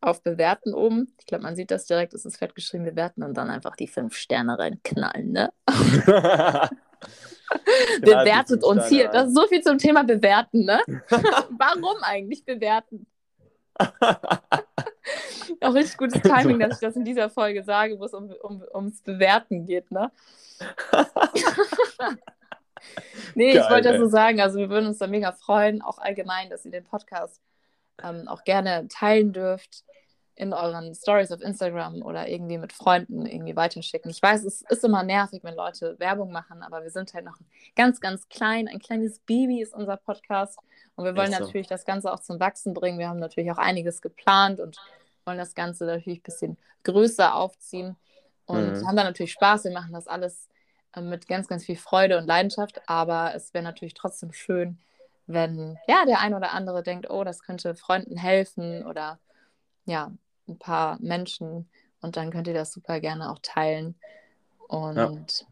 auf 0.00 0.22
Bewerten 0.22 0.74
oben. 0.74 1.14
Ich 1.18 1.26
glaube, 1.26 1.42
man 1.42 1.56
sieht 1.56 1.70
das 1.70 1.86
direkt, 1.86 2.14
es 2.14 2.24
ist 2.24 2.38
fett 2.38 2.54
geschrieben, 2.54 2.84
bewerten 2.84 3.22
und 3.22 3.36
dann 3.36 3.50
einfach 3.50 3.76
die 3.76 3.88
fünf 3.88 4.16
Sterne 4.16 4.58
reinknallen, 4.58 5.32
ne? 5.32 5.52
Bewertet 8.00 8.64
uns 8.64 8.88
hier. 8.88 9.08
Das 9.08 9.28
ist 9.28 9.34
so 9.34 9.46
viel 9.46 9.62
zum 9.62 9.78
Thema 9.78 10.04
Bewerten, 10.04 10.64
ne? 10.64 10.80
Warum 11.08 12.02
eigentlich 12.02 12.44
bewerten? 12.44 13.06
Auch 15.60 15.74
richtig 15.74 15.96
gutes 15.96 16.20
Timing, 16.22 16.58
dass 16.60 16.74
ich 16.74 16.80
das 16.80 16.96
in 16.96 17.04
dieser 17.04 17.30
Folge 17.30 17.64
sage, 17.64 17.98
wo 17.98 18.04
es 18.04 18.14
um, 18.14 18.30
um, 18.42 18.62
ums 18.74 19.02
Bewerten 19.02 19.66
geht, 19.66 19.90
ne? 19.90 20.12
nee, 23.34 23.54
Geil, 23.54 23.62
ich 23.62 23.70
wollte 23.70 23.88
das 23.90 23.98
so 23.98 24.08
sagen. 24.08 24.40
Also, 24.40 24.58
wir 24.58 24.68
würden 24.68 24.86
uns 24.86 24.98
da 24.98 25.06
mega 25.06 25.32
freuen, 25.32 25.82
auch 25.82 25.98
allgemein, 25.98 26.50
dass 26.50 26.64
ihr 26.64 26.70
den 26.70 26.84
Podcast 26.84 27.40
ähm, 28.02 28.28
auch 28.28 28.44
gerne 28.44 28.86
teilen 28.88 29.32
dürft 29.32 29.84
in 30.40 30.54
euren 30.54 30.94
Stories 30.94 31.30
auf 31.32 31.42
Instagram 31.42 32.00
oder 32.00 32.26
irgendwie 32.26 32.56
mit 32.56 32.72
Freunden 32.72 33.26
irgendwie 33.26 33.54
weiterschicken. 33.56 34.10
Ich 34.10 34.22
weiß, 34.22 34.42
es 34.44 34.62
ist 34.62 34.84
immer 34.84 35.02
nervig, 35.02 35.44
wenn 35.44 35.54
Leute 35.54 35.96
Werbung 35.98 36.32
machen, 36.32 36.62
aber 36.62 36.82
wir 36.82 36.90
sind 36.90 37.12
halt 37.12 37.26
noch 37.26 37.36
ganz, 37.76 38.00
ganz 38.00 38.26
klein. 38.30 38.66
Ein 38.66 38.78
kleines 38.78 39.18
Baby 39.18 39.60
ist 39.60 39.74
unser 39.74 39.98
Podcast. 39.98 40.58
Und 40.96 41.04
wir 41.04 41.14
wollen 41.14 41.32
so. 41.32 41.40
natürlich 41.40 41.66
das 41.66 41.84
Ganze 41.84 42.10
auch 42.10 42.20
zum 42.20 42.40
Wachsen 42.40 42.72
bringen. 42.72 42.98
Wir 42.98 43.10
haben 43.10 43.18
natürlich 43.18 43.52
auch 43.52 43.58
einiges 43.58 44.00
geplant 44.00 44.60
und 44.60 44.78
wollen 45.26 45.36
das 45.36 45.54
Ganze 45.54 45.84
natürlich 45.84 46.20
ein 46.20 46.24
bisschen 46.24 46.56
größer 46.84 47.34
aufziehen. 47.34 47.96
Und 48.46 48.72
mhm. 48.72 48.86
haben 48.86 48.96
da 48.96 49.04
natürlich 49.04 49.32
Spaß. 49.32 49.64
Wir 49.64 49.72
machen 49.72 49.92
das 49.92 50.08
alles 50.08 50.48
äh, 50.94 51.02
mit 51.02 51.28
ganz, 51.28 51.48
ganz 51.48 51.66
viel 51.66 51.76
Freude 51.76 52.16
und 52.16 52.26
Leidenschaft. 52.26 52.80
Aber 52.86 53.34
es 53.34 53.52
wäre 53.52 53.62
natürlich 53.62 53.94
trotzdem 53.94 54.32
schön, 54.32 54.78
wenn 55.26 55.78
ja 55.86 56.06
der 56.06 56.20
ein 56.20 56.32
oder 56.32 56.52
andere 56.52 56.82
denkt, 56.82 57.10
oh, 57.10 57.24
das 57.24 57.42
könnte 57.42 57.74
Freunden 57.74 58.16
helfen 58.16 58.86
oder 58.86 59.18
ja, 59.84 60.12
ein 60.50 60.58
paar 60.58 60.98
Menschen 61.00 61.68
und 62.00 62.16
dann 62.16 62.30
könnt 62.30 62.48
ihr 62.48 62.54
das 62.54 62.72
super 62.72 63.00
gerne 63.00 63.30
auch 63.30 63.38
teilen. 63.42 63.94
Und 64.68 65.46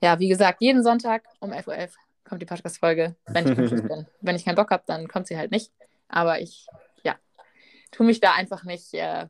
ja, 0.00 0.12
ja 0.12 0.18
wie 0.18 0.28
gesagt, 0.28 0.60
jeden 0.60 0.82
Sonntag 0.82 1.24
um 1.40 1.50
11.11 1.50 1.68
Uhr 1.68 1.88
kommt 2.24 2.42
die 2.42 2.46
Podcast-Folge, 2.46 3.16
wenn 3.26 3.48
ich 3.48 3.56
bin. 3.56 4.06
Wenn 4.20 4.36
ich 4.36 4.44
keinen 4.44 4.56
Bock 4.56 4.70
habe, 4.70 4.82
dann 4.86 5.08
kommt 5.08 5.26
sie 5.26 5.38
halt 5.38 5.50
nicht. 5.50 5.72
Aber 6.08 6.40
ich, 6.40 6.66
ja, 7.02 7.16
tue 7.90 8.04
mich 8.04 8.20
da 8.20 8.34
einfach 8.34 8.64
nicht 8.64 8.92
äh, 8.94 9.26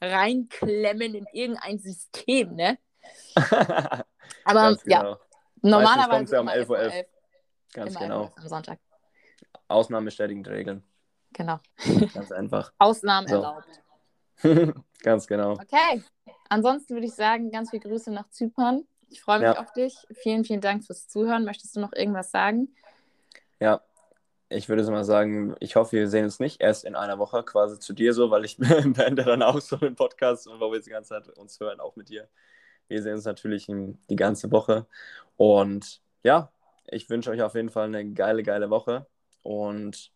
reinklemmen 0.00 1.14
in 1.14 1.26
irgendein 1.32 1.78
System, 1.78 2.54
ne? 2.54 2.78
Aber 4.44 4.76
genau. 4.76 4.84
ja, 4.86 5.18
normalerweise 5.62 6.36
ja 6.36 6.40
um 6.40 6.48
11.11 6.48 6.68
Uhr. 6.68 6.78
11. 6.78 7.06
Ganz 7.72 7.90
Immer 7.90 8.00
genau. 8.00 8.32
Am 8.36 8.48
Sonntag. 8.48 8.78
Ausnahmen 9.66 10.04
bestätigen 10.06 10.44
Regeln. 10.46 10.82
Genau. 11.32 11.60
Ganz 12.14 12.32
einfach. 12.32 12.72
Ausnahmen 12.78 13.28
so. 13.28 13.36
erlaubt. 13.36 13.82
ganz 15.02 15.26
genau. 15.26 15.52
Okay. 15.52 16.02
Ansonsten 16.48 16.94
würde 16.94 17.06
ich 17.06 17.14
sagen, 17.14 17.50
ganz 17.50 17.70
viele 17.70 17.82
Grüße 17.82 18.10
nach 18.10 18.28
Zypern. 18.30 18.84
Ich 19.10 19.20
freue 19.20 19.38
mich 19.40 19.54
ja. 19.54 19.58
auf 19.58 19.72
dich. 19.72 19.94
Vielen, 20.12 20.44
vielen 20.44 20.60
Dank 20.60 20.84
fürs 20.84 21.08
Zuhören. 21.08 21.44
Möchtest 21.44 21.76
du 21.76 21.80
noch 21.80 21.92
irgendwas 21.92 22.30
sagen? 22.30 22.74
Ja, 23.60 23.80
ich 24.48 24.68
würde 24.68 24.84
so 24.84 24.92
mal 24.92 25.04
sagen, 25.04 25.54
ich 25.60 25.76
hoffe, 25.76 25.92
wir 25.92 26.08
sehen 26.08 26.24
uns 26.24 26.40
nicht 26.40 26.60
erst 26.60 26.84
in 26.84 26.94
einer 26.94 27.18
Woche 27.18 27.42
quasi 27.42 27.78
zu 27.78 27.92
dir 27.92 28.14
so, 28.14 28.30
weil 28.30 28.44
ich 28.44 28.56
beende 28.58 29.24
dann 29.24 29.42
auch 29.42 29.60
so 29.60 29.78
einen 29.78 29.94
Podcast, 29.94 30.46
wo 30.46 30.70
wir 30.70 30.76
jetzt 30.76 30.86
die 30.86 30.92
ganze 30.92 31.10
Zeit 31.10 31.28
uns 31.38 31.58
hören, 31.60 31.80
auch 31.80 31.96
mit 31.96 32.08
dir. 32.08 32.28
Wir 32.88 33.02
sehen 33.02 33.14
uns 33.14 33.24
natürlich 33.24 33.66
die 33.66 34.16
ganze 34.16 34.50
Woche. 34.50 34.86
Und 35.36 36.00
ja, 36.22 36.50
ich 36.86 37.10
wünsche 37.10 37.30
euch 37.30 37.42
auf 37.42 37.54
jeden 37.54 37.68
Fall 37.68 37.86
eine 37.86 38.12
geile, 38.12 38.42
geile 38.42 38.70
Woche. 38.70 39.06
Und 39.42 40.10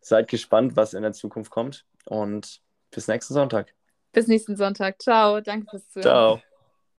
seid 0.00 0.28
gespannt, 0.28 0.76
was 0.76 0.94
in 0.94 1.02
der 1.02 1.12
Zukunft 1.12 1.50
kommt. 1.50 1.86
Und 2.06 2.60
bis 2.90 3.08
nächsten 3.08 3.34
Sonntag. 3.34 3.74
Bis 4.12 4.26
nächsten 4.26 4.56
Sonntag. 4.56 5.00
Ciao. 5.00 5.40
Danke 5.40 5.68
fürs 5.70 5.88
Zuhören. 5.88 6.02
Ciao. 6.02 6.42